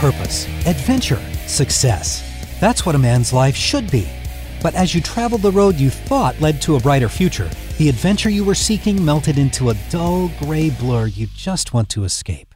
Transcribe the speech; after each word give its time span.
purpose, 0.00 0.46
adventure, 0.66 1.20
success. 1.46 2.24
That's 2.58 2.86
what 2.86 2.94
a 2.94 2.98
man's 2.98 3.34
life 3.34 3.54
should 3.54 3.90
be. 3.90 4.08
But 4.62 4.74
as 4.74 4.94
you 4.94 5.02
traveled 5.02 5.42
the 5.42 5.50
road 5.50 5.76
you 5.76 5.90
thought 5.90 6.40
led 6.40 6.62
to 6.62 6.76
a 6.76 6.80
brighter 6.80 7.10
future, 7.10 7.50
the 7.76 7.90
adventure 7.90 8.30
you 8.30 8.42
were 8.42 8.54
seeking 8.54 9.04
melted 9.04 9.36
into 9.36 9.68
a 9.68 9.76
dull 9.90 10.30
gray 10.38 10.70
blur 10.70 11.06
you 11.06 11.26
just 11.26 11.74
want 11.74 11.90
to 11.90 12.04
escape. 12.04 12.54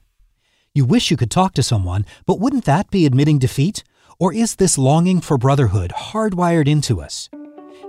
You 0.73 0.87
wish 0.87 1.11
you 1.11 1.19
could 1.19 1.31
talk 1.31 1.53
to 1.55 1.63
someone, 1.63 2.07
but 2.25 2.41
wouldn't 2.41 2.65
that 2.65 2.91
be 2.91 3.05
admitting 3.05 3.39
defeat? 3.39 3.85
Or 4.19 4.33
is 4.33 4.57
this 4.57 4.79
longing 4.79 5.21
for 5.21 5.37
brotherhood 5.37 5.93
hardwired 5.95 6.67
into 6.67 7.03
us? 7.03 7.29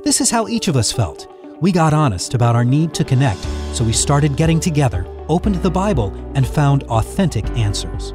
This 0.04 0.20
is 0.20 0.32
how 0.32 0.50
each 0.50 0.68
of 0.68 0.76
us 0.76 0.92
felt. 0.92 1.32
We 1.62 1.72
got 1.72 1.94
honest 1.94 2.34
about 2.34 2.58
our 2.58 2.66
need 2.66 2.94
to 2.96 3.06
connect, 3.06 3.42
so 3.72 3.86
we 3.86 3.94
started 3.94 4.36
getting 4.36 4.60
together, 4.60 5.08
opened 5.30 5.56
the 5.56 5.72
Bible, 5.72 6.14
and 6.36 6.46
found 6.46 6.84
authentic 6.84 7.50
answers. 7.52 8.14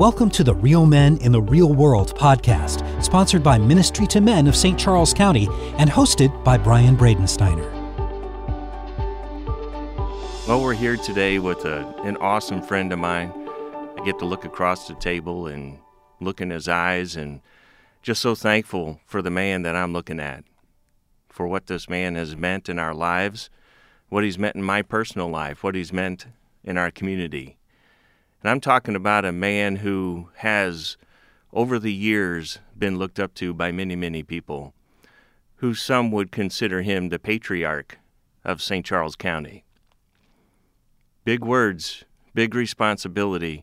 Welcome 0.00 0.30
to 0.30 0.42
the 0.42 0.54
Real 0.54 0.86
Men 0.86 1.18
in 1.18 1.30
the 1.30 1.42
Real 1.42 1.74
World 1.74 2.16
podcast, 2.16 3.04
sponsored 3.04 3.42
by 3.42 3.58
Ministry 3.58 4.06
to 4.06 4.22
Men 4.22 4.46
of 4.46 4.56
St. 4.56 4.80
Charles 4.80 5.12
County 5.12 5.46
and 5.76 5.90
hosted 5.90 6.42
by 6.42 6.56
Brian 6.56 6.96
Bradensteiner. 6.96 7.70
Well, 10.48 10.62
we're 10.62 10.72
here 10.72 10.96
today 10.96 11.38
with 11.38 11.66
a, 11.66 11.86
an 12.02 12.16
awesome 12.16 12.62
friend 12.62 12.90
of 12.94 12.98
mine. 12.98 13.30
I 13.98 14.02
get 14.02 14.18
to 14.20 14.24
look 14.24 14.46
across 14.46 14.88
the 14.88 14.94
table 14.94 15.46
and 15.46 15.78
look 16.18 16.40
in 16.40 16.48
his 16.48 16.66
eyes 16.66 17.14
and 17.14 17.42
just 18.00 18.22
so 18.22 18.34
thankful 18.34 19.00
for 19.04 19.20
the 19.20 19.30
man 19.30 19.64
that 19.64 19.76
I'm 19.76 19.92
looking 19.92 20.18
at, 20.18 20.44
for 21.28 21.46
what 21.46 21.66
this 21.66 21.90
man 21.90 22.14
has 22.14 22.34
meant 22.34 22.70
in 22.70 22.78
our 22.78 22.94
lives, 22.94 23.50
what 24.08 24.24
he's 24.24 24.38
meant 24.38 24.56
in 24.56 24.62
my 24.62 24.80
personal 24.80 25.28
life, 25.28 25.62
what 25.62 25.74
he's 25.74 25.92
meant 25.92 26.24
in 26.64 26.78
our 26.78 26.90
community. 26.90 27.58
And 28.42 28.50
I'm 28.50 28.60
talking 28.60 28.96
about 28.96 29.24
a 29.24 29.32
man 29.32 29.76
who 29.76 30.28
has, 30.36 30.96
over 31.52 31.78
the 31.78 31.92
years, 31.92 32.58
been 32.78 32.98
looked 32.98 33.20
up 33.20 33.34
to 33.34 33.52
by 33.52 33.72
many, 33.72 33.96
many 33.96 34.22
people, 34.22 34.74
who 35.56 35.74
some 35.74 36.10
would 36.10 36.32
consider 36.32 36.82
him 36.82 37.08
the 37.08 37.18
patriarch 37.18 37.98
of 38.44 38.62
St. 38.62 38.84
Charles 38.84 39.16
County. 39.16 39.64
Big 41.24 41.44
words, 41.44 42.04
big 42.34 42.54
responsibility 42.54 43.62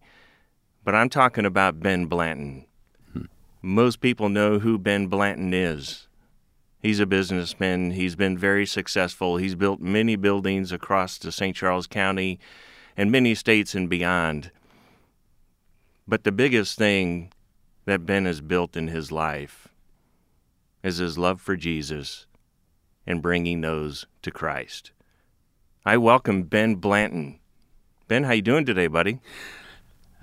but 0.87 0.95
I'm 0.95 1.09
talking 1.09 1.45
about 1.45 1.81
Ben 1.81 2.05
Blanton. 2.05 2.65
Hmm. 3.11 3.23
Most 3.61 3.99
people 3.99 4.29
know 4.29 4.59
who 4.59 4.77
Ben 4.77 5.07
Blanton 5.07 5.53
is. 5.53 6.07
He's 6.79 7.01
a 7.01 7.05
businessman. 7.05 7.91
He's 7.91 8.15
been 8.15 8.37
very 8.37 8.65
successful. 8.65 9.35
He's 9.35 9.53
built 9.53 9.81
many 9.81 10.15
buildings 10.15 10.71
across 10.71 11.17
the 11.17 11.33
St. 11.33 11.53
Charles 11.53 11.87
County 11.87 12.39
and 12.95 13.11
many 13.11 13.35
states 13.35 13.75
and 13.75 13.89
beyond. 13.89 14.49
But 16.07 16.23
the 16.23 16.31
biggest 16.31 16.77
thing 16.77 17.33
that 17.85 18.05
Ben 18.05 18.25
has 18.25 18.39
built 18.39 18.77
in 18.77 18.87
his 18.87 19.11
life 19.11 19.67
is 20.81 20.97
his 20.97 21.17
love 21.17 21.41
for 21.41 21.57
Jesus 21.57 22.27
and 23.05 23.21
bringing 23.21 23.61
those 23.61 24.05
to 24.21 24.31
Christ. 24.31 24.91
I 25.85 25.97
welcome 25.97 26.43
Ben 26.43 26.75
Blanton. 26.75 27.39
Ben, 28.07 28.23
how 28.23 28.33
you 28.33 28.41
doing 28.41 28.65
today, 28.65 28.87
buddy? 28.87 29.19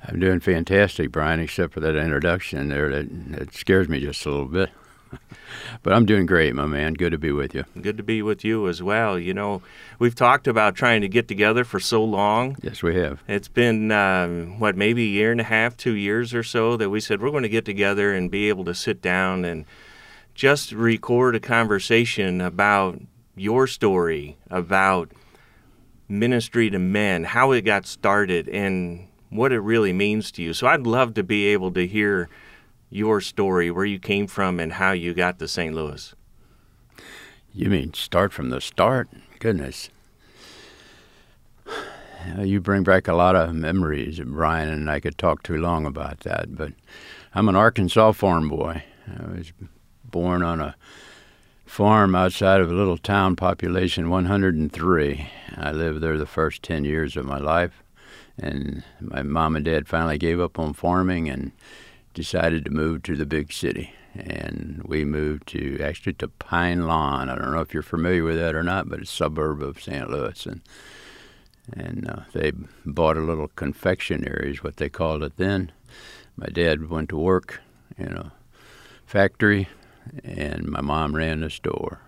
I'm 0.07 0.21
doing 0.21 0.41
fantastic, 0.41 1.11
Brian, 1.11 1.41
except 1.41 1.75
for 1.75 1.81
that 1.81 1.97
introduction 1.97 2.69
there 2.69 2.91
that, 2.91 3.09
that 3.39 3.55
scares 3.55 3.89
me 3.89 4.01
just 4.01 4.25
a 4.25 4.31
little 4.31 4.47
bit. 4.47 4.71
but 5.83 5.93
I'm 5.93 6.07
doing 6.07 6.27
great, 6.27 6.55
my 6.55 6.67
man. 6.67 6.95
Good 6.95 7.13
to 7.13 7.19
be 7.19 7.33
with 7.33 7.55
you. 7.55 7.65
Good 7.81 7.97
to 7.97 8.03
be 8.03 8.23
with 8.23 8.45
you 8.45 8.69
as 8.69 8.83
well. 8.83 9.19
You 9.19 9.35
know, 9.35 9.63
we've 9.99 10.15
talked 10.15 10.47
about 10.47 10.75
trying 10.75 11.01
to 11.03 11.09
get 11.09 11.29
together 11.29 11.65
for 11.65 11.81
so 11.81 12.05
long. 12.05 12.57
Yes, 12.63 12.83
we 12.83 12.97
have. 12.97 13.23
It's 13.29 13.49
been, 13.49 13.93
um, 13.93 14.59
what, 14.59 14.77
maybe 14.77 15.05
a 15.05 15.09
year 15.09 15.33
and 15.33 15.41
a 15.41 15.45
half, 15.45 15.77
two 15.77 15.95
years 15.95 16.35
or 16.35 16.43
so 16.43 16.77
that 16.77 16.91
we 16.91 17.01
said 17.01 17.21
we're 17.21 17.31
going 17.31 17.43
to 17.43 17.49
get 17.49 17.65
together 17.65 18.13
and 18.13 18.31
be 18.31 18.49
able 18.49 18.65
to 18.65 18.75
sit 18.75 19.01
down 19.01 19.45
and 19.45 19.65
just 20.35 20.73
record 20.73 21.35
a 21.37 21.41
conversation 21.41 22.41
about 22.41 23.01
your 23.37 23.67
story, 23.67 24.37
about 24.51 25.11
ministry 26.09 26.71
to 26.71 26.79
men, 26.79 27.25
how 27.25 27.53
it 27.53 27.63
got 27.63 27.87
started, 27.87 28.49
and 28.49 29.09
what 29.31 29.53
it 29.53 29.61
really 29.61 29.93
means 29.93 30.31
to 30.33 30.43
you. 30.43 30.53
So 30.53 30.67
I'd 30.67 30.87
love 30.87 31.15
to 31.15 31.23
be 31.23 31.47
able 31.47 31.73
to 31.73 31.87
hear 31.87 32.29
your 32.95 33.21
story, 33.21 33.73
where 33.73 33.85
you 33.85 33.99
came 33.99 34.29
from, 34.29 34.61
and 34.61 34.75
how 34.75 34.93
you 34.93 35.13
got 35.13 35.39
to 35.41 35.49
St. 35.49 35.75
Louis. 35.75 36.15
You 37.53 37.69
mean 37.69 37.93
start 37.93 38.33
from 38.33 38.51
the 38.51 38.61
start? 38.61 39.09
Goodness. 39.41 39.91
You 42.39 42.61
bring 42.61 42.85
back 42.85 43.09
a 43.09 43.13
lot 43.13 43.35
of 43.35 43.53
memories, 43.53 44.21
Brian, 44.21 44.69
and 44.69 44.89
I 44.89 45.01
could 45.01 45.19
talk 45.19 45.43
too 45.43 45.59
long 45.59 45.85
about 45.85 46.21
that. 46.21 46.55
But 46.55 46.73
I'm 47.35 47.49
an 47.49 47.57
Arkansas 47.57 48.13
farm 48.13 48.49
boy. 48.49 48.85
I 49.09 49.37
was 49.37 49.53
born 50.05 50.43
on 50.43 50.61
a 50.61 50.77
farm 51.67 52.15
outside 52.15 52.61
of 52.61 52.71
a 52.71 52.75
little 52.75 52.97
town, 52.97 53.35
population 53.35 54.09
103. 54.09 55.29
I 55.57 55.73
lived 55.73 56.01
there 56.01 56.17
the 56.17 56.27
first 56.27 56.63
10 56.63 56.85
years 56.85 57.17
of 57.17 57.27
my 57.27 57.39
life 57.39 57.83
and 58.39 58.83
my 59.01 59.23
mom 59.23 59.57
and 59.57 59.65
dad 59.65 59.87
finally 59.89 60.19
gave 60.19 60.41
up 60.41 60.59
on 60.59 60.73
farming 60.73 61.29
and 61.29 61.53
decided 62.15 62.65
to 62.65 62.71
move 62.71 63.03
to 63.03 63.17
the 63.17 63.27
big 63.27 63.53
city. 63.53 63.93
And 64.15 64.83
we 64.87 65.05
moved 65.05 65.49
to 65.49 65.79
actually 65.83 66.15
to 66.15 66.29
Pine 66.29 66.87
Lawn. 66.87 67.29
I 67.29 67.35
don't 67.35 67.51
know 67.51 67.61
if 67.61 67.75
you're 67.75 67.83
familiar 67.83 68.23
with 68.23 68.37
that 68.37 68.55
or 68.55 68.63
not, 68.63 68.89
but 68.89 69.01
it's 69.01 69.13
a 69.13 69.17
suburb 69.17 69.61
of 69.61 69.83
St. 69.83 70.09
Louis. 70.09 70.47
And 70.47 70.61
and 71.73 72.09
uh, 72.09 72.21
they 72.33 72.53
bought 72.85 73.17
a 73.17 73.23
little 73.23 73.49
confectionery, 73.49 74.51
is 74.53 74.63
what 74.63 74.77
they 74.77 74.89
called 74.89 75.23
it 75.23 75.37
then. 75.37 75.73
My 76.37 76.47
dad 76.47 76.91
went 76.91 77.09
to 77.09 77.17
work 77.17 77.61
in 77.97 78.13
a 78.17 78.33
factory, 79.07 79.69
and 80.23 80.67
my 80.69 80.81
mom 80.81 81.17
ran 81.17 81.41
the 81.41 81.51
store. 81.51 82.01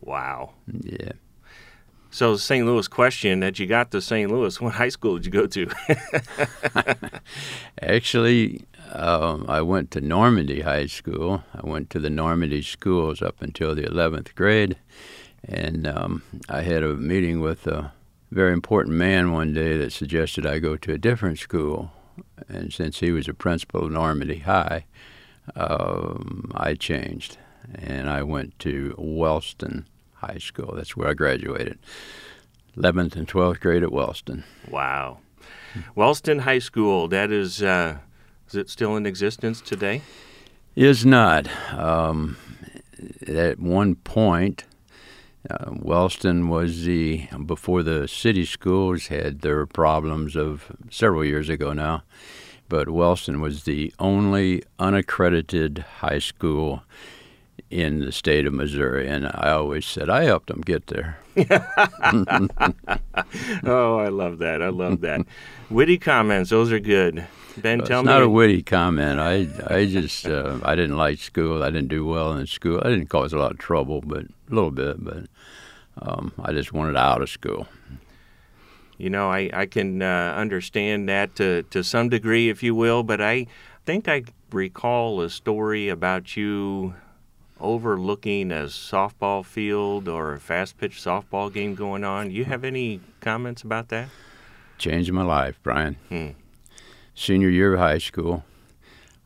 Wow. 0.00 0.54
Yeah. 0.66 1.12
So, 2.10 2.36
St. 2.36 2.66
Louis 2.66 2.88
question 2.88 3.40
that 3.40 3.58
you 3.58 3.66
got 3.66 3.90
to 3.92 4.02
St. 4.02 4.30
Louis, 4.30 4.60
what 4.60 4.74
high 4.74 4.88
school 4.90 5.18
did 5.18 5.26
you 5.26 5.32
go 5.32 5.46
to? 5.46 5.70
Actually, 7.82 8.64
um, 8.92 9.46
I 9.48 9.62
went 9.62 9.90
to 9.92 10.00
Normandy 10.00 10.60
High 10.60 10.86
School. 10.86 11.42
I 11.54 11.66
went 11.66 11.90
to 11.90 11.98
the 11.98 12.10
Normandy 12.10 12.62
schools 12.62 13.22
up 13.22 13.40
until 13.40 13.74
the 13.74 13.84
11th 13.84 14.34
grade. 14.34 14.76
And 15.44 15.86
um, 15.86 16.22
I 16.48 16.62
had 16.62 16.82
a 16.82 16.94
meeting 16.94 17.40
with 17.40 17.66
a 17.66 17.92
very 18.30 18.52
important 18.52 18.96
man 18.96 19.32
one 19.32 19.52
day 19.54 19.76
that 19.78 19.92
suggested 19.92 20.46
I 20.46 20.58
go 20.58 20.76
to 20.76 20.92
a 20.92 20.98
different 20.98 21.38
school. 21.38 21.90
And 22.48 22.72
since 22.72 23.00
he 23.00 23.10
was 23.10 23.28
a 23.28 23.34
principal 23.34 23.84
of 23.84 23.92
Normandy 23.92 24.40
High, 24.40 24.84
um, 25.56 26.52
I 26.54 26.74
changed. 26.74 27.38
And 27.74 28.10
I 28.10 28.22
went 28.22 28.58
to 28.60 28.94
Wellston 28.98 29.86
High 30.14 30.38
School. 30.38 30.74
That's 30.76 30.96
where 30.96 31.08
I 31.08 31.14
graduated. 31.14 31.78
11th 32.76 33.16
and 33.16 33.26
12th 33.26 33.60
grade 33.60 33.82
at 33.82 33.92
Wellston. 33.92 34.44
Wow. 34.70 35.18
Wellston 35.94 36.40
High 36.40 36.58
School, 36.58 37.08
that 37.08 37.30
is, 37.30 37.62
uh, 37.62 37.98
is 38.52 38.56
it 38.56 38.68
still 38.68 38.96
in 38.96 39.06
existence 39.06 39.62
today? 39.62 40.02
Is 40.76 41.06
not. 41.06 41.48
Um, 41.72 42.36
at 43.26 43.58
one 43.58 43.94
point, 43.94 44.64
uh, 45.48 45.70
Wellston 45.70 46.50
was 46.50 46.84
the, 46.84 47.28
before 47.46 47.82
the 47.82 48.06
city 48.06 48.44
schools 48.44 49.06
had 49.06 49.40
their 49.40 49.64
problems 49.64 50.36
of 50.36 50.70
several 50.90 51.24
years 51.24 51.48
ago 51.48 51.72
now, 51.72 52.02
but 52.68 52.90
Wellston 52.90 53.40
was 53.40 53.64
the 53.64 53.94
only 53.98 54.62
unaccredited 54.78 55.86
high 56.00 56.18
school 56.18 56.82
in 57.72 58.00
the 58.00 58.12
state 58.12 58.46
of 58.46 58.52
Missouri, 58.52 59.08
and 59.08 59.26
I 59.26 59.50
always 59.52 59.86
said 59.86 60.10
I 60.10 60.24
helped 60.24 60.48
them 60.48 60.60
get 60.60 60.88
there. 60.88 61.18
oh, 63.64 63.96
I 63.96 64.08
love 64.08 64.38
that! 64.38 64.60
I 64.60 64.68
love 64.68 65.00
that. 65.00 65.24
witty 65.70 65.98
comments; 65.98 66.50
those 66.50 66.70
are 66.70 66.78
good. 66.78 67.26
Ben, 67.56 67.78
well, 67.78 67.86
tell 67.86 68.00
it's 68.00 68.06
me. 68.06 68.12
Not 68.12 68.22
a 68.22 68.28
witty 68.28 68.62
comment. 68.62 69.18
I 69.18 69.48
I 69.66 69.86
just 69.86 70.26
uh, 70.26 70.58
I 70.62 70.74
didn't 70.74 70.98
like 70.98 71.18
school. 71.18 71.62
I 71.62 71.70
didn't 71.70 71.88
do 71.88 72.04
well 72.04 72.34
in 72.34 72.46
school. 72.46 72.80
I 72.84 72.90
didn't 72.90 73.08
cause 73.08 73.32
a 73.32 73.38
lot 73.38 73.52
of 73.52 73.58
trouble, 73.58 74.02
but 74.02 74.24
a 74.24 74.54
little 74.54 74.70
bit. 74.70 75.02
But 75.02 75.24
um, 76.00 76.32
I 76.42 76.52
just 76.52 76.72
wanted 76.72 76.96
out 76.96 77.22
of 77.22 77.30
school. 77.30 77.66
You 78.98 79.08
know, 79.08 79.30
I 79.30 79.50
I 79.52 79.66
can 79.66 80.02
uh, 80.02 80.34
understand 80.36 81.08
that 81.08 81.34
to 81.36 81.62
to 81.64 81.82
some 81.82 82.10
degree, 82.10 82.50
if 82.50 82.62
you 82.62 82.74
will. 82.74 83.02
But 83.02 83.22
I 83.22 83.46
think 83.86 84.08
I 84.08 84.24
recall 84.50 85.22
a 85.22 85.30
story 85.30 85.88
about 85.88 86.36
you 86.36 86.94
overlooking 87.62 88.50
a 88.50 88.64
softball 88.64 89.44
field 89.44 90.08
or 90.08 90.34
a 90.34 90.40
fast 90.40 90.76
pitch 90.76 91.00
softball 91.00 91.52
game 91.52 91.74
going 91.74 92.04
on. 92.04 92.30
You 92.30 92.44
have 92.44 92.64
any 92.64 93.00
comments 93.20 93.62
about 93.62 93.88
that? 93.88 94.08
Changed 94.78 95.12
my 95.12 95.22
life, 95.22 95.58
Brian. 95.62 95.96
Hmm. 96.08 96.30
Senior 97.14 97.48
year 97.48 97.74
of 97.74 97.80
high 97.80 97.98
school, 97.98 98.44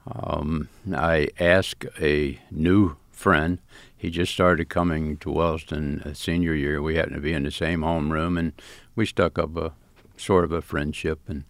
um, 0.06 0.68
I 0.94 1.28
asked 1.40 1.86
a 2.00 2.38
new 2.50 2.96
friend. 3.10 3.58
He 3.96 4.10
just 4.10 4.32
started 4.32 4.68
coming 4.68 5.16
to 5.18 5.30
Wellston 5.30 6.14
senior 6.14 6.54
year. 6.54 6.82
We 6.82 6.96
happened 6.96 7.16
to 7.16 7.20
be 7.20 7.32
in 7.32 7.44
the 7.44 7.50
same 7.50 7.80
homeroom, 7.80 8.38
and 8.38 8.52
we 8.94 9.06
stuck 9.06 9.38
up 9.38 9.56
a 9.56 9.72
sort 10.16 10.44
of 10.44 10.52
a 10.52 10.60
friendship. 10.60 11.20
And 11.26 11.44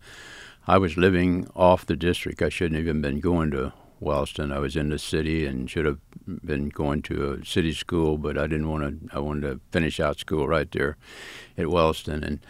I 0.66 0.78
was 0.78 0.96
living 0.96 1.48
off 1.56 1.84
the 1.84 1.96
district. 1.96 2.42
I 2.42 2.48
shouldn't 2.48 2.76
have 2.76 2.86
even 2.86 3.02
been 3.02 3.20
going 3.20 3.50
to 3.50 3.72
Wellston. 4.00 4.52
I 4.52 4.58
was 4.58 4.76
in 4.76 4.90
the 4.90 4.98
city 4.98 5.46
and 5.46 5.70
should 5.70 5.86
have 5.86 5.98
been 6.44 6.68
going 6.68 7.02
to 7.02 7.32
a 7.32 7.44
city 7.44 7.72
school, 7.72 8.18
but 8.18 8.36
I 8.36 8.46
didn't 8.46 8.68
want 8.68 9.08
to. 9.10 9.16
I 9.16 9.20
wanted 9.20 9.42
to 9.42 9.60
finish 9.70 10.00
out 10.00 10.18
school 10.18 10.46
right 10.46 10.70
there 10.70 10.96
at 11.56 11.70
Wellston, 11.70 12.22
and 12.22 12.40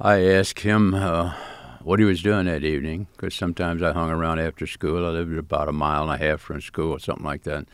I 0.00 0.24
asked 0.24 0.60
him 0.60 0.94
uh, 0.94 1.34
what 1.82 1.98
he 1.98 2.04
was 2.04 2.22
doing 2.22 2.46
that 2.46 2.64
evening 2.64 3.08
because 3.12 3.34
sometimes 3.34 3.82
I 3.82 3.92
hung 3.92 4.10
around 4.10 4.38
after 4.38 4.66
school. 4.66 5.04
I 5.04 5.10
lived 5.10 5.36
about 5.36 5.68
a 5.68 5.72
mile 5.72 6.10
and 6.10 6.22
a 6.22 6.24
half 6.24 6.40
from 6.40 6.60
school 6.60 6.92
or 6.92 7.00
something 7.00 7.26
like 7.26 7.42
that, 7.44 7.66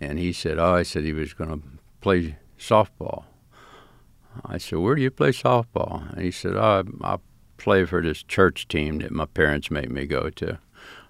and 0.00 0.18
he 0.18 0.32
said, 0.32 0.58
"Oh, 0.58 0.74
I 0.74 0.82
said 0.82 1.04
he 1.04 1.12
was 1.12 1.32
going 1.32 1.50
to 1.50 1.66
play 2.00 2.36
softball." 2.58 3.24
I 4.44 4.58
said, 4.58 4.78
"Where 4.78 4.94
do 4.94 5.02
you 5.02 5.10
play 5.10 5.30
softball?" 5.30 6.12
And 6.12 6.22
he 6.22 6.30
said, 6.30 6.54
"Oh, 6.54 6.84
I, 7.02 7.14
I 7.14 7.16
play 7.56 7.84
for 7.84 8.02
this 8.02 8.22
church 8.22 8.68
team 8.68 8.98
that 8.98 9.10
my 9.10 9.26
parents 9.26 9.70
made 9.70 9.90
me 9.90 10.06
go 10.06 10.28
to." 10.30 10.58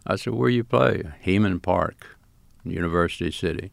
I 0.07 0.17
said, 0.17 0.35
"Where 0.35 0.51
you 0.51 0.65
play?" 0.65 1.03
Heman 1.21 1.61
Park, 1.61 2.19
University 2.65 3.31
City. 3.31 3.71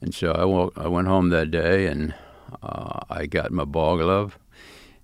And 0.00 0.14
so 0.14 0.32
I, 0.32 0.44
walk, 0.44 0.72
I 0.76 0.88
went 0.88 1.08
home 1.08 1.28
that 1.28 1.50
day 1.50 1.86
and 1.86 2.14
uh, 2.62 3.00
I 3.10 3.26
got 3.26 3.52
my 3.52 3.64
ball 3.64 3.98
glove 3.98 4.38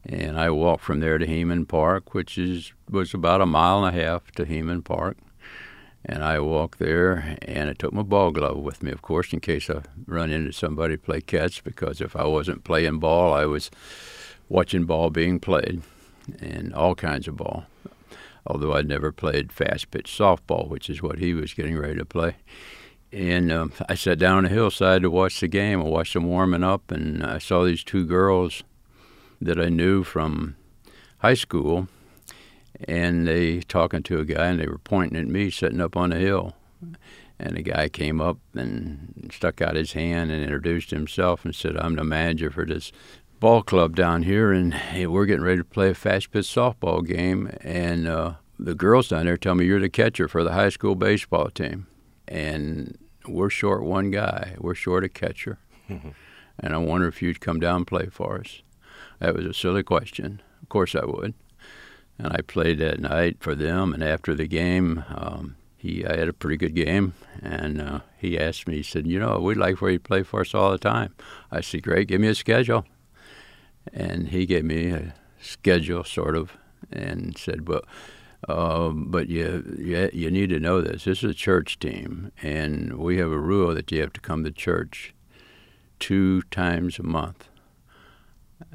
and 0.09 0.39
I 0.39 0.51
walked 0.51 0.85
from 0.85 1.01
there 1.01 1.19
to 1.19 1.27
Heman 1.27 1.67
Park, 1.67 2.15
which 2.15 2.39
is 2.39 2.73
was 2.89 3.13
about 3.13 3.41
a 3.41 3.47
mile 3.47 3.85
and 3.85 3.97
a 3.97 4.01
half 4.01 4.31
to 4.33 4.45
Heman 4.45 4.83
Park. 4.83 5.19
And 6.09 6.23
I 6.23 6.39
walked 6.39 6.79
there, 6.79 7.37
and 7.43 7.69
I 7.69 7.73
took 7.73 7.93
my 7.93 8.05
ball 8.05 8.31
glove 8.31 8.59
with 8.59 8.81
me, 8.81 8.93
of 8.93 9.03
course, 9.03 9.33
in 9.33 9.41
case 9.41 9.69
I 9.69 9.83
run 10.07 10.31
into 10.31 10.53
somebody 10.53 10.97
play 10.97 11.21
catch. 11.21 11.65
Because 11.65 12.01
if 12.01 12.15
I 12.15 12.25
wasn't 12.25 12.63
playing 12.63 13.01
ball, 13.01 13.35
I 13.35 13.45
was 13.47 13.73
watching 14.49 14.85
ball 14.85 15.11
being 15.11 15.41
played, 15.41 15.83
and 16.39 16.73
all 16.73 16.95
kinds 16.95 17.27
of 17.27 17.37
ball 17.37 17.67
although 18.47 18.75
I'd 18.75 18.89
never 18.89 19.13
played 19.13 19.53
fast 19.53 19.91
pitch 19.91 20.11
softball, 20.11 20.69
which 20.69 20.89
is 20.89 21.03
what 21.03 21.19
he 21.19 21.35
was 21.35 21.55
getting 21.55 21.77
ready 21.77 21.97
to 21.97 22.05
play. 22.05 22.37
And 23.13 23.53
um, 23.53 23.73
I 23.89 23.95
sat 23.95 24.19
down 24.19 24.39
on 24.39 24.45
the 24.45 24.51
hillside 24.51 25.03
to 25.03 25.11
watch 25.11 25.41
the 25.41 25.49
game. 25.49 25.81
I 25.81 25.85
watched 25.85 26.15
them 26.15 26.27
warming 26.27 26.65
up, 26.65 26.91
and 26.91 27.25
I 27.25 27.39
saw 27.39 27.65
these 27.65 27.85
two 27.85 28.05
girls 28.05 28.63
that 29.41 29.61
I 29.61 29.69
knew 29.69 30.03
from 30.03 30.57
high 31.19 31.35
school, 31.35 31.89
and 32.87 33.27
they 33.27 33.61
talking 33.61 34.03
to 34.05 34.19
a 34.19 34.25
guy, 34.25 34.47
and 34.47 34.61
they 34.61 34.67
were 34.67 34.79
pointing 34.79 35.19
at 35.19 35.29
me 35.29 35.51
sitting 35.51 35.81
up 35.81 35.97
on 35.97 36.11
the 36.11 36.17
hill. 36.17 36.55
And 37.39 37.57
the 37.57 37.63
guy 37.63 37.89
came 37.89 38.21
up 38.21 38.39
and 38.55 39.31
stuck 39.33 39.61
out 39.61 39.77
his 39.77 39.93
hand 39.93 40.31
and 40.31 40.43
introduced 40.43 40.91
himself 40.91 41.45
and 41.45 41.55
said, 41.55 41.77
"I'm 41.77 41.95
the 41.95 42.05
manager 42.05 42.51
for 42.51 42.65
this 42.65 42.93
ball 43.41 43.63
club 43.63 43.95
down 43.95 44.23
here, 44.23 44.53
and 44.53 44.73
hey, 44.73 45.07
we're 45.07 45.27
getting 45.27 45.45
ready 45.45 45.59
to 45.59 45.65
play 45.65 45.91
a 45.91 45.95
fast 45.95 46.31
pitch 46.31 46.47
softball 46.47 47.07
game. 47.07 47.51
And 47.61 48.07
uh, 48.07 48.35
the 48.59 48.75
girls 48.75 49.09
down 49.09 49.27
there 49.27 49.37
tell 49.37 49.55
me 49.55 49.67
you're 49.67 49.81
the 49.81 49.89
catcher 49.89 50.29
for 50.29 50.43
the 50.43 50.53
high 50.53 50.71
school 50.71 50.95
baseball 50.95 51.51
team, 51.51 51.87
and 52.27 52.99
we're 53.27 53.51
short 53.51 53.83
one 53.85 54.11
guy. 54.11 54.57
We're 54.59 54.75
short 54.75 55.05
a 55.05 55.09
catcher, 55.09 55.59
and 55.89 56.15
I 56.63 56.77
wonder 56.79 57.09
if 57.09 57.23
you'd 57.23 57.41
come 57.41 57.61
down 57.61 57.77
and 57.77 57.87
play 57.87 58.07
for 58.07 58.39
us. 58.41 58.63
That 59.19 59.35
was 59.35 59.47
a 59.47 59.55
silly 59.55 59.83
question. 59.83 60.43
Of 60.63 60.69
course 60.69 60.95
I 60.95 61.05
would. 61.05 61.35
And 62.19 62.33
I 62.33 62.41
played 62.41 62.79
that 62.79 62.99
night 63.01 63.37
for 63.41 63.55
them. 63.55 63.93
And 63.93 64.03
after 64.03 64.35
the 64.35 64.47
game, 64.47 65.05
um, 65.09 65.57
he 65.77 66.05
I 66.07 66.17
had 66.17 66.29
a 66.29 66.33
pretty 66.33 66.57
good 66.57 66.75
game, 66.75 67.13
and 67.43 67.81
uh, 67.81 68.01
he 68.17 68.39
asked 68.39 68.67
me. 68.67 68.77
He 68.77 68.83
said, 68.83 69.07
"You 69.07 69.19
know, 69.19 69.39
we'd 69.39 69.59
like 69.59 69.77
for 69.77 69.91
you 69.91 69.99
to 69.99 70.03
play 70.03 70.23
for 70.23 70.41
us 70.41 70.55
all 70.55 70.71
the 70.71 70.79
time." 70.79 71.15
I 71.51 71.61
said, 71.61 71.83
"Great, 71.83 72.09
give 72.09 72.21
me 72.21 72.29
a 72.29 72.35
schedule." 72.35 72.87
And 73.93 74.29
he 74.29 74.47
gave 74.47 74.65
me 74.65 74.91
a 74.91 75.15
schedule, 75.41 76.05
sort 76.05 76.37
of, 76.37 76.53
and 76.91 77.37
said, 77.37 77.69
"Well, 77.69 77.83
uh, 78.49 78.91
but 78.91 79.29
you, 79.29 79.77
you 79.79 80.11
you 80.13 80.31
need 80.31 80.51
to 80.51 80.61
know 80.61 80.81
this. 80.81 81.05
This 81.05 81.23
is 81.23 81.31
a 81.31 81.35
church 81.35 81.79
team, 81.79 82.33
and 82.43 82.99
we 82.99 83.19
have 83.19 83.31
a 83.31 83.39
rule 83.39 83.75
that 83.75 83.91
you 83.91 84.01
have 84.01 84.13
to 84.15 84.21
come 84.21 84.45
to 84.45 84.51
church 84.51 85.15
two 85.99 86.43
times 86.51 86.99
a 86.99 87.03
month 87.03 87.49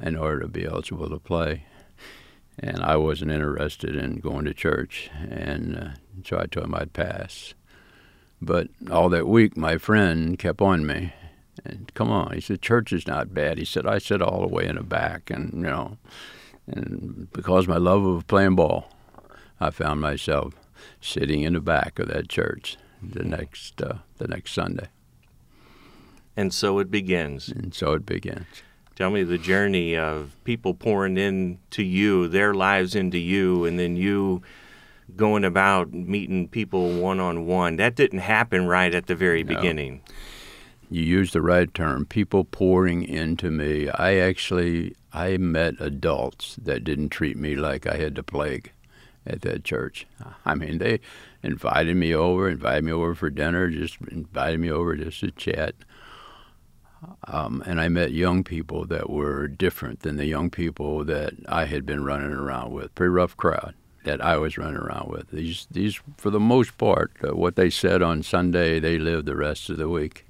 in 0.00 0.16
order 0.16 0.40
to 0.40 0.48
be 0.48 0.64
eligible 0.66 1.08
to 1.08 1.18
play." 1.18 1.64
And 2.58 2.80
I 2.82 2.96
wasn't 2.96 3.30
interested 3.30 3.96
in 3.96 4.20
going 4.20 4.44
to 4.44 4.52
church, 4.52 5.10
and 5.18 5.76
uh, 5.76 5.88
so 6.24 6.38
I 6.38 6.46
told 6.46 6.66
him 6.66 6.74
I'd 6.74 6.92
pass. 6.92 7.54
But 8.42 8.68
all 8.90 9.08
that 9.08 9.26
week, 9.26 9.56
my 9.56 9.78
friend 9.78 10.38
kept 10.38 10.60
on 10.60 10.84
me, 10.84 11.14
and 11.64 11.92
come 11.94 12.10
on, 12.10 12.32
he 12.32 12.40
said, 12.40 12.62
church 12.62 12.92
is 12.92 13.06
not 13.06 13.34
bad. 13.34 13.58
He 13.58 13.64
said, 13.64 13.86
I 13.86 13.98
sit 13.98 14.22
all 14.22 14.40
the 14.40 14.46
way 14.54 14.66
in 14.66 14.76
the 14.76 14.82
back, 14.82 15.30
and 15.30 15.52
you 15.52 15.60
know, 15.62 15.98
and 16.66 17.28
because 17.32 17.68
my 17.68 17.76
love 17.76 18.04
of 18.04 18.26
playing 18.26 18.56
ball, 18.56 18.90
I 19.60 19.70
found 19.70 20.00
myself 20.00 20.54
sitting 21.00 21.42
in 21.42 21.52
the 21.52 21.60
back 21.60 21.98
of 21.98 22.08
that 22.08 22.28
church 22.28 22.76
the 23.02 23.24
next 23.24 23.80
uh, 23.82 23.98
the 24.18 24.28
next 24.28 24.52
Sunday. 24.52 24.88
And 26.36 26.52
so 26.54 26.78
it 26.78 26.90
begins. 26.90 27.48
And 27.48 27.74
so 27.74 27.92
it 27.92 28.06
begins. 28.06 28.46
Tell 28.96 29.10
me 29.10 29.22
the 29.22 29.38
journey 29.38 29.96
of 29.96 30.36
people 30.44 30.74
pouring 30.74 31.16
into 31.18 31.82
you, 31.82 32.28
their 32.28 32.54
lives 32.54 32.94
into 32.94 33.18
you, 33.18 33.64
and 33.64 33.78
then 33.78 33.96
you 33.96 34.42
going 35.16 35.44
about 35.44 35.92
meeting 35.92 36.48
people 36.48 36.94
one 36.98 37.20
on 37.20 37.46
one. 37.46 37.76
That 37.76 37.96
didn't 37.96 38.20
happen 38.20 38.66
right 38.66 38.94
at 38.94 39.06
the 39.06 39.14
very 39.14 39.42
No. 39.44 39.54
beginning. 39.56 40.02
You 40.94 41.02
used 41.02 41.32
the 41.32 41.42
right 41.42 41.72
term 41.74 42.04
people 42.04 42.44
pouring 42.44 43.02
into 43.02 43.50
me 43.50 43.88
i 43.90 44.16
actually 44.16 44.94
i 45.12 45.36
met 45.36 45.74
adults 45.80 46.56
that 46.56 46.84
didn't 46.84 47.08
treat 47.08 47.36
me 47.36 47.54
like 47.54 47.86
i 47.86 47.96
had 47.96 48.14
the 48.14 48.22
plague 48.22 48.72
at 49.26 49.42
that 49.42 49.64
church 49.64 50.06
i 50.44 50.54
mean 50.54 50.78
they 50.78 51.00
invited 51.42 51.96
me 51.96 52.14
over 52.14 52.48
invited 52.48 52.84
me 52.84 52.92
over 52.92 53.14
for 53.14 53.30
dinner 53.30 53.68
just 53.68 53.96
invited 54.10 54.60
me 54.60 54.70
over 54.70 54.96
just 54.96 55.20
to 55.20 55.30
chat 55.32 55.74
um, 57.24 57.62
and 57.66 57.80
I 57.80 57.88
met 57.88 58.12
young 58.12 58.44
people 58.44 58.84
that 58.86 59.10
were 59.10 59.48
different 59.48 60.00
than 60.00 60.16
the 60.16 60.26
young 60.26 60.50
people 60.50 61.04
that 61.04 61.32
I 61.48 61.64
had 61.64 61.84
been 61.84 62.04
running 62.04 62.32
around 62.32 62.72
with. 62.72 62.94
Pretty 62.94 63.10
rough 63.10 63.36
crowd 63.36 63.74
that 64.04 64.20
I 64.20 64.36
was 64.36 64.58
running 64.58 64.76
around 64.76 65.10
with. 65.10 65.30
These, 65.30 65.66
these, 65.70 66.00
for 66.16 66.30
the 66.30 66.40
most 66.40 66.76
part, 66.78 67.12
uh, 67.26 67.36
what 67.36 67.56
they 67.56 67.70
said 67.70 68.02
on 68.02 68.22
Sunday, 68.22 68.80
they 68.80 68.98
lived 68.98 69.26
the 69.26 69.36
rest 69.36 69.70
of 69.70 69.78
the 69.78 69.88
week. 69.88 70.26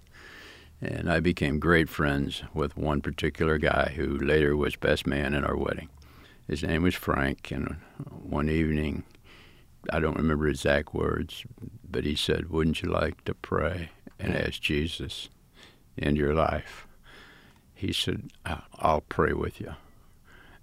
And 0.84 1.10
I 1.10 1.20
became 1.20 1.60
great 1.60 1.88
friends 1.88 2.42
with 2.52 2.76
one 2.76 3.00
particular 3.02 3.56
guy 3.56 3.92
who 3.94 4.18
later 4.18 4.56
was 4.56 4.74
best 4.74 5.06
man 5.06 5.32
in 5.32 5.44
our 5.44 5.56
wedding. 5.56 5.88
His 6.48 6.64
name 6.64 6.82
was 6.82 6.96
Frank, 6.96 7.52
and 7.52 7.76
one 8.08 8.48
evening, 8.48 9.04
I 9.90 10.00
don't 10.00 10.16
remember 10.16 10.48
exact 10.48 10.92
words, 10.92 11.44
but 11.88 12.04
he 12.04 12.16
said, 12.16 12.50
Wouldn't 12.50 12.82
you 12.82 12.90
like 12.90 13.22
to 13.24 13.34
pray 13.34 13.90
and 14.18 14.34
ask 14.34 14.60
Jesus 14.60 15.28
in 15.96 16.16
your 16.16 16.34
life? 16.34 16.86
He 17.74 17.92
said, 17.92 18.30
"I- 18.44 18.62
I'll 18.78 19.02
pray 19.02 19.32
with 19.32 19.60
you. 19.60 19.74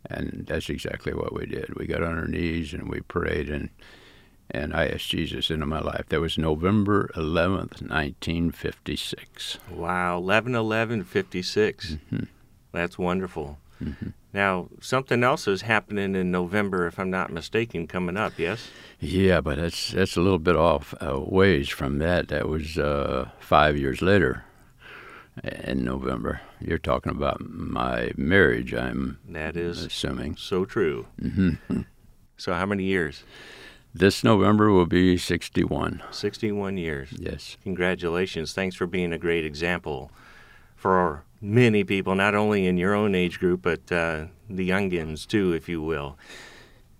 And 0.05 0.45
that's 0.47 0.69
exactly 0.69 1.13
what 1.13 1.33
we 1.33 1.45
did. 1.45 1.75
We 1.75 1.85
got 1.87 2.03
on 2.03 2.17
our 2.17 2.27
knees 2.27 2.73
and 2.73 2.89
we 2.89 3.01
prayed, 3.01 3.49
and, 3.49 3.69
and 4.51 4.73
I 4.73 4.87
asked 4.87 5.09
Jesus 5.09 5.49
into 5.51 5.65
my 5.65 5.79
life. 5.79 6.05
That 6.09 6.21
was 6.21 6.37
November 6.37 7.09
11th, 7.15 7.81
1956. 7.81 9.57
Wow, 9.71 10.17
11 10.17 10.55
11 10.55 11.03
56. 11.03 11.91
Mm-hmm. 11.91 12.23
That's 12.71 12.97
wonderful. 12.97 13.57
Now, 14.33 14.67
something 14.81 15.23
else 15.23 15.47
is 15.47 15.61
happening 15.61 16.13
in 16.15 16.31
November, 16.31 16.85
if 16.85 16.99
I'm 16.99 17.09
not 17.09 17.31
mistaken, 17.31 17.87
coming 17.87 18.17
up, 18.17 18.33
yes? 18.37 18.69
Yeah, 18.99 19.41
but 19.41 19.57
that's 19.57 19.91
that's 19.91 20.17
a 20.17 20.21
little 20.21 20.39
bit 20.39 20.55
off 20.55 20.93
uh, 21.01 21.19
ways 21.19 21.69
from 21.69 21.99
that. 21.99 22.27
That 22.27 22.47
was 22.47 22.77
uh, 22.77 23.29
five 23.39 23.77
years 23.77 24.01
later, 24.01 24.43
in 25.43 25.83
November. 25.85 26.41
You're 26.59 26.77
talking 26.77 27.11
about 27.11 27.41
my 27.41 28.11
marriage. 28.17 28.73
I'm 28.73 29.17
That 29.27 29.55
is 29.55 29.85
assuming 29.85 30.35
so 30.35 30.65
true. 30.65 31.07
Mm-hmm. 31.21 31.81
So, 32.37 32.53
how 32.53 32.65
many 32.65 32.83
years? 32.83 33.23
This 33.93 34.23
November 34.23 34.71
will 34.71 34.85
be 34.85 35.17
61. 35.17 36.03
61 36.11 36.77
years. 36.77 37.09
Yes. 37.17 37.57
Congratulations. 37.63 38.53
Thanks 38.53 38.75
for 38.75 38.85
being 38.85 39.11
a 39.13 39.17
great 39.17 39.45
example 39.45 40.11
for 40.75 41.23
many 41.41 41.83
people, 41.83 42.15
not 42.15 42.35
only 42.35 42.67
in 42.67 42.77
your 42.77 42.93
own 42.93 43.15
age 43.15 43.39
group, 43.39 43.61
but 43.61 43.91
uh, 43.91 44.25
the 44.49 44.69
youngins 44.69 45.27
too, 45.27 45.53
if 45.53 45.67
you 45.67 45.81
will. 45.81 46.17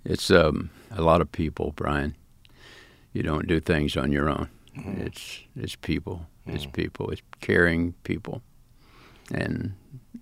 It's 0.03 0.31
um, 0.31 0.69
a 0.91 1.01
lot 1.01 1.21
of 1.21 1.31
people, 1.31 1.73
Brian. 1.75 2.15
You 3.13 3.23
don't 3.23 3.47
do 3.47 3.59
things 3.59 3.97
on 3.97 4.11
your 4.11 4.29
own. 4.29 4.49
It's 4.75 5.41
it's 5.55 5.75
people. 5.75 6.27
It's 6.45 6.65
people. 6.65 7.09
It's 7.09 7.21
caring 7.41 7.93
people, 8.03 8.41
and 9.31 9.73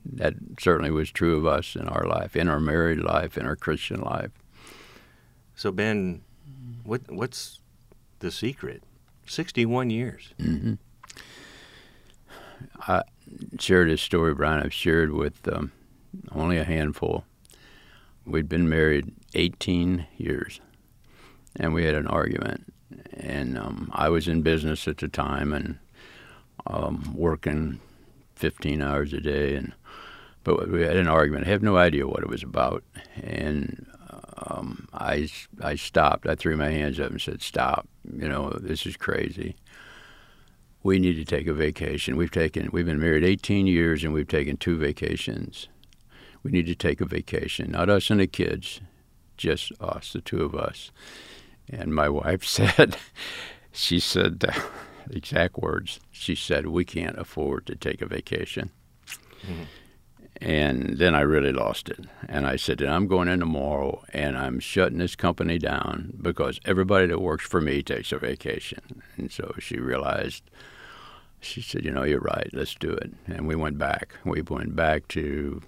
that 0.06 0.34
certainly 0.60 0.92
was 0.92 1.12
true 1.12 1.38
of 1.38 1.46
us 1.46 1.76
in 1.76 1.88
our 1.88 2.06
life, 2.06 2.36
in 2.36 2.48
our 2.48 2.60
married 2.60 3.00
life, 3.00 3.38
in 3.38 3.46
our 3.46 3.56
Christian 3.56 4.02
life. 4.02 4.32
So, 5.56 5.72
Ben, 5.72 6.22
what 6.88 7.12
what's 7.12 7.60
the 8.20 8.32
secret? 8.32 8.82
61 9.28 9.90
years. 9.90 10.34
I 12.88 13.04
shared 13.60 13.90
this 13.90 14.02
story, 14.02 14.34
Brian. 14.34 14.64
I've 14.64 14.74
shared 14.74 15.12
with 15.12 15.48
um, 15.50 15.74
only 16.32 16.58
a 16.58 16.64
handful. 16.64 17.26
We'd 18.26 18.48
been 18.48 18.70
married 18.70 19.14
18 19.36 20.08
years, 20.18 20.62
and 21.58 21.74
we 21.74 21.84
had 21.84 21.96
an 21.96 22.08
argument. 22.08 22.74
And 23.14 23.58
um, 23.58 23.92
I 23.94 24.08
was 24.08 24.30
in 24.30 24.42
business 24.42 24.88
at 24.88 24.98
the 24.98 25.10
time 25.10 25.52
and 25.52 25.80
um, 26.66 27.14
working 27.14 27.82
15 28.36 28.82
hours 28.82 29.12
a 29.12 29.20
day, 29.20 29.56
and 29.56 29.74
but 30.46 30.70
we 30.70 30.84
had 30.84 30.96
an 30.96 31.10
argument. 31.10 31.46
I 31.46 31.50
have 31.50 31.62
no 31.62 31.76
idea 31.76 32.08
what 32.08 32.24
it 32.24 32.30
was 32.30 32.44
about, 32.44 32.84
and 33.22 33.86
um, 34.38 34.88
I 34.94 35.30
I 35.62 35.76
stopped. 35.76 36.28
I 36.28 36.36
threw 36.36 36.56
my 36.56 36.70
hands 36.70 37.00
up 37.00 37.12
and 37.12 37.22
said, 37.22 37.42
"Stop! 37.42 37.88
You 38.12 38.28
know 38.28 38.52
this 38.52 38.86
is 38.86 38.98
crazy. 38.98 39.56
We 40.84 41.00
need 41.00 41.16
to 41.16 41.26
take 41.26 41.48
a 41.48 41.54
vacation. 41.54 42.18
We've 42.18 42.32
taken 42.32 42.70
we've 42.72 42.86
been 42.86 43.00
married 43.00 43.24
18 43.24 43.68
years, 43.68 44.04
and 44.04 44.14
we've 44.14 44.28
taken 44.28 44.58
two 44.58 44.78
vacations. 44.78 45.68
We 46.44 46.52
need 46.52 46.68
to 46.68 46.76
take 46.76 47.02
a 47.02 47.06
vacation. 47.06 47.72
Not 47.72 47.90
us 47.90 48.10
and 48.10 48.20
the 48.20 48.28
kids, 48.28 48.80
just 49.38 49.72
us, 49.80 50.14
the 50.14 50.22
two 50.22 50.44
of 50.44 50.56
us." 50.56 50.92
And 51.70 51.94
my 51.94 52.08
wife 52.08 52.44
said, 52.46 52.96
she 53.72 54.00
said, 54.00 54.40
the 54.40 54.56
exact 55.10 55.58
words. 55.58 56.00
She 56.12 56.36
said, 56.36 56.68
"We 56.68 56.86
can't 56.86 57.18
afford 57.18 57.66
to 57.68 57.76
take 57.76 58.02
a 58.02 58.06
vacation." 58.06 58.72
Mm-hmm. 59.42 59.64
And 60.40 60.98
then 60.98 61.16
I 61.16 61.22
really 61.22 61.52
lost 61.52 61.90
it. 61.90 62.06
And 62.28 62.46
I 62.46 62.58
said, 62.58 62.82
I'm 62.82 63.08
going 63.08 63.28
in 63.28 63.40
tomorrow 63.40 64.04
and 64.14 64.38
I'm 64.38 64.60
shutting 64.60 65.00
this 65.00 65.16
company 65.16 65.58
down 65.58 66.14
because 66.22 66.60
everybody 66.66 67.08
that 67.08 67.22
works 67.22 67.46
for 67.46 67.60
me 67.60 67.82
takes 67.82 68.12
a 68.12 68.20
vacation. 68.20 69.02
And 69.16 69.32
so 69.32 69.56
she 69.60 69.78
realized, 69.78 70.44
she 71.40 71.62
said, 71.62 71.86
You 71.86 71.92
know, 71.92 72.04
you're 72.04 72.20
right, 72.20 72.50
let's 72.54 72.76
do 72.76 72.92
it. 72.92 73.14
And 73.26 73.48
we 73.48 73.56
went 73.56 73.78
back. 73.78 74.14
We 74.26 74.42
went 74.42 74.76
back 74.76 75.08
to 75.10 75.64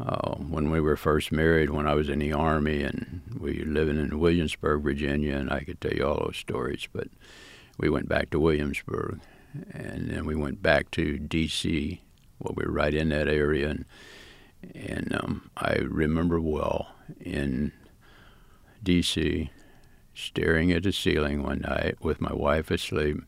uh, 0.00 0.36
when 0.36 0.70
we 0.70 0.80
were 0.80 0.96
first 0.96 1.30
married, 1.30 1.70
when 1.70 1.86
I 1.86 1.94
was 1.94 2.08
in 2.08 2.20
the 2.20 2.32
Army, 2.32 2.82
and 2.82 3.20
we 3.38 3.58
were 3.58 3.66
living 3.66 3.98
in 3.98 4.18
Williamsburg, 4.18 4.82
Virginia, 4.82 5.36
and 5.36 5.50
I 5.50 5.64
could 5.64 5.80
tell 5.80 5.92
you 5.92 6.06
all 6.06 6.24
those 6.24 6.38
stories. 6.38 6.88
But 6.90 7.08
we 7.78 7.90
went 7.90 8.08
back 8.08 8.30
to 8.30 8.40
Williamsburg, 8.40 9.20
and 9.70 10.10
then 10.10 10.24
we 10.24 10.34
went 10.34 10.62
back 10.62 10.90
to 10.92 11.18
D.C 11.18 12.00
well, 12.42 12.54
we 12.56 12.64
were 12.64 12.72
right 12.72 12.94
in 12.94 13.08
that 13.10 13.28
area, 13.28 13.68
and 13.70 13.84
and 14.74 15.16
um, 15.20 15.50
I 15.56 15.74
remember 15.74 16.40
well 16.40 16.94
in 17.20 17.72
D.C. 18.82 19.50
staring 20.14 20.72
at 20.72 20.82
the 20.82 20.92
ceiling 20.92 21.42
one 21.42 21.60
night 21.60 21.96
with 22.00 22.20
my 22.20 22.32
wife 22.32 22.70
asleep, 22.70 23.18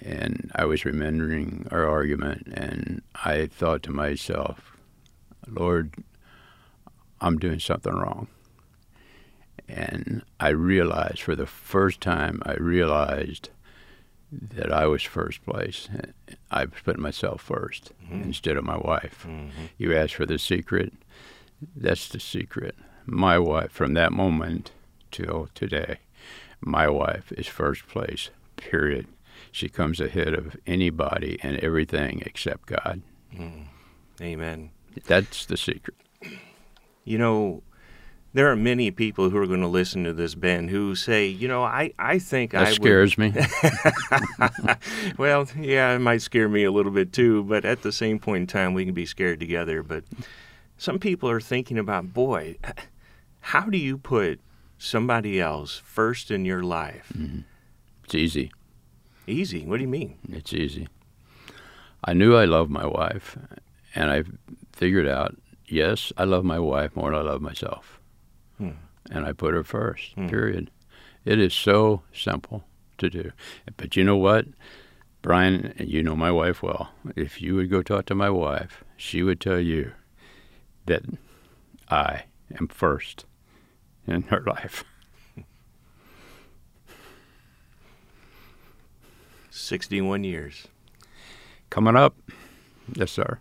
and 0.00 0.50
I 0.54 0.64
was 0.64 0.84
remembering 0.84 1.66
our 1.70 1.86
argument, 1.86 2.48
and 2.54 3.02
I 3.14 3.46
thought 3.46 3.82
to 3.84 3.90
myself, 3.90 4.76
Lord, 5.46 5.94
I'm 7.20 7.38
doing 7.38 7.60
something 7.60 7.94
wrong. 7.94 8.28
And 9.68 10.22
I 10.38 10.50
realized 10.50 11.22
for 11.22 11.34
the 11.34 11.46
first 11.46 12.00
time, 12.00 12.40
I 12.46 12.54
realized 12.54 13.50
that 14.32 14.72
I 14.72 14.86
was 14.86 15.02
first 15.02 15.44
place. 15.44 15.88
I 16.50 16.66
put 16.66 16.98
myself 16.98 17.46
1st 17.46 17.90
mm-hmm. 18.04 18.22
instead 18.22 18.56
of 18.56 18.64
my 18.64 18.76
wife. 18.76 19.24
Mm-hmm. 19.26 19.66
You 19.78 19.96
asked 19.96 20.14
for 20.14 20.26
the 20.26 20.38
secret. 20.38 20.92
That's 21.74 22.08
the 22.08 22.20
secret. 22.20 22.74
My 23.06 23.38
wife, 23.38 23.70
from 23.70 23.94
that 23.94 24.12
moment 24.12 24.72
till 25.10 25.48
today, 25.54 25.98
my 26.60 26.88
wife 26.88 27.32
is 27.32 27.46
first 27.46 27.86
place, 27.86 28.30
period. 28.56 29.06
She 29.52 29.68
comes 29.68 30.00
ahead 30.00 30.34
of 30.34 30.56
anybody 30.66 31.38
and 31.42 31.56
everything 31.58 32.22
except 32.26 32.66
God. 32.66 33.02
Mm. 33.34 33.66
Amen. 34.20 34.70
That's 35.06 35.46
the 35.46 35.56
secret. 35.56 35.96
You 37.04 37.18
know, 37.18 37.62
there 38.36 38.50
are 38.50 38.56
many 38.56 38.90
people 38.90 39.30
who 39.30 39.38
are 39.38 39.46
going 39.46 39.62
to 39.62 39.66
listen 39.66 40.04
to 40.04 40.12
this, 40.12 40.34
Ben, 40.34 40.68
who 40.68 40.94
say, 40.94 41.26
you 41.26 41.48
know, 41.48 41.62
I, 41.64 41.94
I 41.98 42.18
think 42.18 42.50
that 42.50 42.66
I 42.66 42.72
scares 42.72 43.16
would... 43.16 43.34
me. 43.34 43.46
well, 45.18 45.48
yeah, 45.58 45.94
it 45.94 46.00
might 46.00 46.20
scare 46.20 46.46
me 46.46 46.62
a 46.64 46.70
little 46.70 46.92
bit 46.92 47.14
too, 47.14 47.44
but 47.44 47.64
at 47.64 47.80
the 47.80 47.90
same 47.90 48.18
point 48.18 48.42
in 48.42 48.46
time, 48.46 48.74
we 48.74 48.84
can 48.84 48.92
be 48.92 49.06
scared 49.06 49.40
together. 49.40 49.82
But 49.82 50.04
some 50.76 50.98
people 50.98 51.30
are 51.30 51.40
thinking 51.40 51.78
about, 51.78 52.12
boy, 52.12 52.58
how 53.40 53.70
do 53.70 53.78
you 53.78 53.96
put 53.96 54.38
somebody 54.76 55.40
else 55.40 55.78
first 55.82 56.30
in 56.30 56.44
your 56.44 56.62
life? 56.62 57.10
Mm-hmm. 57.16 57.40
It's 58.04 58.14
easy. 58.14 58.52
Easy? 59.26 59.64
What 59.64 59.78
do 59.78 59.82
you 59.82 59.88
mean? 59.88 60.18
It's 60.30 60.52
easy. 60.52 60.88
I 62.04 62.12
knew 62.12 62.36
I 62.36 62.44
loved 62.44 62.70
my 62.70 62.84
wife, 62.84 63.38
and 63.94 64.10
I 64.10 64.24
figured 64.72 65.08
out, 65.08 65.34
yes, 65.66 66.12
I 66.18 66.24
love 66.24 66.44
my 66.44 66.58
wife 66.58 66.94
more 66.94 67.12
than 67.12 67.20
I 67.20 67.22
love 67.22 67.40
myself. 67.40 67.95
Hmm. 68.58 68.70
And 69.10 69.24
I 69.24 69.32
put 69.32 69.54
her 69.54 69.64
first, 69.64 70.12
hmm. 70.12 70.28
period. 70.28 70.70
It 71.24 71.38
is 71.38 71.54
so 71.54 72.02
simple 72.12 72.64
to 72.98 73.10
do. 73.10 73.32
But 73.76 73.96
you 73.96 74.04
know 74.04 74.16
what? 74.16 74.46
Brian, 75.22 75.74
you 75.78 76.02
know 76.02 76.14
my 76.14 76.30
wife 76.30 76.62
well. 76.62 76.90
If 77.16 77.42
you 77.42 77.56
would 77.56 77.70
go 77.70 77.82
talk 77.82 78.06
to 78.06 78.14
my 78.14 78.30
wife, 78.30 78.84
she 78.96 79.22
would 79.22 79.40
tell 79.40 79.58
you 79.58 79.92
that 80.86 81.02
I 81.90 82.24
am 82.58 82.68
first 82.68 83.24
in 84.06 84.22
her 84.22 84.40
life. 84.46 84.84
61 89.50 90.22
years. 90.22 90.68
Coming 91.70 91.96
up. 91.96 92.14
Yes, 92.94 93.10
sir. 93.10 93.38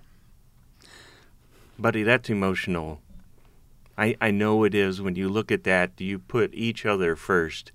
Buddy, 1.77 2.03
that's 2.03 2.29
emotional. 2.29 3.01
I, 3.97 4.15
I 4.19 4.31
know 4.31 4.63
it 4.63 4.75
is 4.75 5.01
when 5.01 5.15
you 5.15 5.29
look 5.29 5.51
at 5.51 5.63
that, 5.63 5.99
you 5.99 6.19
put 6.19 6.53
each 6.53 6.85
other 6.85 7.15
first. 7.15 7.71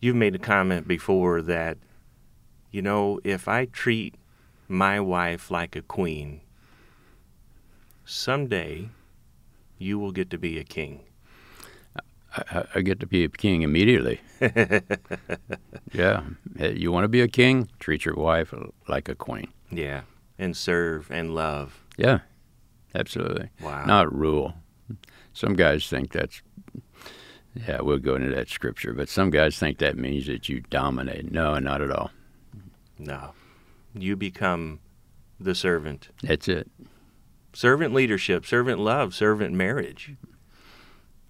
You've 0.00 0.16
made 0.16 0.34
a 0.34 0.38
comment 0.38 0.88
before 0.88 1.42
that, 1.42 1.78
you 2.70 2.82
know, 2.82 3.20
if 3.22 3.46
I 3.46 3.66
treat 3.66 4.16
my 4.68 4.98
wife 4.98 5.50
like 5.50 5.76
a 5.76 5.82
queen, 5.82 6.40
someday 8.04 8.88
you 9.78 9.98
will 9.98 10.12
get 10.12 10.30
to 10.30 10.38
be 10.38 10.58
a 10.58 10.64
king. 10.64 11.00
I, 12.34 12.64
I 12.76 12.80
get 12.80 12.98
to 13.00 13.06
be 13.06 13.24
a 13.24 13.28
king 13.28 13.62
immediately. 13.62 14.20
yeah. 15.92 16.22
Eh, 16.58 16.70
you 16.70 16.90
want 16.90 17.04
to 17.04 17.08
be 17.08 17.20
a 17.20 17.28
king? 17.28 17.68
Treat 17.78 18.04
your 18.04 18.14
wife 18.14 18.54
like 18.88 19.08
a 19.08 19.14
queen. 19.14 19.48
Yeah. 19.70 20.02
And 20.38 20.56
serve 20.56 21.10
and 21.10 21.34
love. 21.34 21.84
Yeah. 21.96 22.20
Absolutely. 22.94 23.50
Wow. 23.60 23.84
Not 23.84 24.12
rule. 24.14 24.54
Some 25.32 25.54
guys 25.54 25.88
think 25.88 26.12
that's, 26.12 26.42
yeah, 27.54 27.80
we'll 27.80 27.98
go 27.98 28.16
into 28.16 28.34
that 28.34 28.48
scripture, 28.48 28.92
but 28.92 29.08
some 29.08 29.30
guys 29.30 29.58
think 29.58 29.78
that 29.78 29.96
means 29.96 30.26
that 30.26 30.48
you 30.48 30.60
dominate. 30.70 31.30
No, 31.30 31.58
not 31.58 31.80
at 31.80 31.90
all. 31.90 32.10
No. 32.98 33.32
You 33.94 34.16
become 34.16 34.80
the 35.40 35.54
servant. 35.54 36.08
That's 36.22 36.48
it. 36.48 36.70
Servant 37.52 37.92
leadership, 37.92 38.46
servant 38.46 38.78
love, 38.78 39.14
servant 39.14 39.54
marriage. 39.54 40.14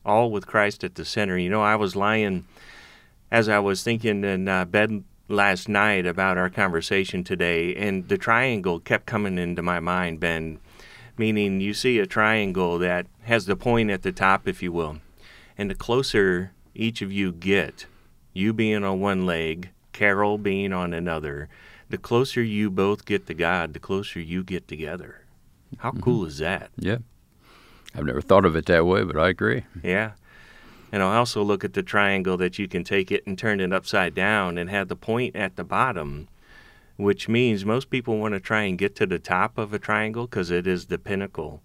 All 0.04 0.30
with 0.30 0.47
Christ 0.47 0.85
at 0.85 0.97
the 0.97 1.04
center. 1.04 1.38
You 1.38 1.50
know, 1.50 1.62
I 1.62 1.76
was 1.76 1.97
lying 1.97 2.44
as 3.30 3.49
I 3.49 3.59
was 3.61 3.82
thinking 3.82 4.25
in 4.25 4.49
uh, 4.49 4.64
bed 4.64 5.04
last 5.28 5.68
night 5.68 6.06
about 6.06 6.37
our 6.37 6.50
conversation 6.50 7.25
today, 7.25 7.75
and 7.75 8.09
the 8.09 8.18
triangle 8.18 8.78
kept 8.78 9.06
coming 9.06 9.38
into 9.38 9.62
my 9.62 9.80
mind, 9.80 10.21
Ben 10.21 10.61
meaning 11.16 11.61
you 11.61 11.75
see 11.75 11.99
a 11.99 12.07
triangle 12.07 12.78
that 12.78 13.07
has 13.23 13.47
the 13.47 13.57
point 13.57 13.90
at 13.90 14.02
the 14.02 14.12
top, 14.12 14.49
if 14.49 14.62
you 14.62 14.73
will. 14.73 14.99
And 15.57 15.71
the 15.71 15.75
closer 15.75 16.52
each 16.75 17.02
of 17.02 17.12
you 17.12 17.33
get, 17.33 17.87
you 18.33 18.52
being 18.52 18.85
on 18.85 19.00
one 19.00 19.26
leg, 19.26 19.71
Carol 19.92 20.38
being 20.38 20.73
on 20.73 20.95
another, 20.95 21.49
the 21.90 21.99
closer 21.99 22.42
you 22.42 22.71
both 22.71 23.04
get 23.04 23.26
to 23.26 23.35
God, 23.35 23.75
the 23.75 23.78
closer 23.78 24.19
you 24.19 24.42
get 24.42 24.66
together. 24.66 25.23
How 25.78 25.90
mm-hmm. 25.90 26.00
cool 26.00 26.25
is 26.25 26.38
that? 26.38 26.71
Yeah. 26.76 26.99
I've 27.95 28.07
never 28.07 28.23
thought 28.23 28.47
of 28.47 28.57
it 28.57 28.66
that 28.66 28.87
way, 28.87 29.04
but 29.04 29.19
I 29.19 29.28
agree. 29.28 29.64
Yeah. 29.83 30.12
And 30.90 31.02
I 31.02 31.16
also 31.16 31.42
look 31.42 31.64
at 31.64 31.75
the 31.75 31.83
triangle 31.83 32.37
that 32.38 32.59
you 32.59 32.69
can 32.69 32.85
take 32.85 33.12
it 33.12 33.26
and 33.26 33.38
turn 33.38 33.61
it 33.61 33.73
upside 33.73 34.14
down 34.14 34.59
and 34.59 34.71
have 34.71 34.88
the 34.88 34.97
point 34.97 35.37
at 35.37 35.57
the 35.57 35.64
bottom 35.64 36.28
which 37.02 37.28
means 37.28 37.64
most 37.64 37.90
people 37.90 38.18
want 38.18 38.35
to 38.35 38.40
try 38.40 38.62
and 38.62 38.78
get 38.78 38.94
to 38.97 39.06
the 39.06 39.18
top 39.18 39.59
of 39.59 39.73
a 39.73 39.78
triangle 39.78 40.26
because 40.26 40.50
it 40.50 40.66
is 40.66 40.87
the 40.87 40.99
pinnacle. 40.99 41.62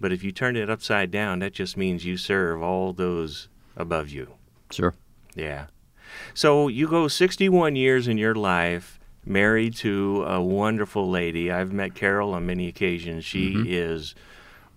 But 0.00 0.12
if 0.12 0.22
you 0.22 0.32
turn 0.32 0.56
it 0.56 0.68
upside 0.68 1.10
down, 1.10 1.38
that 1.38 1.54
just 1.54 1.76
means 1.76 2.04
you 2.04 2.16
serve 2.16 2.62
all 2.62 2.92
those 2.92 3.48
above 3.76 4.10
you. 4.10 4.34
Sure. 4.70 4.94
Yeah. 5.34 5.66
So 6.34 6.68
you 6.68 6.88
go 6.88 7.08
61 7.08 7.76
years 7.76 8.08
in 8.08 8.18
your 8.18 8.34
life 8.34 9.00
married 9.24 9.74
to 9.76 10.24
a 10.26 10.42
wonderful 10.42 11.08
lady. 11.08 11.50
I've 11.50 11.72
met 11.72 11.94
Carol 11.94 12.34
on 12.34 12.46
many 12.46 12.68
occasions. 12.68 13.24
She 13.24 13.54
mm-hmm. 13.54 13.64
is 13.66 14.14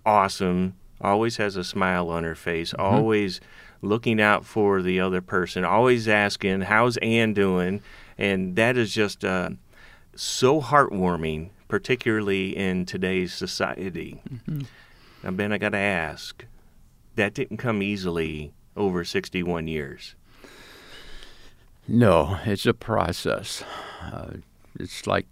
awesome, 0.05 0.75
always 1.01 1.37
has 1.37 1.57
a 1.57 1.63
smile 1.63 2.09
on 2.09 2.23
her 2.23 2.35
face, 2.35 2.71
mm-hmm. 2.71 2.81
always 2.81 3.41
looking 3.81 4.21
out 4.21 4.45
for 4.45 4.81
the 4.81 4.99
other 4.99 5.21
person, 5.21 5.63
always 5.63 6.07
asking, 6.07 6.61
How's 6.61 6.97
Ann 6.97 7.33
doing? 7.33 7.81
And 8.17 8.55
that 8.55 8.77
is 8.77 8.93
just 8.93 9.23
uh, 9.23 9.51
so 10.15 10.61
heartwarming, 10.61 11.49
particularly 11.67 12.55
in 12.55 12.85
today's 12.85 13.33
society. 13.33 14.21
Mm-hmm. 14.29 14.61
Now, 15.23 15.31
Ben, 15.31 15.51
I 15.51 15.57
got 15.57 15.69
to 15.69 15.77
ask 15.77 16.45
that 17.15 17.33
didn't 17.33 17.57
come 17.57 17.81
easily 17.81 18.53
over 18.77 19.03
61 19.03 19.67
years? 19.67 20.15
No, 21.87 22.39
it's 22.45 22.65
a 22.65 22.73
process. 22.73 23.63
Uh, 24.01 24.33
it's 24.79 25.07
like 25.07 25.25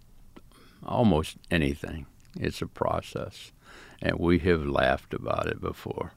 almost 0.84 1.36
anything. 1.50 2.06
It's 2.38 2.60
a 2.60 2.66
process. 2.66 3.52
And 4.02 4.18
we 4.18 4.38
have 4.40 4.66
laughed 4.66 5.14
about 5.14 5.46
it 5.46 5.60
before 5.60 6.12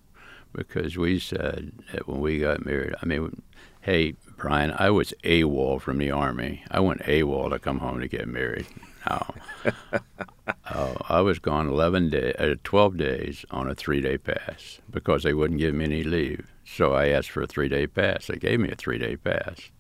because 0.51 0.97
we 0.97 1.19
said 1.19 1.71
that 1.93 2.07
when 2.07 2.19
we 2.19 2.39
got 2.39 2.65
married, 2.65 2.95
I 3.01 3.05
mean, 3.05 3.41
hey, 3.81 4.15
Brian, 4.39 4.74
I 4.79 4.89
was 4.89 5.13
AWOL 5.25 5.81
from 5.81 5.98
the 5.98 6.12
Army. 6.12 6.63
I 6.72 6.79
went 6.79 7.01
AWOL 7.01 7.50
to 7.50 7.60
come 7.60 7.79
home 7.79 8.00
to 8.00 8.08
get 8.08 8.25
married. 8.25 8.67
No. 9.10 9.25
uh, 9.65 10.93
I 11.10 11.19
was 11.19 11.39
gone 11.39 11.67
11 11.67 12.10
day, 12.10 12.34
uh, 12.39 12.55
12 12.63 12.96
days 12.96 13.46
on 13.51 13.69
a 13.69 13.75
three 13.75 14.00
day 14.00 14.17
pass 14.17 14.79
because 14.89 15.24
they 15.24 15.34
wouldn't 15.34 15.60
give 15.60 15.75
me 15.75 15.84
any 15.84 16.03
leave. 16.03 16.50
So 16.63 16.93
I 16.93 17.10
asked 17.10 17.31
for 17.31 17.41
a 17.41 17.48
three 17.48 17.67
day 17.67 17.86
pass. 17.86 18.27
They 18.27 18.38
gave 18.38 18.62
me 18.62 18.69
a 18.69 18.75
three 18.75 18.98
day 18.98 19.17
pass. 19.17 19.72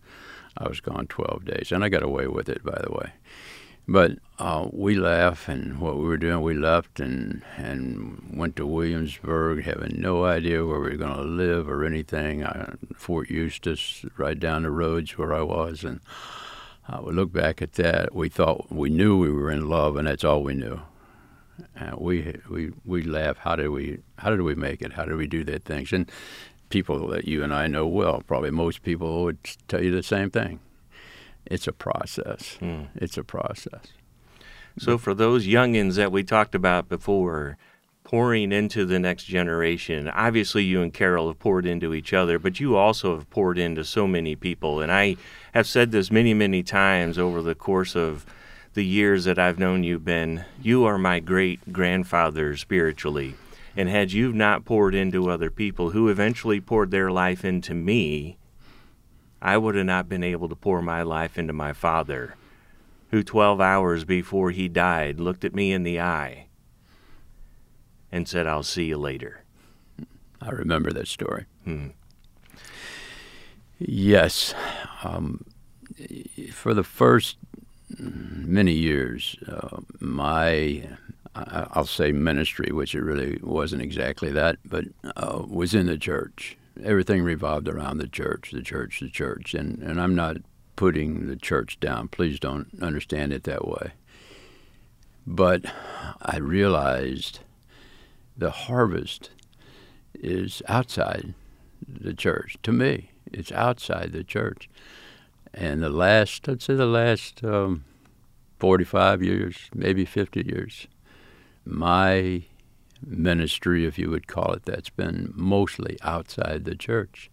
I 0.57 0.67
was 0.67 0.81
gone 0.81 1.07
12 1.07 1.45
days, 1.45 1.71
and 1.71 1.85
I 1.85 1.87
got 1.87 2.03
away 2.03 2.27
with 2.27 2.49
it, 2.49 2.61
by 2.61 2.81
the 2.83 2.91
way. 2.91 3.13
But 3.91 4.19
uh, 4.37 4.67
we 4.71 4.93
laugh, 4.93 5.49
and 5.49 5.79
what 5.79 5.97
we 5.97 6.03
were 6.03 6.17
doing, 6.17 6.43
we 6.43 6.53
left 6.53 6.99
and 6.99 7.41
and 7.57 8.35
went 8.35 8.55
to 8.57 8.67
Williamsburg, 8.67 9.63
having 9.63 9.99
no 9.99 10.25
idea 10.25 10.63
where 10.63 10.79
we 10.79 10.91
were 10.91 10.95
going 10.95 11.15
to 11.15 11.23
live 11.23 11.67
or 11.67 11.83
anything. 11.83 12.45
I, 12.45 12.75
Fort 12.95 13.31
Eustis, 13.31 14.05
right 14.15 14.39
down 14.39 14.61
the 14.61 14.69
roads 14.69 15.17
where 15.17 15.33
I 15.33 15.41
was, 15.41 15.83
and 15.83 16.01
uh, 16.87 17.01
we 17.03 17.13
look 17.13 17.33
back 17.33 17.63
at 17.63 17.73
that. 17.73 18.13
We 18.13 18.29
thought 18.29 18.71
we 18.71 18.91
knew 18.91 19.17
we 19.17 19.31
were 19.31 19.49
in 19.49 19.67
love, 19.67 19.97
and 19.97 20.07
that's 20.07 20.23
all 20.23 20.43
we 20.43 20.53
knew. 20.53 20.81
Uh, 21.79 21.95
we 21.97 22.35
we 22.47 22.71
we 22.85 23.01
laugh. 23.01 23.37
How 23.37 23.55
did 23.55 23.69
we 23.69 24.01
how 24.19 24.29
did 24.29 24.41
we 24.41 24.53
make 24.53 24.83
it? 24.83 24.93
How 24.93 25.05
did 25.05 25.15
we 25.15 25.25
do 25.25 25.43
that 25.45 25.65
things? 25.65 25.91
And 25.93 26.11
people 26.69 27.07
that 27.07 27.27
you 27.27 27.43
and 27.43 27.51
I 27.51 27.65
know 27.65 27.87
well, 27.87 28.21
probably 28.21 28.51
most 28.51 28.83
people 28.83 29.23
would 29.23 29.39
tell 29.67 29.83
you 29.83 29.89
the 29.89 30.03
same 30.03 30.29
thing. 30.29 30.59
It's 31.49 31.67
a 31.67 31.73
process. 31.73 32.57
Mm. 32.61 32.87
It's 32.95 33.17
a 33.17 33.23
process. 33.23 33.87
So 34.77 34.97
for 34.97 35.13
those 35.13 35.45
youngins 35.45 35.95
that 35.95 36.11
we 36.11 36.23
talked 36.23 36.55
about 36.55 36.87
before, 36.87 37.57
pouring 38.09 38.51
into 38.51 38.85
the 38.85 38.97
next 38.97 39.25
generation, 39.25 40.07
obviously 40.07 40.63
you 40.63 40.81
and 40.81 40.93
Carol 40.93 41.27
have 41.27 41.37
poured 41.37 41.67
into 41.67 41.93
each 41.93 42.13
other, 42.13 42.39
but 42.39 42.59
you 42.59 42.75
also 42.75 43.15
have 43.15 43.29
poured 43.29 43.59
into 43.59 43.83
so 43.83 44.07
many 44.07 44.35
people. 44.35 44.79
And 44.79 44.91
I 44.91 45.17
have 45.53 45.67
said 45.67 45.91
this 45.91 46.09
many, 46.09 46.33
many 46.33 46.63
times 46.63 47.19
over 47.19 47.41
the 47.41 47.53
course 47.53 47.95
of 47.95 48.25
the 48.73 48.85
years 48.85 49.25
that 49.25 49.37
I've 49.37 49.59
known 49.59 49.83
you, 49.83 49.99
Ben. 49.99 50.45
You 50.59 50.85
are 50.85 50.97
my 50.97 51.19
great 51.19 51.71
grandfather 51.71 52.55
spiritually. 52.55 53.35
And 53.75 53.89
had 53.89 54.11
you 54.11 54.33
not 54.33 54.65
poured 54.65 54.95
into 54.95 55.29
other 55.29 55.51
people 55.51 55.91
who 55.91 56.09
eventually 56.09 56.59
poured 56.59 56.89
their 56.89 57.11
life 57.11 57.45
into 57.45 57.75
me, 57.75 58.38
I 59.41 59.57
would 59.57 59.75
have 59.75 59.85
not 59.85 60.09
been 60.09 60.23
able 60.23 60.49
to 60.49 60.55
pour 60.55 60.81
my 60.81 61.01
life 61.01 61.37
into 61.37 61.53
my 61.53 61.73
father, 61.73 62.35
who 63.11 63.23
12 63.23 63.61
hours 63.61 64.03
before 64.03 64.51
he 64.51 64.67
died 64.67 65.19
looked 65.19 65.45
at 65.45 65.55
me 65.55 65.71
in 65.71 65.83
the 65.83 65.99
eye 65.99 66.47
and 68.11 68.27
said, 68.27 68.47
I'll 68.47 68.63
see 68.63 68.85
you 68.85 68.97
later. 68.97 69.43
I 70.41 70.49
remember 70.49 70.91
that 70.91 71.07
story. 71.07 71.45
Hmm. 71.63 71.87
Yes. 73.77 74.53
Um, 75.03 75.45
for 76.51 76.73
the 76.73 76.83
first 76.83 77.37
many 77.97 78.73
years, 78.73 79.37
uh, 79.47 79.79
my 79.99 80.83
I'll 81.35 81.85
say 81.85 82.11
ministry, 82.11 82.71
which 82.71 82.95
it 82.95 83.01
really 83.01 83.39
wasn't 83.41 83.81
exactly 83.81 84.31
that, 84.31 84.57
but 84.65 84.85
uh, 85.15 85.43
was 85.47 85.73
in 85.73 85.85
the 85.85 85.97
church. 85.97 86.57
Everything 86.83 87.23
revolved 87.23 87.67
around 87.67 87.97
the 87.97 88.07
church, 88.07 88.51
the 88.51 88.61
church, 88.61 88.99
the 88.99 89.09
church. 89.09 89.53
And, 89.53 89.79
and 89.79 89.99
I'm 90.01 90.15
not 90.15 90.37
putting 90.75 91.27
the 91.27 91.35
church 91.35 91.79
down. 91.79 92.07
Please 92.07 92.39
don't 92.39 92.69
understand 92.81 93.33
it 93.33 93.43
that 93.43 93.67
way. 93.67 93.91
But 95.27 95.65
I 96.21 96.37
realized 96.37 97.39
the 98.37 98.51
harvest 98.51 99.31
is 100.13 100.61
outside 100.67 101.33
the 101.87 102.13
church. 102.13 102.57
To 102.63 102.71
me, 102.71 103.11
it's 103.31 103.51
outside 103.51 104.11
the 104.11 104.23
church. 104.23 104.69
And 105.53 105.83
the 105.83 105.89
last, 105.89 106.47
I'd 106.47 106.61
say 106.61 106.75
the 106.75 106.85
last 106.85 107.43
um, 107.43 107.83
45 108.59 109.23
years, 109.23 109.55
maybe 109.73 110.05
50 110.05 110.45
years, 110.45 110.87
my 111.65 112.43
ministry, 113.05 113.85
if 113.85 113.97
you 113.97 114.09
would 114.09 114.27
call 114.27 114.53
it 114.53 114.65
that's 114.65 114.89
been 114.89 115.33
mostly 115.35 115.97
outside 116.01 116.65
the 116.65 116.75
church. 116.75 117.29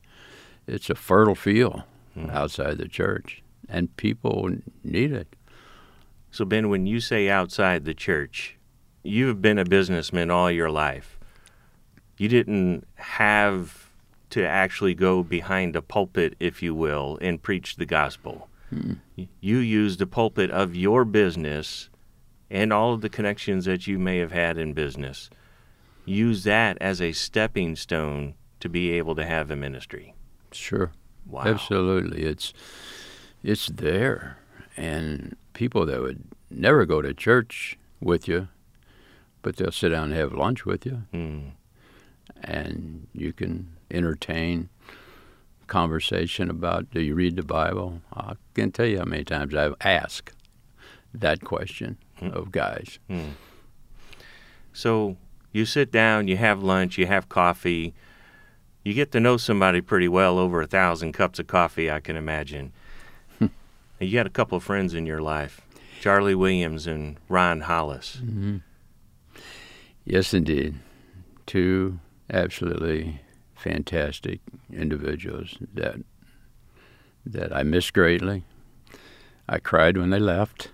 It's 0.67 0.91
a 0.91 0.95
fertile 0.95 1.35
field 1.35 1.83
mm. 2.17 2.33
outside 2.33 2.79
the 2.79 2.89
church, 2.89 3.43
and 3.69 3.97
people 3.97 4.51
need 4.83 5.13
it. 5.13 5.37
So, 6.31 6.45
Ben, 6.45 6.69
when 6.69 6.87
you 6.87 7.01
say 7.01 7.29
outside 7.29 7.85
the 7.85 7.95
church, 7.95 8.57
you've 9.03 9.41
been 9.41 9.59
a 9.59 9.65
businessman 9.65 10.31
all 10.31 10.51
your 10.51 10.71
life. 10.71 11.19
You 12.19 12.29
didn't 12.29 12.87
have 12.97 13.91
to 14.31 14.47
actually 14.47 14.95
go 14.95 15.23
behind 15.23 15.77
a 15.77 15.83
pulpit, 15.83 16.35
if 16.41 16.63
you 16.63 16.75
will, 16.75 17.19
and 17.21 17.43
preach 17.43 17.77
the 17.77 17.87
gospel. 17.87 18.49
Mm. 18.75 18.99
You 19.41 19.59
used 19.59 19.99
the 19.99 20.07
pulpit 20.07 20.51
of 20.51 20.75
your 20.75 21.05
business 21.05 21.89
and 22.51 22.73
all 22.73 22.93
of 22.93 23.01
the 23.01 23.09
connections 23.09 23.65
that 23.65 23.87
you 23.87 23.99
may 23.99 24.19
have 24.19 24.33
had 24.33 24.59
in 24.59 24.73
business, 24.73 25.31
use 26.07 26.45
that 26.45 26.79
as 26.81 27.03
a 27.03 27.13
stepping 27.13 27.77
stone 27.77 28.35
to 28.61 28.69
be 28.69 28.93
able 28.93 29.15
to 29.17 29.27
have 29.27 29.51
a 29.51 29.57
ministry. 29.57 30.15
Sure. 30.53 30.93
Wow. 31.27 31.43
Absolutely. 31.45 32.23
It's 32.23 32.55
it's 33.43 33.67
there. 33.69 34.39
And 34.77 35.37
people 35.53 35.87
that 35.87 36.01
would 36.01 36.25
never 36.51 36.87
go 36.87 37.03
to 37.03 37.13
church 37.15 37.79
with 38.01 38.29
you, 38.29 38.49
but 39.43 39.57
they'll 39.57 39.73
sit 39.73 39.91
down 39.91 40.05
and 40.05 40.15
have 40.15 40.33
lunch 40.33 40.65
with 40.65 40.87
you. 40.87 41.03
Mm. 41.13 41.53
And 42.43 43.07
you 43.13 43.33
can 43.33 43.69
entertain 43.91 44.69
conversation 45.67 46.49
about 46.51 46.91
do 46.91 47.01
you 47.01 47.15
read 47.15 47.37
the 47.37 47.43
Bible? 47.43 48.01
I 48.13 48.35
can't 48.55 48.75
tell 48.75 48.87
you 48.87 48.99
how 48.99 49.05
many 49.05 49.25
times 49.25 49.55
I've 49.55 49.75
asked 49.81 50.33
that 51.13 51.43
question 51.43 51.99
mm. 52.21 52.33
of 52.33 52.53
guys. 52.53 52.99
Mm. 53.11 53.33
So 54.73 55.17
you 55.57 55.65
sit 55.65 55.91
down, 55.91 56.29
you 56.29 56.37
have 56.37 56.63
lunch, 56.63 56.99
you 56.99 57.07
have 57.07 57.29
coffee, 57.29 57.95
you 58.85 58.95
get 58.95 59.11
to 59.13 59.19
know 59.19 59.37
somebody 59.37 59.81
pretty 59.81 60.07
well 60.07 60.39
over 60.39 60.61
a 60.61 60.67
thousand 60.67 61.13
cups 61.13 61.39
of 61.39 61.47
coffee, 61.47 61.91
I 61.91 61.99
can 61.99 62.15
imagine. 62.15 62.73
you 63.99 64.13
got 64.13 64.27
a 64.27 64.31
couple 64.31 64.57
of 64.57 64.63
friends 64.63 64.93
in 64.93 65.07
your 65.07 65.23
life, 65.23 65.63
Charlie 66.01 66.35
Williams 66.35 66.87
and 66.87 67.17
Ron 67.29 67.63
Hollis. 67.63 68.21
Mm-hmm. 68.23 68.59
Yes, 70.05 70.35
indeed. 70.35 70.77
Two 71.47 72.01
absolutely 72.31 73.21
fantastic 73.55 74.41
individuals 74.73 75.57
that 75.75 75.97
that 77.25 77.53
I 77.53 77.65
miss 77.65 77.91
greatly. 77.91 78.45
I 79.49 79.59
cried 79.59 79.97
when 79.97 80.11
they 80.11 80.21
left. 80.21 80.71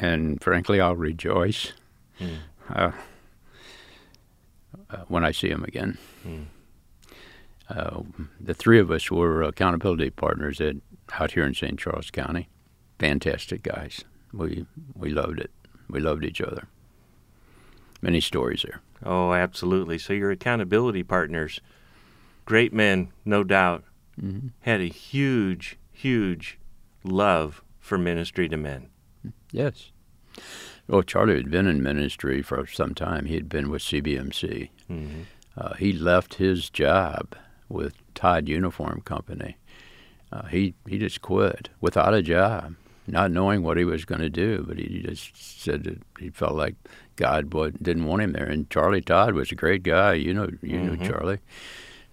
And 0.00 0.42
frankly, 0.42 0.80
I'll 0.80 0.96
rejoice 0.96 1.72
mm. 2.20 2.38
uh, 2.68 2.92
uh, 4.90 4.96
when 5.08 5.24
I 5.24 5.32
see 5.32 5.48
him 5.48 5.64
again. 5.64 5.98
Mm. 6.26 6.46
Uh, 7.68 8.02
the 8.40 8.54
three 8.54 8.78
of 8.78 8.90
us 8.90 9.10
were 9.10 9.42
accountability 9.42 10.10
partners 10.10 10.60
at, 10.60 10.76
out 11.18 11.32
here 11.32 11.44
in 11.44 11.54
St. 11.54 11.78
Charles 11.78 12.10
County. 12.10 12.48
Fantastic 12.98 13.62
guys. 13.62 14.04
We 14.32 14.66
we 14.94 15.10
loved 15.10 15.40
it. 15.40 15.50
We 15.88 16.00
loved 16.00 16.24
each 16.24 16.40
other. 16.40 16.68
Many 18.02 18.20
stories 18.20 18.62
there. 18.62 18.80
Oh, 19.04 19.32
absolutely. 19.32 19.98
So 19.98 20.12
your 20.12 20.30
accountability 20.30 21.02
partners, 21.02 21.60
great 22.44 22.72
men, 22.72 23.12
no 23.24 23.44
doubt, 23.44 23.84
mm-hmm. 24.20 24.48
had 24.60 24.80
a 24.80 24.88
huge, 24.88 25.78
huge 25.92 26.58
love 27.02 27.62
for 27.80 27.98
ministry 27.98 28.48
to 28.48 28.56
men. 28.56 28.88
Yes. 29.52 29.90
Well, 30.88 31.02
Charlie 31.02 31.36
had 31.36 31.50
been 31.50 31.66
in 31.66 31.82
ministry 31.82 32.42
for 32.42 32.66
some 32.66 32.94
time. 32.94 33.26
He 33.26 33.34
had 33.34 33.48
been 33.48 33.70
with 33.70 33.82
CBMC. 33.82 34.70
Mm-hmm. 34.90 35.22
Uh, 35.56 35.74
he 35.74 35.92
left 35.92 36.34
his 36.34 36.68
job 36.68 37.34
with 37.68 37.94
Todd 38.14 38.48
Uniform 38.48 39.00
Company. 39.02 39.56
Uh, 40.32 40.46
he 40.46 40.74
he 40.88 40.98
just 40.98 41.22
quit 41.22 41.68
without 41.80 42.12
a 42.12 42.22
job, 42.22 42.74
not 43.06 43.30
knowing 43.30 43.62
what 43.62 43.76
he 43.76 43.84
was 43.84 44.04
going 44.04 44.20
to 44.20 44.28
do. 44.28 44.64
But 44.66 44.78
he 44.78 45.02
just 45.02 45.36
said 45.36 45.84
that 45.84 46.02
he 46.18 46.30
felt 46.30 46.54
like 46.54 46.74
God 47.16 47.50
didn't 47.80 48.06
want 48.06 48.22
him 48.22 48.32
there. 48.32 48.44
And 48.44 48.68
Charlie 48.68 49.00
Todd 49.00 49.34
was 49.34 49.52
a 49.52 49.56
great 49.56 49.84
guy. 49.84 50.14
You 50.14 50.34
know, 50.34 50.48
you 50.60 50.78
mm-hmm. 50.78 51.02
know 51.02 51.08
Charlie 51.08 51.40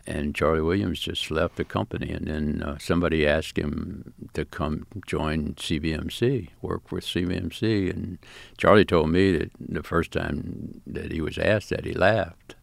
and 0.07 0.35
Charlie 0.35 0.61
Williams 0.61 0.99
just 0.99 1.29
left 1.31 1.55
the 1.55 1.63
company, 1.63 2.11
and 2.11 2.27
then 2.27 2.63
uh, 2.63 2.77
somebody 2.77 3.27
asked 3.27 3.57
him 3.57 4.13
to 4.33 4.45
come 4.45 4.87
join 5.05 5.53
CBMC, 5.55 6.49
work 6.61 6.91
with 6.91 7.05
CBMC, 7.05 7.89
and 7.89 8.17
Charlie 8.57 8.85
told 8.85 9.09
me 9.09 9.31
that 9.37 9.51
the 9.59 9.83
first 9.83 10.11
time 10.11 10.81
that 10.87 11.11
he 11.11 11.21
was 11.21 11.37
asked 11.37 11.69
that 11.69 11.85
he 11.85 11.93
laughed. 11.93 12.55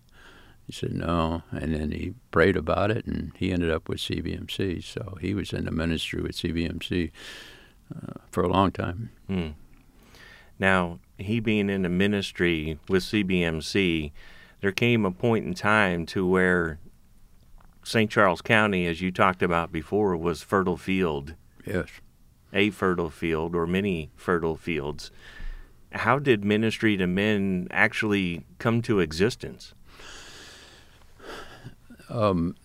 He 0.69 0.73
said, 0.73 0.93
No. 0.93 1.43
And 1.51 1.75
then 1.75 1.93
he 1.93 2.15
prayed 2.31 2.57
about 2.57 2.91
it, 2.91 3.07
and 3.07 3.33
he 3.37 3.53
ended 3.53 3.71
up 3.71 3.89
with 3.89 4.01
CBMC. 4.01 4.85
So 4.85 5.17
he 5.19 5.33
was 5.33 5.53
in 5.53 5.65
the 5.65 5.71
ministry 5.71 6.21
with 6.21 6.33
CBMC 6.33 7.11
uh, 7.95 8.13
for 8.31 8.43
a 8.43 8.49
long 8.49 8.71
time. 8.71 9.11
Hmm. 9.27 9.49
Now, 10.59 10.99
he 11.17 11.41
being 11.41 11.71
in 11.71 11.83
the 11.83 11.89
ministry 11.89 12.79
with 12.89 13.03
CBMC, 13.03 14.13
there 14.61 14.73
came 14.73 15.07
a 15.07 15.11
point 15.11 15.47
in 15.47 15.55
time 15.55 16.05
to 16.07 16.27
where 16.27 16.79
St. 17.89 18.11
Charles 18.11 18.43
County, 18.43 18.87
as 18.87 19.01
you 19.01 19.11
talked 19.11 19.43
about 19.43 19.73
before, 19.73 20.15
was 20.15 20.43
fertile 20.43 20.77
field. 20.77 21.35
Yes. 21.65 21.89
A 22.53 22.69
fertile 22.69 23.09
field 23.09 23.55
or 23.55 23.67
many 23.67 24.11
fertile 24.15 24.57
fields. 24.57 25.11
How 25.93 26.19
did 26.19 26.45
ministry 26.45 26.99
to 26.99 27.07
men 27.07 27.67
actually 27.71 28.45
come 28.59 28.83
to 28.83 29.01
existence? 29.01 29.73
Um, 32.11 32.57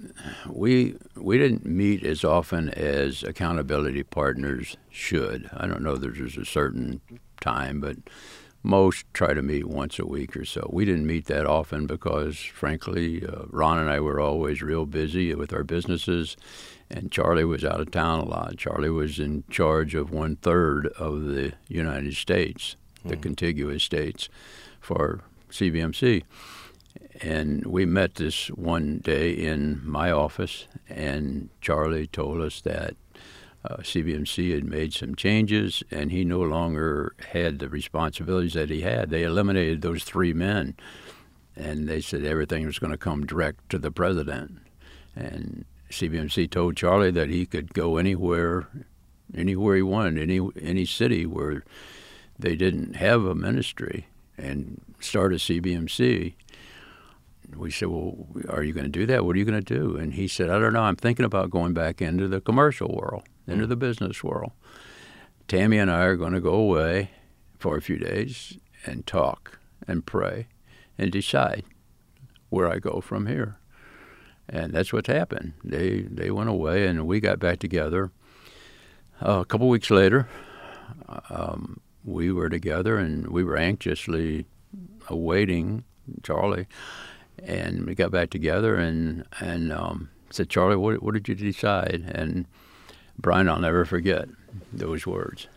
we 0.50 0.98
we 1.16 1.38
didn't 1.38 1.66
meet 1.66 2.04
as 2.04 2.26
often 2.26 2.70
as 2.72 3.24
accountability 3.24 4.04
partners 4.04 4.76
should. 4.90 5.50
I 5.56 5.68
don't 5.68 5.84
know 5.84 5.96
that 5.96 6.16
there's 6.16 6.38
a 6.38 6.44
certain 6.44 7.00
time, 7.40 7.80
but 7.80 7.96
most 8.64 9.06
try 9.14 9.34
to 9.34 9.42
meet 9.42 9.68
once 9.68 10.00
a 10.00 10.06
week 10.06 10.38
or 10.38 10.46
so. 10.46 10.70
We 10.72 10.86
didn't 10.86 11.06
meet 11.06 11.26
that 11.26 11.46
often 11.46 11.86
because, 11.86 12.40
frankly, 12.40 13.26
uh, 13.26 13.44
Ron 13.50 13.78
and 13.78 13.90
I 13.90 14.00
were 14.00 14.22
always 14.22 14.62
real 14.62 14.86
busy 14.86 15.36
with 15.36 15.54
our 15.54 15.66
businesses, 15.66 16.38
and 16.90 17.12
Charlie 17.12 17.44
was 17.44 17.66
out 17.66 17.82
of 17.82 17.92
town 17.92 18.22
a 18.22 18.26
lot. 18.26 18.58
Charlie 18.58 18.90
was 18.90 19.20
in 19.20 19.44
charge 19.50 19.96
of 19.96 20.12
one 20.12 20.38
third 20.38 20.88
of 20.98 21.26
the 21.26 21.54
United 21.68 22.16
States, 22.16 22.78
the 23.04 23.14
mm-hmm. 23.14 23.22
contiguous 23.22 23.84
states, 23.84 24.30
for 24.80 25.22
CBMC. 25.52 26.24
And 27.22 27.66
we 27.66 27.86
met 27.86 28.16
this 28.16 28.48
one 28.48 29.00
day 29.00 29.32
in 29.32 29.82
my 29.84 30.10
office, 30.10 30.68
and 30.90 31.50
Charlie 31.62 32.08
told 32.08 32.42
us 32.42 32.62
that 32.62 32.96
uh, 33.66 33.78
CBMC 33.78 34.54
had 34.54 34.66
made 34.66 34.94
some 34.94 35.16
changes, 35.16 35.84
and 35.90 36.12
he 36.12 36.26
no 36.26 36.42
longer 36.42 37.16
had 37.32 37.60
the 37.60 37.70
responsibilities 37.70 38.54
that 38.54 38.70
he 38.70 38.82
had. 38.82 39.10
They 39.10 39.24
eliminated 39.24 39.82
those 39.82 40.04
three 40.04 40.34
men, 40.34 40.76
and 41.56 41.88
they 41.88 42.02
said 42.02 42.26
everything 42.26 42.66
was 42.66 42.80
going 42.80 42.92
to 42.92 42.98
come 42.98 43.26
direct 43.26 43.70
to 43.70 43.78
the 43.78 43.92
president. 43.92 44.60
And 45.16 45.66
CBMC 45.90 46.50
told 46.50 46.76
Charlie 46.76 47.12
that 47.12 47.30
he 47.30 47.46
could 47.46 47.74
go 47.74 47.98
anywhere, 47.98 48.68
anywhere 49.34 49.76
he 49.76 49.82
wanted, 49.82 50.18
any 50.18 50.42
any 50.62 50.86
city 50.86 51.26
where 51.26 51.64
they 52.38 52.56
didn't 52.56 52.96
have 52.96 53.24
a 53.24 53.36
ministry, 53.36 54.08
and 54.38 54.82
start 55.00 55.34
a 55.34 55.38
CBMC 55.38 56.34
we 57.56 57.72
said, 57.72 57.90
Well, 57.90 58.28
are 58.50 58.64
you 58.64 58.74
going 58.74 58.86
to 58.86 58.92
do 58.92 59.06
that? 59.06 59.26
What 59.26 59.36
are 59.36 59.40
you 59.40 59.46
going 59.46 59.62
to 59.62 59.78
do? 59.78 59.98
And 59.98 60.14
he 60.14 60.28
said, 60.28 60.50
I 60.50 60.60
don't 60.60 60.74
know. 60.74 60.82
I'm 60.82 60.96
thinking 60.96 61.26
about 61.26 61.50
going 61.50 61.74
back 61.74 62.02
into 62.02 62.28
the 62.28 62.42
commercial 62.42 62.90
world, 62.90 63.24
into 63.48 63.68
the 63.68 63.76
business 63.76 64.24
world. 64.24 64.52
Tammy 65.48 65.78
and 65.78 65.92
I 65.92 66.02
are 66.04 66.16
going 66.16 66.34
to 66.34 66.42
go 66.42 66.54
away 66.54 67.12
for 67.60 67.78
a 67.78 67.82
few 67.82 67.98
days 67.98 68.58
and 68.86 69.06
talk 69.06 69.60
and 69.88 70.06
pray 70.06 70.48
and 70.98 71.12
decide 71.12 71.64
where 72.50 72.70
I 72.70 72.80
go 72.80 73.02
from 73.02 73.28
here. 73.28 73.58
And 74.48 74.74
that's 74.74 74.92
what's 74.92 75.08
happened. 75.08 75.54
They 75.64 76.02
they 76.02 76.30
went 76.30 76.50
away, 76.50 76.86
and 76.86 77.08
we 77.08 77.22
got 77.22 77.40
back 77.40 77.60
together. 77.60 78.12
Uh, 79.26 79.40
a 79.40 79.46
couple 79.46 79.70
weeks 79.70 79.90
later, 79.90 80.28
um, 81.30 81.80
we 82.04 82.30
were 82.30 82.50
together, 82.50 82.98
and 82.98 83.28
we 83.28 83.44
were 83.44 83.56
anxiously 83.56 84.46
awaiting 85.08 85.86
Charlie 86.24 86.68
and 87.42 87.86
we 87.86 87.96
got 87.96 88.12
back 88.12 88.30
together 88.30 88.76
and 88.76 89.26
and 89.40 89.72
um, 89.72 90.10
said, 90.30 90.50
Charlie, 90.50 90.76
what, 90.76 91.02
what 91.02 91.14
did 91.14 91.28
you 91.28 91.36
decide? 91.36 92.12
And 92.14 92.46
Brian, 93.18 93.50
I'll 93.50 93.60
never 93.60 93.86
forget 93.86 94.28
those 94.72 95.06
words. 95.06 95.48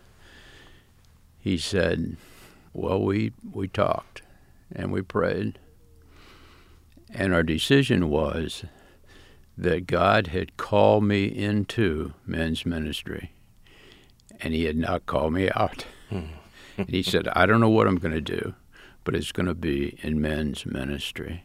He 1.38 1.58
said, 1.58 2.16
Well, 2.72 3.00
we 3.02 3.32
we 3.52 3.68
talked 3.68 4.22
and 4.74 4.92
we 4.92 5.02
prayed, 5.02 5.58
and 7.12 7.32
our 7.32 7.42
decision 7.42 8.08
was 8.08 8.64
that 9.56 9.86
God 9.86 10.28
had 10.28 10.56
called 10.56 11.04
me 11.04 11.24
into 11.26 12.12
men's 12.26 12.66
ministry, 12.66 13.32
and 14.40 14.52
He 14.52 14.64
had 14.64 14.76
not 14.76 15.06
called 15.06 15.32
me 15.32 15.50
out. 15.54 15.86
Hmm. 16.10 16.26
and 16.76 16.88
he 16.90 17.02
said, 17.02 17.26
I 17.28 17.46
don't 17.46 17.60
know 17.60 17.70
what 17.70 17.86
I'm 17.86 17.98
going 17.98 18.14
to 18.14 18.20
do, 18.20 18.54
but 19.04 19.14
it's 19.14 19.32
going 19.32 19.46
to 19.46 19.54
be 19.54 19.98
in 20.02 20.20
men's 20.20 20.66
ministry. 20.66 21.44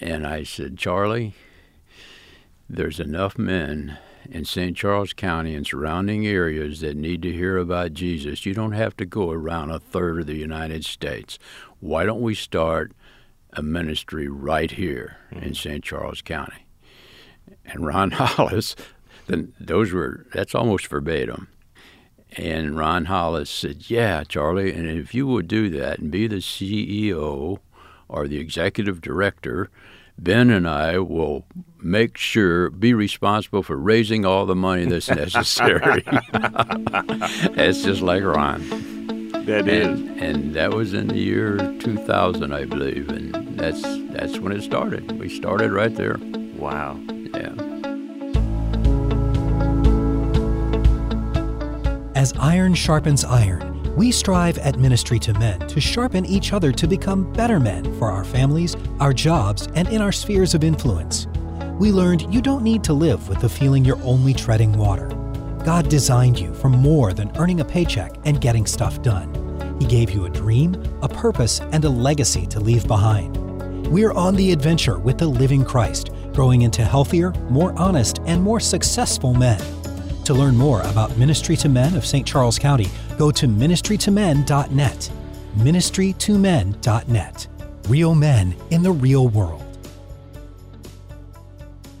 And 0.00 0.26
I 0.26 0.44
said, 0.44 0.78
Charlie, 0.78 1.34
there's 2.68 3.00
enough 3.00 3.36
men 3.38 3.98
in 4.30 4.44
St. 4.44 4.76
Charles 4.76 5.12
County 5.12 5.54
and 5.54 5.66
surrounding 5.66 6.26
areas 6.26 6.80
that 6.80 6.96
need 6.96 7.22
to 7.22 7.32
hear 7.32 7.56
about 7.58 7.92
Jesus. 7.92 8.46
You 8.46 8.54
don't 8.54 8.72
have 8.72 8.96
to 8.96 9.06
go 9.06 9.30
around 9.30 9.70
a 9.70 9.78
third 9.78 10.20
of 10.20 10.26
the 10.26 10.34
United 10.34 10.84
States. 10.84 11.38
Why 11.80 12.04
don't 12.04 12.22
we 12.22 12.34
start 12.34 12.92
a 13.52 13.62
ministry 13.62 14.28
right 14.28 14.70
here 14.70 15.16
mm-hmm. 15.32 15.44
in 15.44 15.54
St. 15.54 15.84
Charles 15.84 16.22
County? 16.22 16.66
And 17.64 17.86
Ron 17.86 18.10
Hollis, 18.12 18.76
then 19.26 19.52
those 19.58 19.92
were 19.92 20.26
that's 20.32 20.54
almost 20.54 20.86
verbatim. 20.86 21.48
And 22.36 22.76
Ron 22.76 23.04
Hollis 23.04 23.48
said, 23.48 23.88
"Yeah, 23.88 24.24
Charlie, 24.24 24.72
and 24.72 24.88
if 24.88 25.14
you 25.14 25.26
would 25.28 25.46
do 25.46 25.70
that 25.70 26.00
and 26.00 26.10
be 26.10 26.26
the 26.26 26.36
CEO 26.36 27.60
or 28.08 28.26
the 28.26 28.38
executive 28.38 29.00
director, 29.00 29.70
Ben 30.18 30.50
and 30.50 30.68
I 30.68 30.98
will 30.98 31.46
make 31.84 32.16
sure, 32.16 32.70
be 32.70 32.94
responsible 32.94 33.62
for 33.62 33.76
raising 33.76 34.24
all 34.24 34.46
the 34.46 34.56
money 34.56 34.86
that's 34.86 35.08
necessary. 35.10 36.02
that's 36.32 37.82
just 37.82 38.00
like 38.00 38.22
Ron. 38.22 38.68
That 39.44 39.68
and, 39.68 39.68
is. 39.68 40.22
and, 40.22 40.54
that 40.54 40.72
was 40.72 40.94
in 40.94 41.08
the 41.08 41.18
year 41.18 41.58
2000, 41.80 42.54
I 42.54 42.64
believe, 42.64 43.10
and 43.10 43.34
that's 43.58 43.82
that's 44.10 44.38
when 44.38 44.52
it 44.52 44.62
started. 44.62 45.18
We 45.18 45.28
started 45.28 45.70
right 45.70 45.94
there. 45.94 46.16
Wow. 46.56 46.98
Yeah. 47.34 47.52
As 52.14 52.32
iron 52.38 52.74
sharpens 52.74 53.22
iron 53.24 53.74
we 53.96 54.10
strive 54.10 54.58
at 54.58 54.78
Ministry 54.78 55.18
to 55.20 55.32
Men 55.34 55.60
to 55.68 55.80
sharpen 55.80 56.26
each 56.26 56.52
other 56.52 56.72
to 56.72 56.86
become 56.86 57.32
better 57.32 57.60
men 57.60 57.96
for 57.98 58.10
our 58.10 58.24
families, 58.24 58.76
our 58.98 59.12
jobs, 59.12 59.68
and 59.74 59.88
in 59.88 60.00
our 60.00 60.12
spheres 60.12 60.54
of 60.54 60.64
influence. 60.64 61.28
We 61.78 61.90
learned 61.90 62.32
you 62.32 62.40
don't 62.40 62.62
need 62.62 62.84
to 62.84 62.92
live 62.92 63.28
with 63.28 63.40
the 63.40 63.48
feeling 63.48 63.84
you're 63.84 64.02
only 64.04 64.32
treading 64.32 64.74
water. 64.74 65.08
God 65.64 65.88
designed 65.88 66.38
you 66.38 66.54
for 66.54 66.68
more 66.68 67.12
than 67.12 67.36
earning 67.36 67.58
a 67.60 67.64
paycheck 67.64 68.14
and 68.24 68.40
getting 68.40 68.64
stuff 68.64 69.02
done. 69.02 69.76
He 69.80 69.86
gave 69.86 70.10
you 70.10 70.24
a 70.26 70.30
dream, 70.30 70.80
a 71.02 71.08
purpose, 71.08 71.60
and 71.72 71.84
a 71.84 71.88
legacy 71.88 72.46
to 72.46 72.60
leave 72.60 72.86
behind. 72.86 73.36
We're 73.88 74.12
on 74.12 74.36
the 74.36 74.52
adventure 74.52 74.98
with 74.98 75.18
the 75.18 75.26
living 75.26 75.64
Christ, 75.64 76.10
growing 76.32 76.62
into 76.62 76.84
healthier, 76.84 77.32
more 77.50 77.76
honest, 77.76 78.20
and 78.24 78.40
more 78.40 78.60
successful 78.60 79.34
men. 79.34 79.60
To 80.26 80.34
learn 80.34 80.56
more 80.56 80.80
about 80.82 81.16
Ministry 81.18 81.56
to 81.56 81.68
Men 81.68 81.96
of 81.96 82.06
St. 82.06 82.24
Charles 82.26 82.58
County, 82.58 82.88
go 83.18 83.32
to 83.32 83.48
ministrytomen.net. 83.48 85.10
Ministrytomen.net. 85.56 87.46
Real 87.88 88.14
men 88.14 88.54
in 88.70 88.82
the 88.82 88.92
real 88.92 89.28
world. 89.28 89.63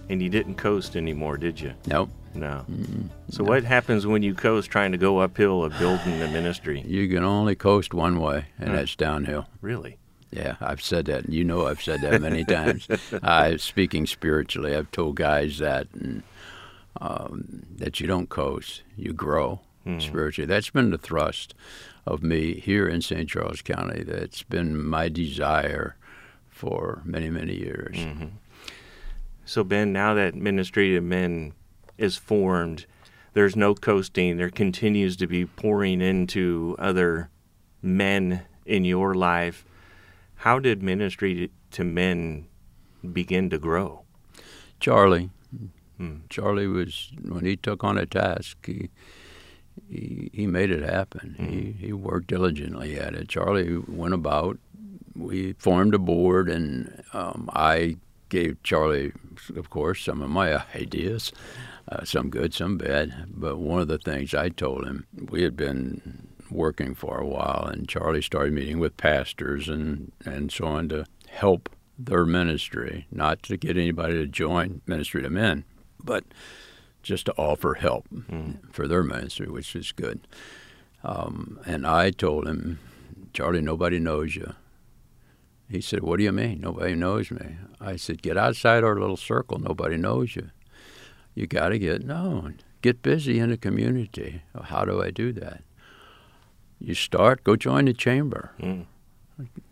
And 0.08 0.20
you 0.22 0.28
didn't 0.28 0.56
coast 0.56 0.96
anymore, 0.96 1.38
did 1.38 1.60
you? 1.60 1.72
Nope. 1.86 2.10
No. 2.34 2.64
Mm-hmm. 2.70 3.06
So, 3.30 3.42
no. 3.42 3.50
what 3.50 3.64
happens 3.64 4.06
when 4.06 4.22
you 4.22 4.34
coast 4.34 4.70
trying 4.70 4.92
to 4.92 4.98
go 4.98 5.18
uphill 5.18 5.64
of 5.64 5.78
building 5.78 6.18
the 6.18 6.28
ministry? 6.28 6.82
You 6.86 7.08
can 7.08 7.24
only 7.24 7.54
coast 7.54 7.94
one 7.94 8.18
way, 8.20 8.46
and 8.58 8.70
huh. 8.70 8.76
that's 8.76 8.96
downhill. 8.96 9.46
Really? 9.60 9.98
Yeah, 10.30 10.56
I've 10.60 10.82
said 10.82 11.06
that. 11.06 11.28
You 11.28 11.44
know, 11.44 11.66
I've 11.66 11.82
said 11.82 12.00
that 12.00 12.20
many 12.20 12.44
times. 12.44 12.88
uh, 13.22 13.56
speaking 13.56 14.06
spiritually, 14.06 14.74
I've 14.74 14.90
told 14.90 15.16
guys 15.16 15.58
that, 15.58 15.86
and 15.94 16.22
um, 17.00 17.62
that 17.76 18.00
you 18.00 18.06
don't 18.06 18.28
coast, 18.28 18.82
you 18.96 19.12
grow 19.12 19.60
mm. 19.86 20.02
spiritually. 20.02 20.46
That's 20.46 20.70
been 20.70 20.90
the 20.90 20.98
thrust 20.98 21.54
of 22.06 22.22
me 22.22 22.54
here 22.54 22.88
in 22.88 23.00
St. 23.00 23.28
Charles 23.28 23.62
County. 23.62 24.02
That's 24.02 24.42
been 24.42 24.84
my 24.84 25.08
desire 25.08 25.96
for 26.50 27.02
many, 27.04 27.30
many 27.30 27.54
years. 27.54 27.96
Mm-hmm. 27.96 28.26
So, 29.44 29.64
Ben, 29.64 29.92
now 29.92 30.14
that 30.14 30.34
Ministry 30.34 30.90
to 30.90 31.00
Men 31.00 31.52
is 31.98 32.16
formed, 32.16 32.86
there's 33.34 33.56
no 33.56 33.74
coasting. 33.74 34.36
There 34.36 34.50
continues 34.50 35.16
to 35.18 35.26
be 35.26 35.44
pouring 35.44 36.00
into 36.00 36.76
other 36.78 37.30
men 37.82 38.42
in 38.64 38.84
your 38.84 39.14
life. 39.14 39.64
How 40.36 40.58
did 40.58 40.82
Ministry 40.82 41.50
to 41.72 41.84
Men 41.84 42.46
begin 43.12 43.50
to 43.50 43.58
grow? 43.58 44.04
Charlie, 44.80 45.30
Hmm. 45.98 46.16
Charlie 46.28 46.66
was 46.66 47.12
when 47.22 47.44
he 47.44 47.56
took 47.56 47.84
on 47.84 47.98
a 47.98 48.06
task, 48.06 48.66
he 48.66 48.90
he, 49.88 50.30
he 50.32 50.46
made 50.46 50.70
it 50.70 50.82
happen. 50.82 51.36
He 51.38 51.72
hmm. 51.72 51.78
he 51.78 51.92
worked 51.92 52.28
diligently 52.28 52.98
at 52.98 53.14
it. 53.14 53.28
Charlie 53.28 53.78
went 53.78 54.14
about 54.14 54.58
we 55.16 55.52
formed 55.54 55.94
a 55.94 55.98
board, 55.98 56.48
and 56.48 57.04
um, 57.12 57.48
I 57.52 57.96
gave 58.34 58.60
Charlie, 58.64 59.12
of 59.54 59.70
course, 59.70 60.02
some 60.02 60.20
of 60.20 60.28
my 60.28 60.64
ideas, 60.74 61.32
uh, 61.88 62.04
some 62.04 62.30
good, 62.30 62.52
some 62.52 62.76
bad. 62.76 63.26
But 63.28 63.58
one 63.58 63.80
of 63.80 63.86
the 63.86 63.98
things 63.98 64.34
I 64.34 64.48
told 64.48 64.84
him, 64.84 65.06
we 65.30 65.44
had 65.44 65.56
been 65.56 66.26
working 66.50 66.96
for 66.96 67.18
a 67.18 67.26
while, 67.26 67.64
and 67.72 67.88
Charlie 67.88 68.22
started 68.22 68.52
meeting 68.52 68.80
with 68.80 68.96
pastors 68.96 69.68
and, 69.68 70.10
and 70.24 70.50
so 70.50 70.64
on 70.66 70.88
to 70.88 71.06
help 71.28 71.68
their 71.96 72.26
ministry, 72.26 73.06
not 73.12 73.40
to 73.44 73.56
get 73.56 73.76
anybody 73.76 74.14
to 74.14 74.26
join 74.26 74.80
ministry 74.84 75.22
to 75.22 75.30
men, 75.30 75.64
but 76.02 76.24
just 77.04 77.26
to 77.26 77.34
offer 77.34 77.74
help 77.74 78.08
mm. 78.08 78.58
for 78.72 78.88
their 78.88 79.04
ministry, 79.04 79.46
which 79.46 79.76
is 79.76 79.92
good. 79.92 80.26
Um, 81.04 81.60
and 81.64 81.86
I 81.86 82.10
told 82.10 82.48
him, 82.48 82.80
Charlie, 83.32 83.60
nobody 83.60 84.00
knows 84.00 84.34
you. 84.34 84.54
He 85.68 85.80
said, 85.80 86.02
What 86.02 86.18
do 86.18 86.24
you 86.24 86.32
mean? 86.32 86.60
Nobody 86.60 86.94
knows 86.94 87.30
me. 87.30 87.56
I 87.80 87.96
said, 87.96 88.22
Get 88.22 88.36
outside 88.36 88.84
our 88.84 88.98
little 88.98 89.16
circle. 89.16 89.58
Nobody 89.58 89.96
knows 89.96 90.36
you. 90.36 90.50
You 91.34 91.46
got 91.46 91.70
to 91.70 91.78
get 91.78 92.04
known. 92.04 92.60
Get 92.82 93.02
busy 93.02 93.38
in 93.38 93.50
the 93.50 93.56
community. 93.56 94.42
How 94.64 94.84
do 94.84 95.02
I 95.02 95.10
do 95.10 95.32
that? 95.32 95.62
You 96.78 96.94
start, 96.94 97.44
go 97.44 97.56
join 97.56 97.86
the 97.86 97.94
chamber. 97.94 98.52
Mm. 98.60 98.86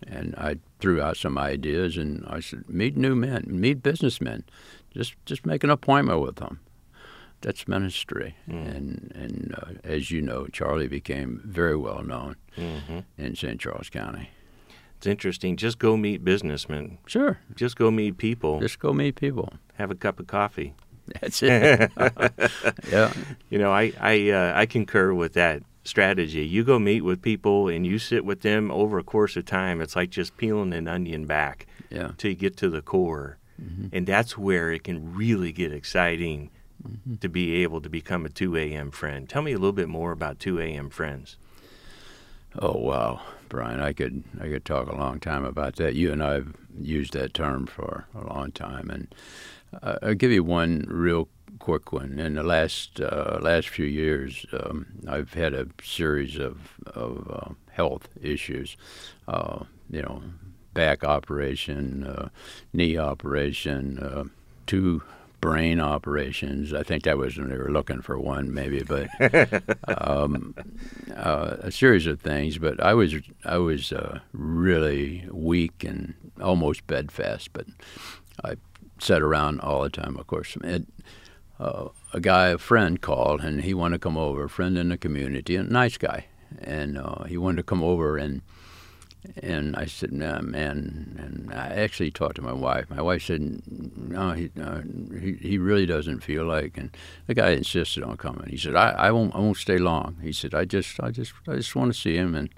And 0.06 0.34
I 0.36 0.56
threw 0.80 1.00
out 1.00 1.16
some 1.16 1.38
ideas, 1.38 1.96
and 1.96 2.24
I 2.26 2.40
said, 2.40 2.68
Meet 2.68 2.96
new 2.96 3.14
men, 3.14 3.44
meet 3.48 3.82
businessmen. 3.82 4.44
Just, 4.92 5.14
just 5.24 5.46
make 5.46 5.62
an 5.62 5.70
appointment 5.70 6.20
with 6.20 6.36
them 6.36 6.60
that's 7.42 7.68
ministry. 7.68 8.36
Mm. 8.48 8.76
And 8.76 9.12
and 9.14 9.54
uh, 9.58 9.72
as 9.84 10.10
you 10.10 10.22
know, 10.22 10.46
Charlie 10.46 10.88
became 10.88 11.42
very 11.44 11.76
well 11.76 12.02
known 12.02 12.36
mm-hmm. 12.56 13.00
in 13.18 13.36
St. 13.36 13.60
Charles 13.60 13.90
County. 13.90 14.30
It's 15.02 15.08
interesting. 15.08 15.56
Just 15.56 15.80
go 15.80 15.96
meet 15.96 16.24
businessmen. 16.24 16.98
Sure. 17.06 17.40
Just 17.56 17.74
go 17.74 17.90
meet 17.90 18.18
people. 18.18 18.60
Just 18.60 18.78
go 18.78 18.92
meet 18.92 19.16
people. 19.16 19.52
Have 19.74 19.90
a 19.90 19.96
cup 19.96 20.20
of 20.20 20.28
coffee. 20.28 20.74
That's 21.20 21.42
it. 21.42 21.90
yeah. 22.88 23.12
You 23.50 23.58
know, 23.58 23.72
I 23.72 23.92
I 24.00 24.30
uh, 24.30 24.52
I 24.54 24.64
concur 24.66 25.12
with 25.12 25.32
that 25.32 25.64
strategy. 25.82 26.46
You 26.46 26.62
go 26.62 26.78
meet 26.78 27.00
with 27.00 27.20
people 27.20 27.66
and 27.66 27.84
you 27.84 27.98
sit 27.98 28.24
with 28.24 28.42
them 28.42 28.70
over 28.70 28.96
a 28.96 29.02
course 29.02 29.36
of 29.36 29.44
time. 29.44 29.80
It's 29.80 29.96
like 29.96 30.10
just 30.10 30.36
peeling 30.36 30.72
an 30.72 30.86
onion 30.86 31.26
back. 31.26 31.66
Yeah. 31.90 32.12
Till 32.16 32.30
you 32.30 32.36
get 32.36 32.56
to 32.58 32.70
the 32.70 32.80
core. 32.80 33.38
Mm-hmm. 33.60 33.88
And 33.92 34.06
that's 34.06 34.38
where 34.38 34.70
it 34.70 34.84
can 34.84 35.16
really 35.16 35.50
get 35.50 35.72
exciting 35.72 36.50
mm-hmm. 36.80 37.16
to 37.16 37.28
be 37.28 37.64
able 37.64 37.80
to 37.80 37.90
become 37.90 38.24
a 38.24 38.28
2 38.28 38.56
a.m. 38.56 38.92
friend. 38.92 39.28
Tell 39.28 39.42
me 39.42 39.50
a 39.50 39.58
little 39.58 39.72
bit 39.72 39.88
more 39.88 40.12
about 40.12 40.38
2 40.38 40.60
a.m. 40.60 40.90
friends. 40.90 41.38
Oh 42.58 42.76
wow, 42.76 43.22
Brian, 43.52 43.80
I 43.82 43.92
could 43.92 44.24
I 44.40 44.48
could 44.48 44.64
talk 44.64 44.88
a 44.88 44.96
long 44.96 45.20
time 45.20 45.44
about 45.44 45.76
that. 45.76 45.94
You 45.94 46.10
and 46.10 46.22
I 46.22 46.32
have 46.32 46.54
used 46.80 47.12
that 47.12 47.34
term 47.34 47.66
for 47.66 48.06
a 48.14 48.26
long 48.26 48.50
time, 48.50 48.88
and 48.88 49.14
uh, 49.82 49.98
I'll 50.02 50.14
give 50.14 50.30
you 50.30 50.42
one 50.42 50.86
real 50.88 51.28
quick 51.58 51.92
one. 51.92 52.18
In 52.18 52.36
the 52.36 52.42
last 52.42 52.98
uh, 52.98 53.38
last 53.42 53.68
few 53.68 53.84
years, 53.84 54.46
um, 54.54 54.86
I've 55.06 55.34
had 55.34 55.52
a 55.52 55.66
series 55.82 56.38
of 56.38 56.78
of 56.86 57.28
uh, 57.30 57.52
health 57.70 58.08
issues. 58.22 58.78
Uh, 59.28 59.64
you 59.90 60.00
know, 60.00 60.22
back 60.72 61.04
operation, 61.04 62.04
uh, 62.04 62.30
knee 62.72 62.96
operation, 62.96 63.98
uh, 63.98 64.24
two 64.66 65.02
brain 65.42 65.80
operations. 65.80 66.72
I 66.72 66.84
think 66.84 67.02
that 67.02 67.18
was 67.18 67.36
when 67.36 67.50
they 67.50 67.58
were 67.58 67.70
looking 67.70 68.00
for 68.00 68.18
one, 68.18 68.54
maybe, 68.54 68.82
but 68.82 69.08
um, 70.08 70.54
uh, 71.14 71.56
a 71.58 71.70
series 71.70 72.06
of 72.06 72.20
things. 72.20 72.56
But 72.56 72.80
I 72.80 72.94
was 72.94 73.14
I 73.44 73.58
was 73.58 73.92
uh, 73.92 74.20
really 74.32 75.28
weak 75.30 75.84
and 75.84 76.14
almost 76.40 76.86
bedfast. 76.86 77.52
But 77.52 77.66
I 78.42 78.54
sat 78.98 79.20
around 79.20 79.60
all 79.60 79.82
the 79.82 79.90
time. 79.90 80.16
Of 80.16 80.28
course, 80.28 80.56
it, 80.62 80.86
uh, 81.58 81.88
a 82.14 82.20
guy, 82.20 82.48
a 82.48 82.58
friend, 82.58 83.02
called 83.02 83.42
and 83.42 83.62
he 83.62 83.74
wanted 83.74 83.96
to 83.96 84.02
come 84.02 84.16
over. 84.16 84.44
A 84.44 84.48
friend 84.48 84.78
in 84.78 84.88
the 84.88 84.96
community, 84.96 85.56
a 85.56 85.64
nice 85.64 85.98
guy, 85.98 86.26
and 86.60 86.96
uh, 86.96 87.24
he 87.24 87.36
wanted 87.36 87.56
to 87.58 87.62
come 87.64 87.82
over 87.82 88.16
and 88.16 88.42
and 89.36 89.76
I 89.76 89.86
said, 89.86 90.12
nah, 90.12 90.40
man. 90.40 91.16
And 91.18 91.54
I 91.54 91.68
actually 91.68 92.10
talked 92.10 92.36
to 92.36 92.42
my 92.42 92.52
wife. 92.52 92.90
My 92.90 93.00
wife 93.00 93.24
said, 93.24 93.62
no, 93.68 94.32
he, 94.32 94.50
uh, 94.60 94.82
he, 95.20 95.34
he 95.34 95.58
really 95.58 95.86
doesn't 95.86 96.20
feel 96.20 96.44
like. 96.44 96.76
And 96.76 96.96
the 97.26 97.34
guy 97.34 97.50
insisted 97.50 98.02
on 98.02 98.16
coming. 98.16 98.48
He 98.48 98.56
said, 98.56 98.74
I, 98.74 98.90
I 98.90 99.10
won't 99.12 99.34
I 99.34 99.38
won't 99.38 99.56
stay 99.56 99.78
long. 99.78 100.16
He 100.22 100.32
said, 100.32 100.54
I 100.54 100.64
just 100.64 101.00
I 101.00 101.10
just 101.10 101.32
I 101.46 101.56
just 101.56 101.76
want 101.76 101.94
to 101.94 102.00
see 102.00 102.16
him. 102.16 102.34
And 102.34 102.50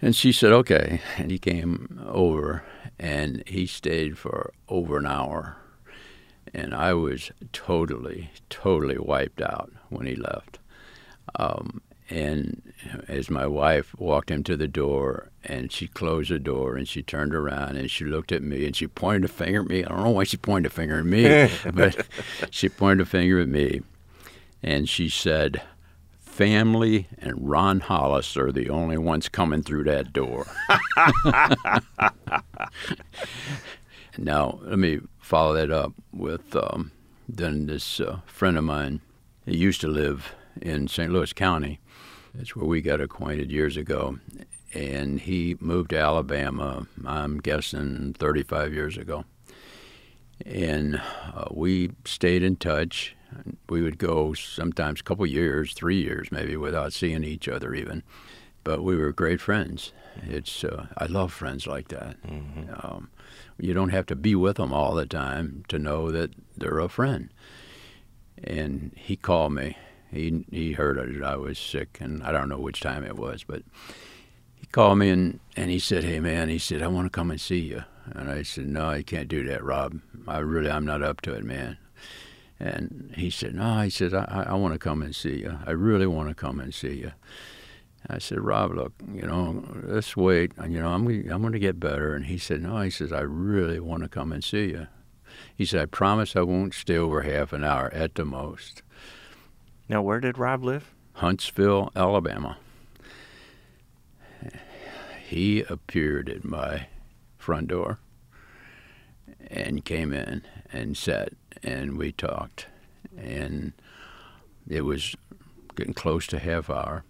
and 0.00 0.14
she 0.14 0.32
said, 0.32 0.52
okay. 0.52 1.00
And 1.16 1.30
he 1.30 1.38
came 1.38 2.00
over, 2.06 2.62
and 2.98 3.42
he 3.46 3.66
stayed 3.66 4.18
for 4.18 4.52
over 4.68 4.98
an 4.98 5.06
hour. 5.06 5.56
And 6.52 6.74
I 6.74 6.94
was 6.94 7.32
totally, 7.52 8.30
totally 8.48 8.98
wiped 8.98 9.40
out 9.40 9.72
when 9.88 10.06
he 10.06 10.14
left. 10.14 10.58
Um, 11.36 11.80
and 12.10 12.62
as 13.08 13.30
my 13.30 13.46
wife 13.46 13.98
walked 13.98 14.30
him 14.30 14.44
to 14.44 14.56
the 14.56 14.68
door 14.68 15.30
and 15.42 15.72
she 15.72 15.86
closed 15.86 16.30
the 16.30 16.38
door 16.38 16.76
and 16.76 16.86
she 16.86 17.02
turned 17.02 17.34
around 17.34 17.76
and 17.76 17.90
she 17.90 18.04
looked 18.04 18.32
at 18.32 18.42
me 18.42 18.66
and 18.66 18.76
she 18.76 18.86
pointed 18.86 19.24
a 19.24 19.32
finger 19.32 19.60
at 19.60 19.68
me. 19.68 19.84
I 19.84 19.88
don't 19.88 20.04
know 20.04 20.10
why 20.10 20.24
she 20.24 20.36
pointed 20.36 20.70
a 20.70 20.74
finger 20.74 20.98
at 20.98 21.06
me, 21.06 21.50
but 21.72 22.06
she 22.50 22.68
pointed 22.68 23.06
a 23.06 23.06
finger 23.06 23.40
at 23.40 23.48
me 23.48 23.80
and 24.62 24.88
she 24.88 25.08
said, 25.08 25.62
Family 26.20 27.06
and 27.18 27.48
Ron 27.48 27.80
Hollis 27.80 28.36
are 28.36 28.50
the 28.50 28.68
only 28.68 28.98
ones 28.98 29.28
coming 29.28 29.62
through 29.62 29.84
that 29.84 30.12
door. 30.12 30.46
now, 34.18 34.58
let 34.62 34.80
me 34.80 34.98
follow 35.20 35.54
that 35.54 35.70
up 35.70 35.92
with 36.12 36.56
um, 36.56 36.90
then 37.28 37.66
this 37.66 38.00
uh, 38.00 38.18
friend 38.26 38.58
of 38.58 38.64
mine. 38.64 39.00
He 39.46 39.56
used 39.56 39.80
to 39.82 39.88
live 39.88 40.34
in 40.60 40.88
St. 40.88 41.12
Louis 41.12 41.32
County 41.32 41.78
that's 42.34 42.56
where 42.56 42.66
we 42.66 42.80
got 42.80 43.00
acquainted 43.00 43.50
years 43.50 43.76
ago. 43.76 44.18
And 44.72 45.20
he 45.20 45.56
moved 45.60 45.90
to 45.90 45.98
Alabama, 45.98 46.86
I'm 47.06 47.38
guessing 47.38 48.14
35 48.18 48.74
years 48.74 48.96
ago. 48.96 49.24
And 50.44 51.00
uh, 51.32 51.46
we 51.52 51.92
stayed 52.04 52.42
in 52.42 52.56
touch. 52.56 53.14
We 53.68 53.82
would 53.82 53.98
go 53.98 54.34
sometimes 54.34 55.00
a 55.00 55.04
couple 55.04 55.24
years, 55.26 55.74
three 55.74 56.00
years 56.00 56.32
maybe, 56.32 56.56
without 56.56 56.92
seeing 56.92 57.22
each 57.22 57.48
other 57.48 57.72
even. 57.72 58.02
But 58.64 58.82
we 58.82 58.96
were 58.96 59.12
great 59.12 59.40
friends. 59.40 59.92
It's 60.26 60.64
uh, 60.64 60.86
I 60.98 61.06
love 61.06 61.32
friends 61.32 61.66
like 61.66 61.88
that. 61.88 62.20
Mm-hmm. 62.22 62.72
Um, 62.82 63.10
you 63.58 63.74
don't 63.74 63.90
have 63.90 64.06
to 64.06 64.16
be 64.16 64.34
with 64.34 64.56
them 64.56 64.72
all 64.72 64.94
the 64.94 65.06
time 65.06 65.64
to 65.68 65.78
know 65.78 66.10
that 66.10 66.32
they're 66.56 66.80
a 66.80 66.88
friend. 66.88 67.28
And 68.42 68.92
he 68.96 69.16
called 69.16 69.52
me 69.52 69.76
he 70.10 70.44
he 70.50 70.72
heard 70.72 71.22
I 71.22 71.36
was 71.36 71.58
sick, 71.58 71.98
and 72.00 72.22
I 72.22 72.32
don't 72.32 72.48
know 72.48 72.58
which 72.58 72.80
time 72.80 73.04
it 73.04 73.16
was, 73.16 73.44
but 73.44 73.62
he 74.56 74.66
called 74.66 74.98
me 74.98 75.10
and 75.10 75.40
and 75.56 75.70
he 75.70 75.78
said, 75.78 76.04
"Hey 76.04 76.20
man," 76.20 76.48
he 76.48 76.58
said, 76.58 76.82
"I 76.82 76.88
want 76.88 77.06
to 77.06 77.10
come 77.10 77.30
and 77.30 77.40
see 77.40 77.60
you." 77.60 77.84
And 78.06 78.30
I 78.30 78.42
said, 78.42 78.66
"No, 78.66 78.88
I 78.88 79.02
can't 79.02 79.28
do 79.28 79.44
that, 79.44 79.64
Rob. 79.64 80.00
I 80.28 80.38
really 80.38 80.70
I'm 80.70 80.84
not 80.84 81.02
up 81.02 81.20
to 81.22 81.34
it, 81.34 81.44
man." 81.44 81.78
And 82.60 83.12
he 83.16 83.30
said, 83.30 83.54
"No," 83.54 83.80
he 83.80 83.90
said, 83.90 84.14
"I 84.14 84.46
I 84.48 84.54
want 84.54 84.74
to 84.74 84.78
come 84.78 85.02
and 85.02 85.14
see 85.14 85.40
you. 85.40 85.58
I 85.66 85.72
really 85.72 86.06
want 86.06 86.28
to 86.28 86.34
come 86.34 86.60
and 86.60 86.72
see 86.74 86.94
you." 86.94 87.12
I 88.08 88.18
said, 88.18 88.40
Rob, 88.40 88.74
look, 88.74 88.92
you 89.14 89.22
know, 89.22 89.64
let's 89.82 90.16
wait. 90.16 90.52
You 90.68 90.82
know, 90.82 90.88
I'm 90.88 91.06
I'm 91.06 91.40
going 91.40 91.52
to 91.52 91.58
get 91.58 91.80
better. 91.80 92.14
And 92.14 92.26
he 92.26 92.36
said, 92.36 92.62
No. 92.62 92.80
He 92.80 92.90
says, 92.90 93.12
I 93.12 93.20
really 93.20 93.80
want 93.80 94.02
to 94.02 94.08
come 94.08 94.30
and 94.32 94.44
see 94.44 94.70
you. 94.70 94.88
He 95.56 95.64
said, 95.64 95.80
I 95.80 95.86
promise 95.86 96.36
I 96.36 96.42
won't 96.42 96.74
stay 96.74 96.96
over 96.96 97.22
half 97.22 97.52
an 97.52 97.64
hour 97.64 97.90
at 97.92 98.14
the 98.14 98.24
most. 98.24 98.82
Now, 99.88 100.00
where 100.00 100.20
did 100.20 100.38
Rob 100.38 100.64
live? 100.64 100.94
Huntsville, 101.14 101.92
Alabama. 101.94 102.56
He 105.28 105.62
appeared 105.62 106.28
at 106.28 106.44
my 106.44 106.86
front 107.36 107.68
door 107.68 107.98
and 109.50 109.84
came 109.84 110.12
in 110.12 110.42
and 110.72 110.96
sat 110.96 111.32
and 111.62 111.98
we 111.98 112.12
talked. 112.12 112.66
And 113.16 113.72
it 114.68 114.82
was 114.82 115.14
getting 115.76 115.94
close 115.94 116.26
to 116.28 116.38
half 116.38 116.70
hour 116.70 117.04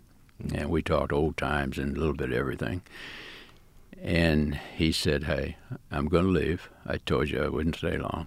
and 0.53 0.69
we 0.69 0.83
talked 0.83 1.13
old 1.13 1.37
times 1.37 1.79
and 1.79 1.97
a 1.97 2.01
little 2.01 2.15
bit 2.15 2.31
of 2.31 2.37
everything. 2.37 2.83
And 4.03 4.57
he 4.75 4.91
said 4.91 5.25
hey 5.25 5.57
i'm 5.91 6.07
going 6.07 6.25
to 6.25 6.31
leave. 6.31 6.71
I 6.87 6.97
told 6.97 7.31
you 7.31 7.43
i 7.43 7.49
wouldn't 7.49 7.77
stay 7.77 7.99
long. 7.99 8.27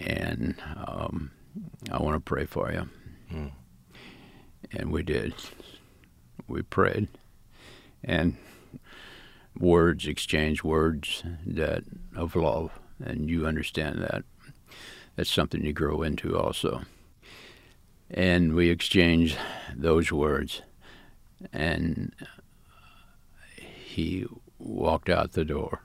And 0.00 0.54
um, 0.76 1.32
i 1.90 2.00
want 2.00 2.14
to 2.14 2.20
pray 2.20 2.46
for 2.46 2.70
you 2.72 2.88
And 4.72 4.90
we 4.90 5.02
did. 5.02 5.34
We 6.48 6.62
prayed. 6.62 7.08
And 8.04 8.36
words, 9.58 10.06
exchange 10.06 10.62
words 10.64 11.22
that 11.46 11.84
of 12.16 12.34
love. 12.36 12.70
And 13.04 13.28
you 13.28 13.46
understand 13.46 14.02
that. 14.02 14.24
That's 15.16 15.30
something 15.30 15.64
you 15.64 15.72
grow 15.72 16.02
into 16.02 16.38
also. 16.38 16.82
And 18.10 18.54
we 18.54 18.70
exchanged 18.70 19.36
those 19.74 20.10
words. 20.12 20.62
And 21.52 22.14
he 23.56 24.26
walked 24.58 25.08
out 25.10 25.32
the 25.32 25.44
door. 25.44 25.82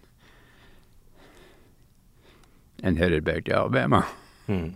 and 2.82 2.98
headed 2.98 3.24
back 3.24 3.44
to 3.44 3.54
Alabama. 3.54 4.06
Hmm. 4.46 4.70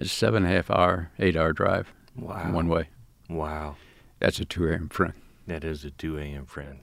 It's 0.00 0.12
a 0.12 0.14
seven 0.14 0.44
and 0.44 0.52
a 0.52 0.56
half 0.56 0.70
hour, 0.70 1.10
eight 1.18 1.36
hour 1.36 1.52
drive 1.52 1.92
Wow. 2.16 2.52
one 2.52 2.68
way. 2.68 2.88
Wow. 3.28 3.76
That's 4.18 4.40
a 4.40 4.44
2 4.44 4.68
a.m. 4.68 4.88
friend. 4.88 5.12
That 5.46 5.64
is 5.64 5.84
a 5.84 5.90
2 5.90 6.18
a.m. 6.18 6.46
friend. 6.46 6.80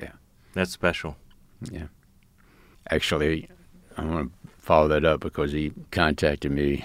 Yeah. 0.00 0.12
That's 0.54 0.70
special. 0.72 1.16
Yeah. 1.70 1.86
Actually, 2.90 3.48
I 3.96 4.04
want 4.04 4.32
to 4.42 4.48
follow 4.58 4.88
that 4.88 5.04
up 5.04 5.20
because 5.20 5.52
he 5.52 5.72
contacted 5.90 6.50
me 6.52 6.84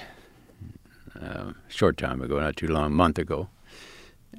uh, 1.22 1.52
a 1.52 1.56
short 1.68 1.98
time 1.98 2.22
ago, 2.22 2.40
not 2.40 2.56
too 2.56 2.68
long, 2.68 2.86
a 2.86 2.90
month 2.90 3.18
ago. 3.20 3.50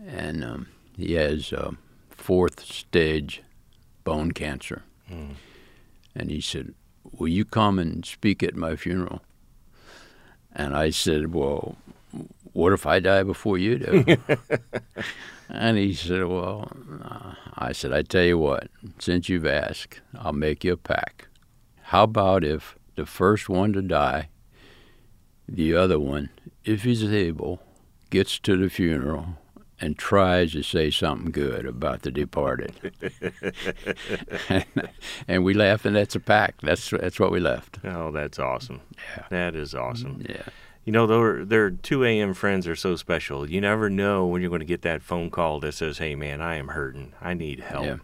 And 0.07 0.45
um, 0.45 0.69
he 0.97 1.15
has 1.15 1.53
uh, 1.53 1.73
fourth 2.11 2.65
stage 2.65 3.43
bone 4.05 4.33
cancer. 4.33 4.83
Mm. 5.11 5.35
And 6.15 6.31
he 6.31 6.41
said, 6.41 6.75
Will 7.19 7.29
you 7.29 7.45
come 7.45 7.79
and 7.79 8.05
speak 8.07 8.43
at 8.43 8.55
my 8.55 8.77
funeral? 8.77 9.21
And 10.55 10.77
I 10.77 10.91
said, 10.91 11.33
Well, 11.33 11.77
what 12.53 12.73
if 12.73 12.87
I 12.87 13.01
die 13.01 13.23
before 13.23 13.59
you 13.59 13.79
do? 13.79 14.17
and 15.49 15.79
he 15.79 15.95
said, 15.95 16.25
Well, 16.25 16.71
uh, 17.03 17.35
I 17.55 17.73
said, 17.73 17.93
I 17.93 18.03
tell 18.03 18.25
you 18.25 18.39
what, 18.39 18.69
since 18.99 19.29
you've 19.29 19.47
asked, 19.47 20.01
I'll 20.19 20.33
make 20.33 20.65
you 20.65 20.75
a 20.75 20.77
pack. 20.77 21.29
How 21.83 22.05
about 22.05 22.45
if 22.45 22.77
the 22.97 23.07
first 23.07 23.49
one 23.49 23.73
to 23.73 23.83
die, 23.83 24.29
the 25.49 25.75
other 25.75 25.99
one, 25.99 26.31
if 26.65 26.85
he's 26.85 27.05
able, 27.05 27.61
gets 28.11 28.39
to 28.41 28.57
the 28.57 28.69
funeral 28.69 29.39
and 29.83 29.99
tries 29.99 30.53
to 30.53 30.63
say 30.63 30.91
something 30.91 31.33
good 31.33 31.67
about 31.67 32.03
the 32.03 32.11
departed? 32.11 32.73
and, 34.49 34.65
and 35.29 35.45
we 35.45 35.55
laughed, 35.55 35.85
and 35.85 35.97
that's 35.97 36.15
a 36.15 36.21
pact. 36.21 36.63
That's 36.63 36.89
that's 36.91 37.19
what 37.21 37.33
we 37.33 37.41
left. 37.41 37.79
Oh, 37.85 38.11
that's 38.11 38.39
awesome. 38.39 38.81
Yeah. 39.17 39.25
That 39.31 39.55
is 39.57 39.75
awesome. 39.75 40.25
Yeah. 40.29 40.43
You 40.85 40.93
know, 40.93 41.07
their 41.07 41.45
their 41.45 41.71
2 41.71 42.05
a.m. 42.05 42.35
friends 42.35 42.67
are 42.67 42.77
so 42.77 42.97
special. 42.97 43.49
You 43.49 43.61
never 43.61 43.91
know 43.91 44.27
when 44.27 44.41
you're 44.41 44.51
going 44.51 44.61
to 44.61 44.67
get 44.67 44.83
that 44.83 45.03
phone 45.03 45.31
call 45.31 45.61
that 45.61 45.73
says, 45.73 45.99
"Hey, 45.99 46.15
man, 46.15 46.41
I 46.41 46.57
am 46.57 46.69
hurting. 46.69 47.13
I 47.21 47.35
need 47.35 47.61
help." 47.61 47.85
Yeah. 47.85 47.97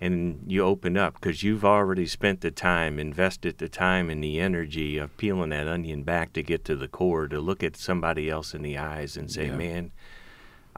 And 0.00 0.44
you 0.46 0.62
open 0.62 0.96
up 0.96 1.14
because 1.14 1.42
you've 1.42 1.64
already 1.64 2.06
spent 2.06 2.40
the 2.40 2.52
time, 2.52 3.00
invested 3.00 3.58
the 3.58 3.68
time 3.68 4.10
and 4.10 4.22
the 4.22 4.38
energy 4.38 4.96
of 4.96 5.16
peeling 5.16 5.50
that 5.50 5.66
onion 5.66 6.04
back 6.04 6.32
to 6.34 6.42
get 6.42 6.64
to 6.66 6.76
the 6.76 6.86
core, 6.86 7.26
to 7.26 7.40
look 7.40 7.64
at 7.64 7.76
somebody 7.76 8.30
else 8.30 8.54
in 8.54 8.62
the 8.62 8.78
eyes 8.78 9.16
and 9.16 9.28
say, 9.28 9.46
Yeah. 9.46 9.56
"Man, 9.56 9.90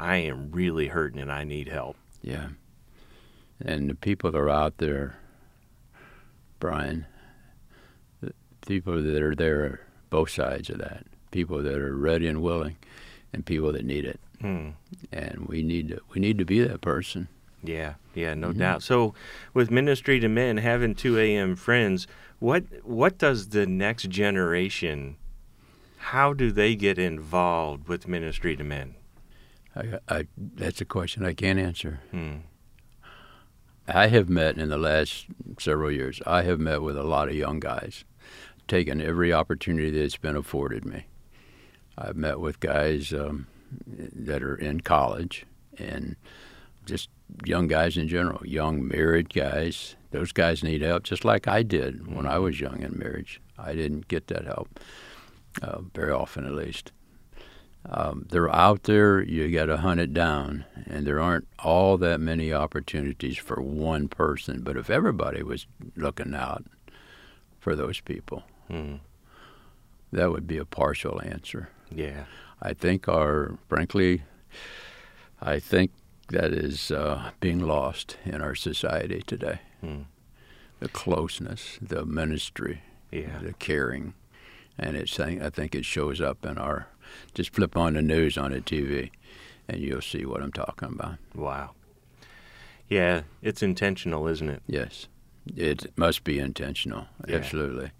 I 0.00 0.16
am 0.16 0.50
really 0.50 0.88
hurting 0.88 1.20
and 1.20 1.30
I 1.30 1.44
need 1.44 1.68
help." 1.68 1.96
Yeah. 2.22 2.48
And 3.60 3.90
the 3.90 3.94
people 3.94 4.30
that 4.30 4.38
are 4.38 4.48
out 4.48 4.78
there, 4.78 5.16
Brian, 6.58 7.06
the 8.20 8.32
people 8.66 9.02
that 9.02 9.22
are 9.22 9.34
there 9.34 9.60
are 9.64 9.80
both 10.10 10.30
sides 10.30 10.70
of 10.70 10.78
that. 10.78 11.06
People 11.30 11.62
that 11.62 11.74
are 11.78 11.94
ready 11.96 12.26
and 12.26 12.42
willing, 12.42 12.76
and 13.32 13.46
people 13.46 13.72
that 13.72 13.84
need 13.84 14.04
it. 14.04 14.18
Hmm. 14.40 14.70
And 15.12 15.46
we 15.46 15.62
need 15.62 15.88
to 15.88 16.00
we 16.14 16.20
need 16.20 16.38
to 16.38 16.44
be 16.44 16.60
that 16.60 16.80
person. 16.80 17.28
Yeah, 17.62 17.94
yeah, 18.14 18.32
no 18.34 18.52
Mhm. 18.52 18.58
doubt. 18.58 18.82
So, 18.82 19.14
with 19.52 19.70
ministry 19.70 20.18
to 20.20 20.28
men 20.28 20.56
having 20.56 20.94
two 20.94 21.18
a.m. 21.18 21.54
friends, 21.56 22.06
what 22.38 22.64
what 22.82 23.18
does 23.18 23.50
the 23.50 23.66
next 23.66 24.08
generation? 24.08 25.16
How 25.98 26.32
do 26.32 26.50
they 26.50 26.74
get 26.74 26.98
involved 26.98 27.86
with 27.86 28.08
ministry 28.08 28.56
to 28.56 28.64
men? 28.64 28.94
I, 29.74 29.98
I 30.08 30.26
that's 30.36 30.80
a 30.80 30.84
question 30.84 31.24
I 31.24 31.34
can't 31.34 31.58
answer. 31.58 32.00
Hmm. 32.10 32.36
I 33.86 34.08
have 34.08 34.28
met 34.28 34.56
in 34.58 34.68
the 34.68 34.78
last 34.78 35.26
several 35.58 35.90
years. 35.90 36.20
I 36.26 36.42
have 36.42 36.60
met 36.60 36.82
with 36.82 36.96
a 36.96 37.02
lot 37.02 37.28
of 37.28 37.34
young 37.34 37.60
guys, 37.60 38.04
taken 38.68 39.00
every 39.00 39.32
opportunity 39.32 39.90
that's 39.90 40.16
been 40.16 40.36
afforded 40.36 40.84
me. 40.84 41.06
I've 41.98 42.16
met 42.16 42.40
with 42.40 42.60
guys 42.60 43.12
um, 43.12 43.46
that 43.86 44.42
are 44.42 44.54
in 44.54 44.80
college 44.80 45.44
and 45.76 46.16
just 46.86 47.10
young 47.44 47.66
guys 47.68 47.96
in 47.96 48.08
general, 48.08 48.44
young 48.46 48.86
married 48.86 49.32
guys. 49.32 49.96
Those 50.12 50.32
guys 50.32 50.62
need 50.62 50.82
help, 50.82 51.04
just 51.04 51.24
like 51.24 51.46
I 51.46 51.62
did 51.62 52.14
when 52.14 52.26
I 52.26 52.38
was 52.38 52.60
young 52.60 52.82
in 52.82 52.98
marriage. 52.98 53.40
I 53.58 53.74
didn't 53.74 54.08
get 54.08 54.28
that 54.28 54.44
help 54.44 54.80
uh, 55.62 55.80
very 55.94 56.12
often, 56.12 56.46
at 56.46 56.52
least. 56.52 56.92
Um, 57.88 58.26
they're 58.28 58.54
out 58.54 58.82
there. 58.84 59.22
You 59.22 59.50
got 59.50 59.66
to 59.66 59.78
hunt 59.78 60.00
it 60.00 60.12
down, 60.12 60.64
and 60.86 61.06
there 61.06 61.18
aren't 61.20 61.48
all 61.58 61.96
that 61.98 62.20
many 62.20 62.52
opportunities 62.52 63.38
for 63.38 63.60
one 63.62 64.06
person. 64.08 64.60
But 64.62 64.76
if 64.76 64.90
everybody 64.90 65.42
was 65.42 65.66
looking 65.96 66.34
out 66.34 66.64
for 67.58 67.74
those 67.74 68.00
people, 68.00 68.44
Hmm. 68.68 68.96
that 70.12 70.30
would 70.30 70.46
be 70.46 70.58
a 70.58 70.64
partial 70.64 71.20
answer. 71.22 71.70
Yeah. 71.90 72.24
I 72.62 72.74
think 72.74 73.08
our, 73.08 73.58
frankly, 73.68 74.22
I 75.40 75.58
think 75.58 75.90
that 76.28 76.52
is 76.52 76.90
uh, 76.90 77.30
being 77.40 77.60
lost 77.60 78.18
in 78.24 78.40
our 78.42 78.54
society 78.54 79.22
today. 79.26 79.60
Hmm. 79.80 80.02
The 80.80 80.88
closeness, 80.88 81.78
the 81.80 82.04
ministry, 82.04 82.82
Yeah. 83.10 83.38
the 83.42 83.54
caring, 83.54 84.14
and 84.78 84.96
it's 84.96 85.18
I 85.18 85.50
think 85.50 85.74
it 85.74 85.84
shows 85.84 86.20
up 86.20 86.44
in 86.44 86.58
our. 86.58 86.86
Just 87.34 87.54
flip 87.54 87.76
on 87.76 87.94
the 87.94 88.02
news 88.02 88.36
on 88.38 88.52
the 88.52 88.60
TV, 88.60 89.10
and 89.68 89.80
you'll 89.80 90.00
see 90.02 90.24
what 90.24 90.42
I'm 90.42 90.52
talking 90.52 90.88
about. 90.92 91.16
Wow. 91.34 91.70
Yeah, 92.88 93.22
it's 93.40 93.62
intentional, 93.62 94.26
isn't 94.26 94.48
it? 94.48 94.62
Yes, 94.66 95.06
it 95.56 95.96
must 95.96 96.24
be 96.24 96.38
intentional. 96.38 97.06
Yeah. 97.26 97.36
Absolutely. 97.36 97.92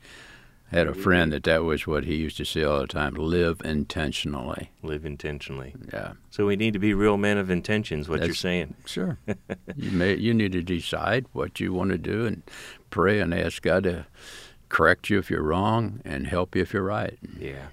I 0.73 0.77
had 0.77 0.87
a 0.87 0.95
friend 0.95 1.33
that 1.33 1.43
that 1.45 1.65
was 1.65 1.85
what 1.89 2.05
he 2.05 2.15
used 2.15 2.37
to 2.37 2.45
say 2.45 2.63
all 2.63 2.81
the 2.81 2.87
time: 2.87 3.15
live 3.15 3.61
intentionally. 3.65 4.71
Live 4.83 5.05
intentionally. 5.05 5.75
Yeah, 5.93 6.13
So 6.31 6.47
we 6.47 6.55
need 6.55 6.75
to 6.75 6.79
be 6.79 6.95
real 6.95 7.17
men 7.17 7.39
of 7.39 7.51
intentions. 7.51 8.09
What 8.09 8.25
you're 8.25 8.35
saying? 8.35 8.75
sure. 8.87 9.19
you 9.77 9.91
may 9.91 10.15
you 10.17 10.33
need 10.33 10.53
to 10.53 10.63
decide 10.63 11.27
what 11.33 11.59
you 11.59 11.73
want 11.73 11.91
to 11.91 11.99
do 11.99 12.25
and 12.25 12.43
pray 12.91 13.19
and 13.21 13.35
ask 13.35 13.63
God 13.63 13.83
to 13.85 14.07
correct 14.69 15.11
you 15.11 15.19
if 15.19 15.29
you're 15.29 15.43
wrong 15.43 16.01
and 16.05 16.29
help 16.29 16.55
you 16.55 16.63
if 16.63 16.73
you're 16.73 16.85
right. 16.85 17.19
Yeah. 17.39 17.67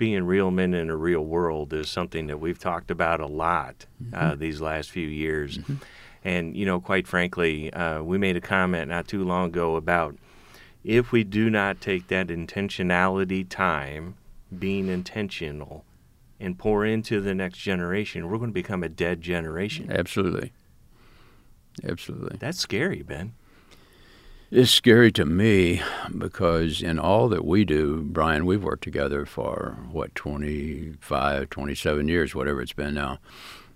Being 0.00 0.24
real 0.24 0.50
men 0.50 0.72
in 0.72 0.88
a 0.88 0.96
real 0.96 1.22
world 1.22 1.74
is 1.74 1.90
something 1.90 2.26
that 2.28 2.40
we've 2.40 2.58
talked 2.58 2.90
about 2.90 3.20
a 3.20 3.26
lot 3.26 3.84
uh, 4.14 4.34
these 4.34 4.58
last 4.62 4.90
few 4.90 5.06
years. 5.06 5.58
And, 6.24 6.56
you 6.56 6.64
know, 6.64 6.80
quite 6.80 7.06
frankly, 7.06 7.70
uh, 7.74 8.02
we 8.02 8.16
made 8.16 8.34
a 8.34 8.40
comment 8.40 8.88
not 8.88 9.06
too 9.06 9.22
long 9.22 9.48
ago 9.48 9.76
about 9.76 10.16
if 10.84 11.12
we 11.12 11.22
do 11.22 11.50
not 11.50 11.82
take 11.82 12.08
that 12.08 12.28
intentionality 12.28 13.46
time, 13.46 14.14
being 14.58 14.88
intentional, 14.88 15.84
and 16.40 16.58
pour 16.58 16.86
into 16.86 17.20
the 17.20 17.34
next 17.34 17.58
generation, 17.58 18.30
we're 18.30 18.38
going 18.38 18.50
to 18.50 18.54
become 18.54 18.82
a 18.82 18.88
dead 18.88 19.20
generation. 19.20 19.92
Absolutely. 19.92 20.54
Absolutely. 21.84 22.38
That's 22.38 22.58
scary, 22.58 23.02
Ben. 23.02 23.34
It's 24.52 24.72
scary 24.72 25.12
to 25.12 25.24
me 25.24 25.80
because 26.18 26.82
in 26.82 26.98
all 26.98 27.28
that 27.28 27.44
we 27.44 27.64
do, 27.64 28.02
Brian, 28.02 28.44
we've 28.46 28.64
worked 28.64 28.82
together 28.82 29.24
for 29.24 29.76
what 29.92 30.12
25, 30.16 31.50
27 31.50 32.08
years, 32.08 32.34
whatever 32.34 32.60
it's 32.60 32.72
been 32.72 32.94
now. 32.94 33.20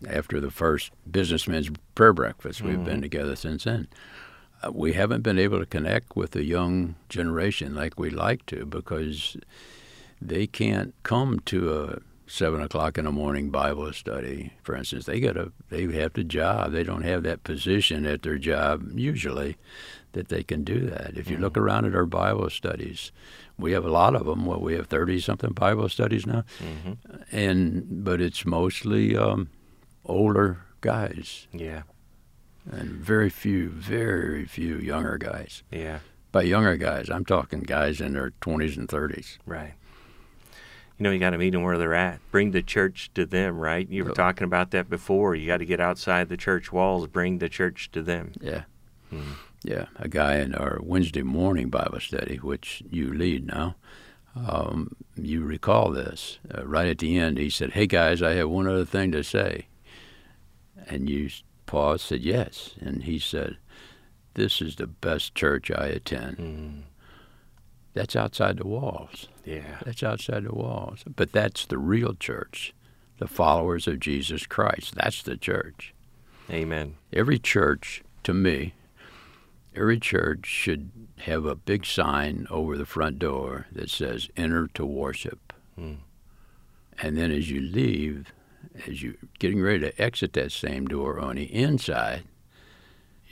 After 0.08 0.40
the 0.40 0.50
first 0.50 0.90
businessmen's 1.08 1.70
prayer 1.94 2.12
breakfast, 2.12 2.60
we've 2.60 2.84
been 2.84 3.00
together 3.00 3.36
since 3.36 3.64
then. 3.64 3.86
Uh, 4.64 4.72
we 4.72 4.94
haven't 4.94 5.22
been 5.22 5.38
able 5.38 5.60
to 5.60 5.66
connect 5.66 6.16
with 6.16 6.32
the 6.32 6.42
young 6.42 6.96
generation 7.08 7.76
like 7.76 7.96
we'd 7.96 8.12
like 8.12 8.44
to 8.46 8.66
because 8.66 9.36
they 10.20 10.48
can't 10.48 10.92
come 11.04 11.38
to 11.46 11.72
a 11.72 11.98
seven 12.26 12.60
o'clock 12.60 12.98
in 12.98 13.04
the 13.04 13.12
morning 13.12 13.50
Bible 13.50 13.92
study, 13.92 14.52
for 14.64 14.74
instance. 14.74 15.06
They 15.06 15.20
got 15.20 15.36
a 15.36 15.52
they 15.70 15.84
have 15.98 16.14
the 16.14 16.24
job. 16.24 16.72
They 16.72 16.82
don't 16.82 17.02
have 17.02 17.22
that 17.22 17.44
position 17.44 18.06
at 18.06 18.22
their 18.22 18.38
job 18.38 18.98
usually 18.98 19.56
that 20.14 20.28
they 20.28 20.42
can 20.42 20.64
do 20.64 20.80
that. 20.90 21.12
If 21.16 21.30
you 21.30 21.36
look 21.36 21.56
around 21.56 21.84
at 21.84 21.94
our 21.94 22.06
Bible 22.06 22.48
studies, 22.50 23.12
we 23.58 23.72
have 23.72 23.84
a 23.84 23.90
lot 23.90 24.14
of 24.16 24.26
them. 24.26 24.46
Well, 24.46 24.60
we 24.60 24.74
have 24.74 24.86
thirty 24.88 25.20
something 25.20 25.52
Bible 25.52 25.88
studies 25.88 26.26
now, 26.26 26.44
and 27.30 28.04
but 28.04 28.20
it's 28.20 28.44
mostly 28.44 29.16
um, 29.16 29.50
older 30.04 30.58
guys 30.80 31.46
Yeah. 31.52 31.82
and 32.70 32.90
very 32.90 33.30
few, 33.30 33.68
very 33.68 34.44
few 34.46 34.76
younger 34.78 35.18
guys. 35.18 35.62
Yeah. 35.70 36.00
By 36.32 36.42
younger 36.42 36.76
guys, 36.76 37.08
I'm 37.10 37.24
talking 37.24 37.60
guys 37.60 38.00
in 38.00 38.12
their 38.14 38.30
twenties 38.40 38.76
and 38.76 38.88
thirties. 38.88 39.38
Right. 39.46 39.74
You 40.98 41.02
know, 41.04 41.10
you 41.10 41.18
got 41.18 41.30
to 41.30 41.38
meet 41.38 41.50
them 41.50 41.62
where 41.64 41.76
they're 41.76 41.94
at. 41.94 42.20
Bring 42.30 42.52
the 42.52 42.62
church 42.62 43.10
to 43.14 43.26
them, 43.26 43.58
right? 43.58 43.88
You 43.88 44.04
were 44.04 44.12
talking 44.12 44.44
about 44.44 44.70
that 44.70 44.88
before. 44.88 45.34
You 45.34 45.44
got 45.46 45.56
to 45.56 45.64
get 45.66 45.80
outside 45.80 46.28
the 46.28 46.36
church 46.36 46.70
walls, 46.72 47.08
bring 47.08 47.38
the 47.38 47.48
church 47.48 47.90
to 47.92 48.02
them. 48.02 48.30
Yeah. 48.40 48.62
Hmm. 49.10 49.32
Yeah. 49.64 49.86
A 49.96 50.08
guy 50.08 50.36
in 50.36 50.54
our 50.54 50.78
Wednesday 50.82 51.22
morning 51.22 51.70
Bible 51.70 52.00
study, 52.00 52.36
which 52.36 52.82
you 52.90 53.12
lead 53.12 53.46
now, 53.46 53.76
um, 54.36 54.94
you 55.16 55.42
recall 55.42 55.90
this. 55.90 56.38
Uh, 56.54 56.66
right 56.66 56.88
at 56.88 56.98
the 56.98 57.18
end, 57.18 57.38
he 57.38 57.50
said, 57.50 57.72
Hey 57.72 57.86
guys, 57.86 58.22
I 58.22 58.34
have 58.34 58.50
one 58.50 58.68
other 58.68 58.84
thing 58.84 59.10
to 59.12 59.24
say. 59.24 59.66
And 60.86 61.08
you, 61.08 61.30
Paul 61.66 61.98
said 61.98 62.20
yes, 62.22 62.74
and 62.80 63.04
he 63.04 63.18
said, 63.18 63.56
"This 64.34 64.60
is 64.60 64.76
the 64.76 64.86
best 64.86 65.34
church 65.34 65.70
I 65.70 65.86
attend." 65.86 66.36
Mm. 66.36 66.82
That's 67.94 68.16
outside 68.16 68.58
the 68.58 68.66
walls. 68.66 69.28
Yeah. 69.44 69.78
That's 69.84 70.02
outside 70.02 70.44
the 70.44 70.54
walls. 70.54 71.04
But 71.06 71.32
that's 71.32 71.64
the 71.64 71.78
real 71.78 72.14
church, 72.14 72.74
the 73.18 73.28
followers 73.28 73.86
of 73.86 74.00
Jesus 74.00 74.46
Christ. 74.46 74.96
That's 74.96 75.22
the 75.22 75.36
church. 75.36 75.94
Amen. 76.50 76.96
Every 77.12 77.38
church, 77.38 78.02
to 78.24 78.34
me, 78.34 78.74
every 79.74 79.98
church 79.98 80.46
should 80.46 80.90
have 81.20 81.44
a 81.44 81.54
big 81.54 81.86
sign 81.86 82.46
over 82.50 82.76
the 82.76 82.86
front 82.86 83.18
door 83.18 83.66
that 83.72 83.90
says 83.90 84.28
"Enter 84.36 84.68
to 84.74 84.84
worship." 84.84 85.52
Mm. 85.78 85.98
And 87.02 87.16
then 87.16 87.30
as 87.30 87.50
you 87.50 87.60
leave, 87.60 88.32
as 88.86 89.02
you're 89.02 89.14
getting 89.38 89.60
ready 89.60 89.80
to 89.80 90.02
exit 90.02 90.32
that 90.34 90.52
same 90.52 90.86
door 90.86 91.18
on 91.18 91.36
the 91.36 91.44
inside, 91.52 92.24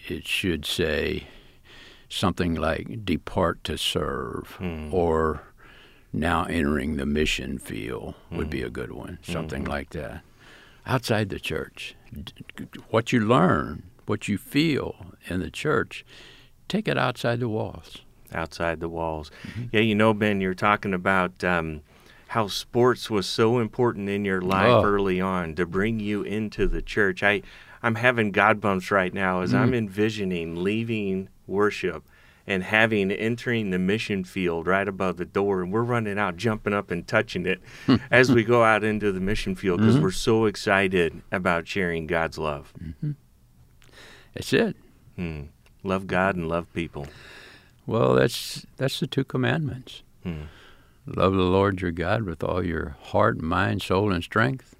it 0.09 0.27
should 0.27 0.65
say 0.65 1.29
something 2.09 2.55
like 2.55 3.05
"Depart 3.05 3.63
to 3.65 3.79
serve" 3.79 4.57
Mm. 4.59 4.93
or 4.93 5.43
"Now 6.13 6.45
entering 6.45 6.97
the 6.97 7.07
mission 7.07 7.59
field" 7.59 8.15
would 8.31 8.51
be 8.51 8.63
a 8.63 8.71
good 8.71 8.93
one. 8.93 9.19
Mm-hmm. 9.23 9.33
Something 9.33 9.65
like 9.65 9.91
that. 9.91 10.23
Outside 10.85 11.29
the 11.29 11.39
church, 11.39 11.95
what 12.91 13.13
you 13.13 13.21
learn, 13.21 13.85
what 14.07 14.27
you 14.27 14.37
feel 14.37 15.15
in 15.29 15.39
the 15.39 15.51
church, 15.51 16.05
take 16.73 16.89
it 16.89 16.97
outside 16.99 17.39
the 17.41 17.49
walls. 17.49 17.99
outside 18.35 18.81
the 18.81 18.89
walls. 18.89 19.31
Mm-hmm. 19.47 19.63
Yeah, 19.73 19.81
you 19.81 19.95
know, 19.95 20.15
Ben, 20.15 20.41
you're 20.41 20.55
talking 20.55 20.95
about 20.95 21.45
um, 21.45 21.83
how 22.29 22.47
sports 22.49 23.11
was 23.11 23.27
so 23.27 23.59
important 23.59 24.09
in 24.09 24.25
your 24.25 24.41
life 24.41 24.69
Oh. 24.71 24.85
early 24.85 25.21
on 25.21 25.55
to 25.57 25.67
bring 25.67 26.01
you 26.01 26.23
into 26.23 26.67
the 26.67 26.81
church. 26.81 27.23
I, 27.23 27.43
I'm 27.83 27.97
having 27.97 28.31
God 28.33 28.59
bumps 28.61 28.91
right 28.91 29.13
now 29.13 29.43
as 29.43 29.53
Mm. 29.53 29.59
I'm 29.59 29.75
envisioning 29.75 30.57
leaving 30.65 31.29
worship 31.47 32.05
and 32.47 32.63
having 32.65 33.13
entering 33.13 33.69
the 33.71 33.79
mission 33.79 34.25
field 34.25 34.67
right 34.67 34.89
above 34.89 35.17
the 35.19 35.25
door, 35.27 35.63
and 35.63 35.71
we're 35.73 35.83
running 35.83 36.19
out, 36.19 36.37
jumping 36.37 36.73
up 36.73 36.91
and 36.91 37.07
touching 37.07 37.45
it 37.47 37.61
as 38.11 38.33
we 38.33 38.43
go 38.45 38.65
out 38.65 38.83
into 38.83 39.13
the 39.13 39.21
mission 39.21 39.55
field 39.55 39.79
because 39.81 39.95
Mm-hmm. 39.97 40.05
we're 40.05 40.11
so 40.11 40.47
excited 40.47 41.21
about 41.31 41.69
sharing 41.69 42.07
God's 42.07 42.39
love. 42.39 42.73
That's 44.35 44.53
it. 44.55 44.75
Hmm. 45.17 45.43
Love 45.83 46.07
God 46.07 46.37
and 46.37 46.49
love 46.49 46.73
people. 46.73 47.07
Well, 47.87 48.15
that's 48.15 48.65
that's 48.77 49.01
the 49.01 49.07
two 49.07 49.25
commandments. 49.25 50.03
Hmm. 50.23 50.43
Love 51.07 51.33
the 51.33 51.43
Lord 51.43 51.81
your 51.81 51.91
God 51.91 52.23
with 52.23 52.45
all 52.45 52.65
your 52.65 52.97
heart, 53.01 53.41
mind, 53.41 53.83
soul, 53.83 54.13
and 54.13 54.23
strength. 54.23 54.77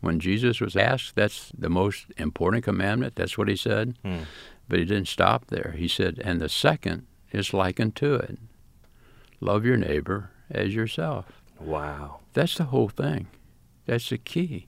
When 0.00 0.20
Jesus 0.20 0.60
was 0.60 0.76
asked, 0.76 1.16
that's 1.16 1.52
the 1.56 1.68
most 1.68 2.06
important 2.16 2.64
commandment. 2.64 3.16
That's 3.16 3.36
what 3.36 3.48
he 3.48 3.56
said. 3.56 3.98
Hmm. 4.02 4.20
But 4.68 4.78
he 4.78 4.84
didn't 4.84 5.08
stop 5.08 5.48
there. 5.48 5.74
He 5.76 5.88
said, 5.88 6.20
and 6.24 6.40
the 6.40 6.48
second 6.48 7.06
is 7.32 7.52
likened 7.52 7.96
to 7.96 8.14
it. 8.14 8.38
Love 9.40 9.64
your 9.64 9.76
neighbor 9.76 10.30
as 10.50 10.74
yourself. 10.74 11.42
Wow. 11.60 12.20
That's 12.32 12.56
the 12.56 12.64
whole 12.64 12.88
thing. 12.88 13.26
That's 13.86 14.08
the 14.08 14.18
key. 14.18 14.67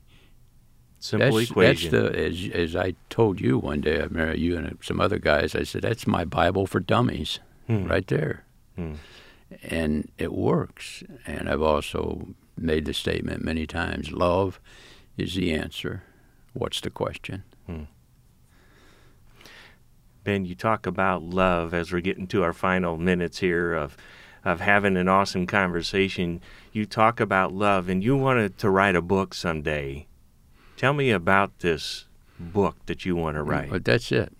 Simple 1.02 1.38
that's, 1.38 1.50
equation. 1.50 1.90
That's 1.90 2.12
the 2.12 2.26
as 2.26 2.50
as 2.52 2.76
I 2.76 2.94
told 3.08 3.40
you 3.40 3.58
one 3.58 3.80
day. 3.80 3.96
I 4.00 4.04
remember 4.04 4.36
you 4.36 4.56
and 4.56 4.78
some 4.82 5.00
other 5.00 5.18
guys. 5.18 5.54
I 5.54 5.62
said 5.64 5.82
that's 5.82 6.06
my 6.06 6.24
Bible 6.26 6.66
for 6.66 6.78
dummies, 6.78 7.40
Hmm. 7.66 7.86
right 7.86 8.06
there, 8.06 8.44
Hmm. 8.76 8.94
and 9.62 10.10
it 10.18 10.32
works. 10.32 11.02
And 11.26 11.48
I've 11.48 11.62
also 11.62 12.28
made 12.56 12.84
the 12.84 12.92
statement 12.92 13.42
many 13.42 13.66
times: 13.66 14.12
love 14.12 14.60
is 15.16 15.34
the 15.34 15.52
answer. 15.52 16.02
What's 16.52 16.80
the 16.82 16.90
question? 16.90 17.44
Ben, 20.22 20.44
you 20.44 20.54
talk 20.54 20.86
about 20.86 21.22
love 21.22 21.72
as 21.72 21.92
we're 21.92 22.00
getting 22.02 22.26
to 22.26 22.42
our 22.42 22.52
final 22.52 22.98
minutes 22.98 23.38
here 23.38 23.72
of 23.72 23.96
of 24.44 24.60
having 24.60 24.96
an 24.96 25.08
awesome 25.08 25.46
conversation. 25.46 26.40
You 26.72 26.84
talk 26.86 27.20
about 27.20 27.52
love 27.52 27.88
and 27.88 28.02
you 28.04 28.16
wanted 28.16 28.58
to 28.58 28.68
write 28.70 28.96
a 28.96 29.02
book 29.02 29.32
someday. 29.34 30.06
Tell 30.80 30.94
me 30.94 31.10
about 31.10 31.58
this 31.58 32.06
book 32.38 32.74
that 32.86 33.04
you 33.04 33.14
want 33.14 33.36
to 33.36 33.42
write. 33.42 33.68
But 33.68 33.84
that's 33.84 34.10
it. 34.10 34.32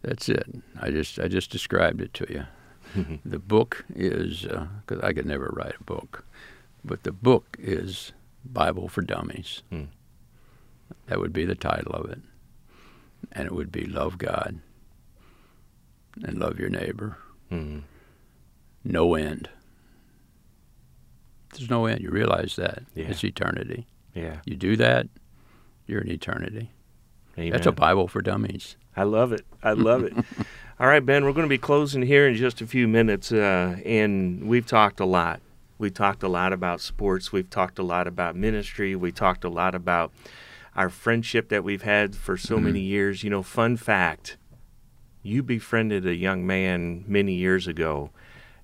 That's 0.00 0.28
it. 0.28 0.46
I 0.80 0.90
just 0.92 1.18
I 1.18 1.26
just 1.26 1.50
described 1.50 2.00
it 2.00 2.14
to 2.14 2.26
you. 2.94 3.18
the 3.24 3.40
book 3.40 3.84
is 3.96 4.42
because 4.42 5.02
I 5.02 5.12
could 5.12 5.26
never 5.26 5.52
write 5.52 5.74
a 5.80 5.82
book, 5.82 6.24
but 6.84 7.02
the 7.02 7.10
book 7.10 7.56
is 7.58 8.12
Bible 8.44 8.86
for 8.86 9.02
Dummies. 9.02 9.62
Hmm. 9.70 9.86
That 11.08 11.18
would 11.18 11.32
be 11.32 11.44
the 11.44 11.56
title 11.56 11.94
of 11.94 12.08
it, 12.12 12.20
and 13.32 13.44
it 13.44 13.52
would 13.52 13.72
be 13.72 13.86
love 13.86 14.18
God 14.18 14.60
and 16.22 16.38
love 16.38 16.60
your 16.60 16.70
neighbor. 16.70 17.18
Mhm. 17.50 17.82
No 18.84 19.16
end. 19.16 19.50
There's 21.56 21.68
no 21.68 21.86
end. 21.86 22.02
You 22.02 22.10
realize 22.10 22.54
that 22.54 22.84
Yeah. 22.94 23.06
it's 23.08 23.24
eternity. 23.24 23.88
Yeah. 24.18 24.40
You 24.44 24.56
do 24.56 24.76
that, 24.76 25.08
you're 25.86 26.00
in 26.00 26.10
eternity. 26.10 26.70
Amen. 27.38 27.52
That's 27.52 27.66
a 27.66 27.72
Bible 27.72 28.08
for 28.08 28.20
Dummies. 28.20 28.76
I 28.96 29.04
love 29.04 29.32
it. 29.32 29.46
I 29.62 29.72
love 29.72 30.02
it. 30.02 30.12
All 30.80 30.88
right, 30.88 31.04
Ben, 31.04 31.24
we're 31.24 31.32
going 31.32 31.46
to 31.46 31.48
be 31.48 31.58
closing 31.58 32.02
here 32.02 32.26
in 32.26 32.34
just 32.34 32.60
a 32.60 32.66
few 32.66 32.88
minutes, 32.88 33.30
uh, 33.30 33.76
and 33.84 34.48
we've 34.48 34.66
talked 34.66 34.98
a 34.98 35.04
lot. 35.04 35.40
We 35.78 35.90
talked 35.90 36.24
a 36.24 36.28
lot 36.28 36.52
about 36.52 36.80
sports. 36.80 37.30
We've 37.30 37.48
talked 37.48 37.78
a 37.78 37.84
lot 37.84 38.08
about 38.08 38.34
ministry. 38.34 38.96
We 38.96 39.12
talked 39.12 39.44
a 39.44 39.48
lot 39.48 39.76
about 39.76 40.12
our 40.74 40.88
friendship 40.88 41.48
that 41.50 41.62
we've 41.62 41.82
had 41.82 42.16
for 42.16 42.36
so 42.36 42.58
many 42.58 42.80
years. 42.80 43.22
You 43.22 43.30
know, 43.30 43.44
fun 43.44 43.76
fact 43.76 44.36
you 45.22 45.42
befriended 45.42 46.06
a 46.06 46.14
young 46.14 46.46
man 46.46 47.04
many 47.06 47.34
years 47.34 47.66
ago, 47.66 48.10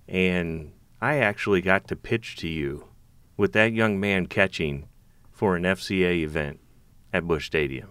and 0.08 0.72
I 1.00 1.18
actually 1.18 1.60
got 1.60 1.86
to 1.88 1.96
pitch 1.96 2.36
to 2.36 2.48
you 2.48 2.86
with 3.36 3.52
that 3.52 3.72
young 3.72 4.00
man 4.00 4.26
catching 4.26 4.88
for 5.34 5.56
an 5.56 5.64
FCA 5.64 6.22
event 6.22 6.60
at 7.12 7.26
Busch 7.26 7.44
Stadium. 7.46 7.90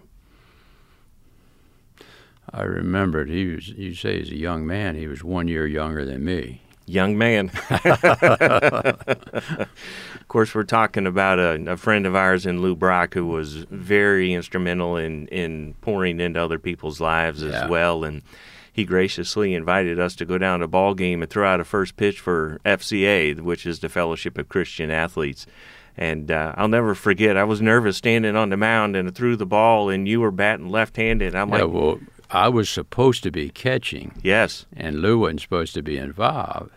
I 2.52 2.62
remembered 2.62 3.28
he 3.28 3.46
was. 3.54 3.68
You 3.68 3.94
say 3.94 4.18
he's 4.18 4.30
a 4.30 4.36
young 4.36 4.66
man. 4.66 4.96
He 4.96 5.06
was 5.06 5.22
one 5.22 5.46
year 5.48 5.66
younger 5.66 6.04
than 6.04 6.24
me. 6.24 6.62
Young 6.86 7.16
man. 7.16 7.50
of 7.70 9.68
course, 10.28 10.54
we're 10.54 10.64
talking 10.64 11.06
about 11.06 11.38
a, 11.38 11.72
a 11.72 11.76
friend 11.76 12.06
of 12.06 12.14
ours 12.14 12.44
in 12.46 12.60
Lou 12.60 12.76
Brock 12.76 13.14
who 13.14 13.26
was 13.26 13.54
very 13.70 14.32
instrumental 14.34 14.96
in, 14.96 15.26
in 15.28 15.74
pouring 15.80 16.20
into 16.20 16.42
other 16.42 16.58
people's 16.58 17.00
lives 17.00 17.42
as 17.42 17.52
Yeah. 17.52 17.68
well. 17.68 18.04
And 18.04 18.22
he 18.72 18.84
graciously 18.84 19.54
invited 19.54 19.98
us 19.98 20.14
to 20.16 20.24
go 20.26 20.36
down 20.36 20.58
to 20.58 20.66
a 20.66 20.68
ball 20.68 20.94
game 20.94 21.22
and 21.22 21.30
throw 21.30 21.48
out 21.48 21.60
a 21.60 21.64
first 21.64 21.96
pitch 21.96 22.20
for 22.20 22.60
FCA, 22.64 23.40
which 23.40 23.64
is 23.66 23.80
the 23.80 23.88
Fellowship 23.88 24.36
of 24.36 24.48
Christian 24.48 24.90
Athletes. 24.90 25.46
And 25.96 26.30
uh, 26.30 26.54
I'll 26.56 26.68
never 26.68 26.94
forget, 26.94 27.36
I 27.36 27.44
was 27.44 27.60
nervous 27.60 27.96
standing 27.96 28.34
on 28.34 28.50
the 28.50 28.56
mound 28.56 28.96
and 28.96 29.08
I 29.08 29.12
threw 29.12 29.36
the 29.36 29.46
ball, 29.46 29.88
and 29.88 30.08
you 30.08 30.20
were 30.20 30.32
batting 30.32 30.68
left 30.68 30.96
handed. 30.96 31.34
I'm 31.34 31.50
yeah, 31.50 31.62
like, 31.62 31.72
well, 31.72 32.00
I 32.30 32.48
was 32.48 32.68
supposed 32.68 33.22
to 33.22 33.30
be 33.30 33.50
catching, 33.50 34.12
yes. 34.22 34.66
and 34.76 35.00
Lou 35.00 35.20
wasn't 35.20 35.42
supposed 35.42 35.74
to 35.74 35.82
be 35.82 35.96
involved. 35.96 36.72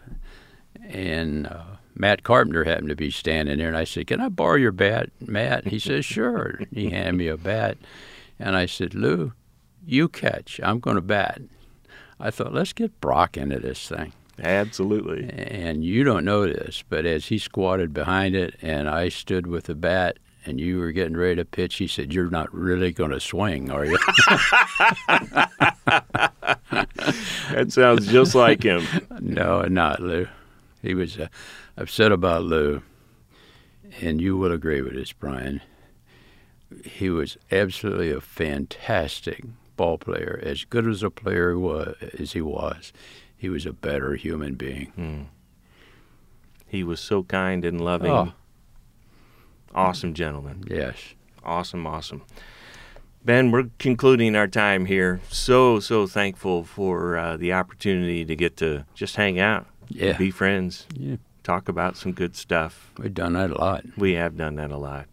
And 0.84 1.48
uh, 1.48 1.64
Matt 1.96 2.24
Carpenter 2.24 2.64
happened 2.64 2.90
to 2.90 2.96
be 2.96 3.10
standing 3.10 3.58
there, 3.58 3.68
and 3.68 3.78
I 3.78 3.84
said, 3.84 4.08
"Can 4.08 4.22
I 4.22 4.30
borrow 4.30 4.56
your 4.56 4.72
bat, 4.72 5.10
Matt?" 5.20 5.64
And 5.64 5.72
he 5.72 5.80
says, 5.80 6.06
"Sure." 6.06 6.62
he 6.72 6.92
handed 6.92 7.16
me 7.16 7.28
a 7.28 7.38
bat, 7.38 7.78
and 8.40 8.56
I 8.56 8.68
said, 8.68 8.94
"Lou, 8.94 9.34
you 9.86 10.08
catch. 10.08 10.62
I'm 10.64 10.80
going 10.80 10.96
to 10.96 11.02
bat." 11.02 11.42
I 12.20 12.32
thought, 12.32 12.54
let's 12.54 12.74
get 12.74 13.00
Brock 13.00 13.38
into 13.38 13.60
this 13.60 13.88
thing. 13.88 14.14
Absolutely. 14.40 15.30
And 15.32 15.84
you 15.84 16.04
don't 16.04 16.26
know 16.26 16.46
this, 16.46 16.84
but 16.88 17.06
as 17.06 17.28
he 17.28 17.38
squatted 17.38 17.94
behind 17.94 18.36
it 18.36 18.56
and 18.62 18.88
I 18.90 19.10
stood 19.10 19.48
with 19.48 19.66
the 19.66 19.76
bat 19.76 20.18
and 20.46 20.60
you 20.60 20.80
were 20.80 20.92
getting 20.92 21.18
ready 21.18 21.36
to 21.36 21.46
pitch, 21.46 21.76
he 21.76 21.88
said, 21.88 22.14
You're 22.14 22.30
not 22.30 22.54
really 22.54 22.92
going 22.92 23.12
to 23.12 23.20
swing, 23.20 23.72
are 23.72 23.86
you? 23.86 23.98
That 27.52 27.72
sounds 27.72 28.08
just 28.08 28.36
like 28.36 28.62
him. 28.64 28.86
no, 29.20 29.62
not 29.64 30.00
Lou. 30.00 30.28
He 30.82 30.94
was 30.94 31.18
uh, 31.18 31.28
upset 31.76 32.12
about 32.12 32.44
Lou. 32.44 32.82
And 34.02 34.22
you 34.22 34.38
will 34.38 34.52
agree 34.52 34.82
with 34.82 34.94
this, 34.94 35.14
Brian. 35.14 35.62
He 36.84 37.10
was 37.10 37.38
absolutely 37.52 38.12
a 38.12 38.22
fantastic 38.22 39.44
ball 39.76 39.98
player. 39.98 40.40
As 40.44 40.66
good 40.66 40.88
as 40.88 41.02
a 41.02 41.10
player 41.10 41.58
was, 41.58 41.96
as 42.20 42.34
he 42.34 42.42
was, 42.42 42.92
he 43.38 43.50
was 43.50 43.66
a 43.66 43.74
better 43.74 44.16
human 44.16 44.56
being. 44.56 45.30
He 46.68 46.84
was 46.84 47.00
so 47.00 47.24
kind 47.24 47.64
and 47.64 47.80
loving. 47.80 48.12
Oh. 48.12 48.34
Awesome 49.74 50.14
gentleman. 50.14 50.64
Yes. 50.70 51.14
Awesome, 51.44 51.86
awesome. 51.88 52.24
Ben, 53.24 53.52
we're 53.52 53.70
concluding 53.80 54.36
our 54.36 54.48
time 54.48 54.86
here. 54.86 55.20
So, 55.30 55.80
so 55.80 56.08
thankful 56.08 56.64
for 56.64 57.18
uh, 57.18 57.38
the 57.38 57.54
opportunity 57.54 58.24
to 58.26 58.36
get 58.36 58.58
to 58.58 58.86
just 58.96 59.16
hang 59.18 59.40
out, 59.40 59.68
Yeah. 59.90 60.18
be 60.18 60.32
friends, 60.32 60.88
Yeah. 60.94 61.18
talk 61.44 61.68
about 61.70 61.96
some 61.98 62.14
good 62.14 62.36
stuff. 62.36 62.92
We've 62.98 63.14
done 63.14 63.34
that 63.34 63.52
a 63.52 63.58
lot. 63.58 63.84
We 63.98 64.14
have 64.14 64.36
done 64.38 64.56
that 64.56 64.72
a 64.72 64.78
lot. 64.78 65.08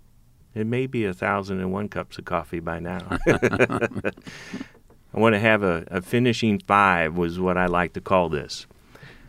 It 0.54 0.66
may 0.66 0.86
be 0.86 1.04
a 1.04 1.12
thousand 1.12 1.58
and 1.60 1.72
one 1.72 1.88
cups 1.88 2.16
of 2.18 2.24
coffee 2.24 2.60
by 2.60 2.78
now. 2.78 3.00
I 5.14 5.20
want 5.20 5.34
to 5.34 5.38
have 5.38 5.62
a, 5.62 5.84
a 5.88 6.02
finishing 6.02 6.58
five, 6.58 7.16
was 7.16 7.38
what 7.38 7.56
I 7.56 7.66
like 7.66 7.92
to 7.94 8.00
call 8.00 8.28
this. 8.28 8.66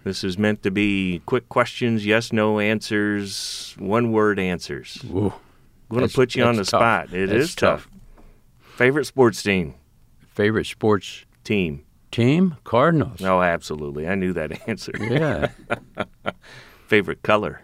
This 0.04 0.24
is 0.24 0.38
meant 0.38 0.64
to 0.64 0.72
be 0.72 1.22
quick 1.26 1.48
questions, 1.50 2.06
yes, 2.06 2.32
no 2.34 2.60
answers, 2.60 3.76
one 3.80 4.12
word 4.12 4.40
answers. 4.40 5.00
Ooh, 5.06 5.34
I'm 5.90 5.98
going 5.98 6.08
to 6.08 6.14
put 6.14 6.36
you 6.36 6.44
on 6.44 6.56
the 6.56 6.64
tough. 6.64 6.80
spot. 7.08 7.14
It 7.14 7.30
That's 7.30 7.46
is 7.50 7.56
tough. 7.56 7.88
Favorite 8.76 9.06
sports 9.06 9.42
team? 9.42 9.76
favorite 10.28 10.66
sports 10.66 11.24
Team. 11.46 11.86
team? 12.12 12.58
Cardinals. 12.66 13.22
Oh, 13.22 13.42
absolutely. 13.42 14.08
I 14.08 14.16
knew 14.16 14.34
that 14.34 14.68
answer. 14.68 14.92
Yeah, 15.00 15.48
Favorite 16.88 17.22
color? 17.24 17.62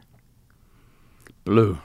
blue. 1.43 1.79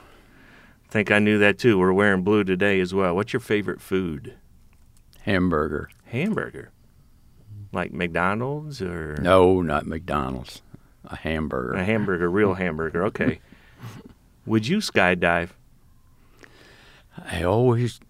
think 0.90 1.10
I 1.10 1.18
knew 1.18 1.38
that 1.38 1.58
too. 1.58 1.78
We're 1.78 1.92
wearing 1.92 2.22
blue 2.22 2.44
today 2.44 2.78
as 2.80 2.94
well. 2.94 3.14
What's 3.16 3.32
your 3.32 3.40
favorite 3.40 3.80
food? 3.80 4.34
Hamburger. 5.22 5.88
Hamburger. 6.06 6.70
Like 7.72 7.92
McDonald's 7.92 8.80
or 8.80 9.16
No, 9.20 9.60
not 9.60 9.86
McDonald's. 9.86 10.62
A 11.04 11.16
hamburger. 11.16 11.74
a 11.74 11.84
hamburger, 11.84 12.28
real 12.30 12.54
hamburger. 12.54 13.04
Okay. 13.06 13.40
Would 14.46 14.66
you 14.66 14.78
skydive? 14.78 15.50
I 17.30 17.42
always. 17.42 18.00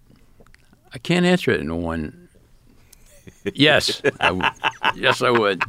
I 0.95 0.99
can't 0.99 1.27
answer 1.27 1.51
it 1.51 1.61
in 1.61 1.83
one. 1.83 2.29
Yes, 3.55 4.01
I 4.21 4.29
w- 4.29 4.51
yes, 4.97 5.23
I 5.23 5.31
would. 5.31 5.63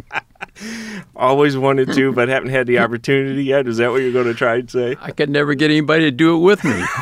Always 1.16 1.56
wanted 1.56 1.92
to, 1.94 2.12
but 2.12 2.28
haven't 2.28 2.50
had 2.50 2.66
the 2.66 2.78
opportunity 2.78 3.44
yet. 3.44 3.66
Is 3.68 3.76
that 3.78 3.90
what 3.90 4.00
you're 4.02 4.12
going 4.12 4.26
to 4.26 4.34
try 4.34 4.56
and 4.56 4.70
say? 4.70 4.96
I 5.00 5.10
could 5.10 5.28
never 5.30 5.54
get 5.54 5.70
anybody 5.70 6.04
to 6.04 6.10
do 6.10 6.34
it 6.36 6.38
with 6.40 6.64
me. 6.64 6.82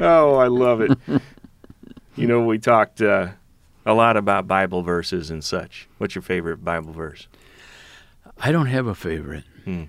Oh, 0.00 0.36
I 0.36 0.46
love 0.48 0.80
it. 0.80 0.92
You 2.16 2.26
know, 2.26 2.42
we 2.44 2.58
talked 2.58 3.00
uh, 3.00 3.28
a 3.86 3.94
lot 3.94 4.16
about 4.16 4.46
Bible 4.46 4.82
verses 4.82 5.30
and 5.30 5.42
such. 5.42 5.88
What's 5.98 6.14
your 6.14 6.22
favorite 6.22 6.64
Bible 6.64 6.92
verse? 6.92 7.26
I 8.38 8.52
don't 8.52 8.66
have 8.66 8.86
a 8.86 8.94
favorite. 8.94 9.44
Hmm. 9.64 9.84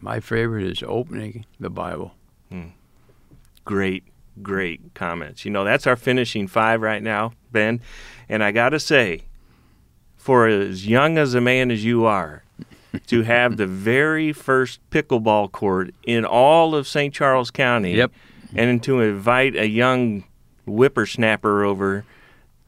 My 0.00 0.20
favorite 0.20 0.64
is 0.66 0.82
opening 0.86 1.46
the 1.58 1.70
Bible. 1.70 2.12
great, 3.64 4.04
great 4.42 4.94
comments. 4.94 5.44
You 5.44 5.50
know, 5.50 5.64
that's 5.64 5.86
our 5.86 5.96
finishing 5.96 6.46
five 6.46 6.80
right 6.82 7.02
now, 7.02 7.32
Ben. 7.52 7.80
And 8.28 8.42
I 8.44 8.52
got 8.52 8.70
to 8.70 8.80
say, 8.80 9.22
for 10.16 10.46
as 10.46 10.86
young 10.86 11.18
as 11.18 11.34
a 11.34 11.40
man 11.40 11.70
as 11.70 11.84
you 11.84 12.04
are, 12.04 12.44
to 13.06 13.22
have 13.22 13.56
the 13.56 13.66
very 13.66 14.32
first 14.32 14.80
pickleball 14.90 15.50
court 15.52 15.92
in 16.04 16.24
all 16.24 16.74
of 16.74 16.86
St. 16.86 17.12
Charles 17.12 17.50
County, 17.50 17.94
Yep. 17.94 18.12
and 18.54 18.82
to 18.84 19.00
invite 19.00 19.56
a 19.56 19.68
young 19.68 20.24
whippersnapper 20.66 21.64
over 21.64 22.04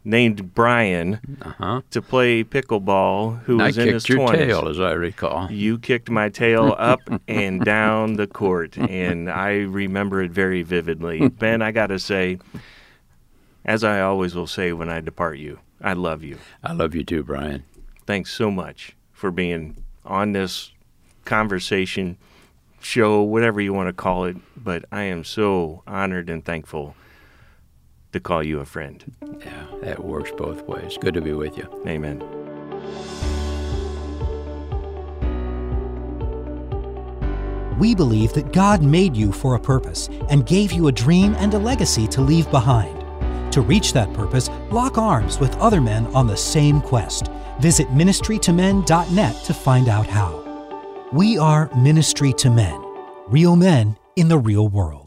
named 0.05 0.55
Brian 0.55 1.21
Uh 1.43 1.51
huh. 1.59 1.81
to 1.91 2.01
play 2.01 2.43
pickleball, 2.45 3.41
who 3.45 3.61
I 3.61 3.67
was 3.67 3.79
in 3.79 3.89
his 3.89 4.05
kicked 4.05 4.19
your 4.19 4.29
20s. 4.29 4.33
tail, 4.37 4.69
as 4.69 4.81
I 4.81 4.93
recall. 4.93 5.51
You 5.51 5.79
kicked 5.79 6.09
my 6.09 6.29
tail 6.31 6.75
up 6.79 7.01
and 7.27 7.63
down 7.65 8.15
the 8.15 8.27
court, 8.27 8.79
and 8.79 9.29
I 9.31 9.59
remember 9.63 10.23
it 10.23 10.31
very 10.31 10.63
vividly. 10.63 11.29
Ben, 11.41 11.61
I 11.61 11.73
got 11.73 11.89
to 11.89 11.99
say, 11.99 12.39
as 13.65 13.85
I 13.85 14.01
always 14.01 14.35
will 14.35 14.47
say 14.47 14.73
when 14.73 14.89
I 14.89 15.01
depart 15.01 15.39
you, 15.39 15.59
I 15.83 15.93
love 15.93 16.23
you. 16.23 16.39
I 16.65 16.73
love 16.73 16.95
you 16.95 17.05
too, 17.05 17.23
Brian. 17.23 17.65
Thanks 18.07 18.33
so 18.33 18.51
much 18.51 18.97
for 19.13 19.31
being 19.31 19.77
on 20.07 20.33
this 20.33 20.73
conversation 21.27 22.17
show, 22.81 23.21
whatever 23.23 23.61
you 23.61 23.75
want 23.75 23.89
to 23.89 23.93
call 23.93 24.25
it. 24.25 24.37
But 24.57 24.87
I 24.91 25.03
am 25.03 25.23
so 25.25 25.83
honored 25.87 26.31
and 26.31 26.43
thankful 26.45 26.95
to 28.13 28.21
call 28.21 28.43
you 28.43 28.61
a 28.61 28.65
friend. 28.65 29.05
Yeah, 29.41 29.67
that 29.83 30.05
works 30.05 30.31
both 30.37 30.63
ways. 30.67 30.99
Good 31.01 31.15
to 31.15 31.21
be 31.21 31.33
with 31.33 31.57
you. 31.57 31.69
Amen. 31.87 32.23
We 37.79 37.95
believe 37.95 38.33
that 38.33 38.53
God 38.53 38.83
made 38.83 39.17
you 39.17 39.31
for 39.31 39.55
a 39.55 39.61
purpose 39.61 40.09
and 40.31 40.45
gave 40.45 40.73
you 40.73 40.89
a 40.89 40.93
dream 40.93 41.37
and 41.39 41.55
a 41.55 41.59
legacy 41.59 42.09
to 42.09 42.21
leave 42.21 42.51
behind. 42.51 42.99
To 43.53 43.61
reach 43.61 43.93
that 43.93 44.13
purpose, 44.15 44.51
lock 44.71 44.99
arms 44.99 45.39
with 45.39 45.57
other 45.57 45.81
men 45.81 46.07
on 46.09 46.27
the 46.27 46.37
same 46.37 46.81
quest. 46.81 47.29
Visit 47.61 47.89
ministrytomen.net 47.89 49.45
to 49.45 49.55
find 49.55 49.89
out 49.89 50.07
how. 50.07 50.45
We 51.13 51.39
are 51.39 51.71
Ministry 51.77 52.33
to 52.35 52.51
Men, 52.51 52.85
real 53.29 53.57
men 53.57 53.97
in 54.17 54.29
the 54.29 54.39
real 54.39 54.69
world. 54.69 54.98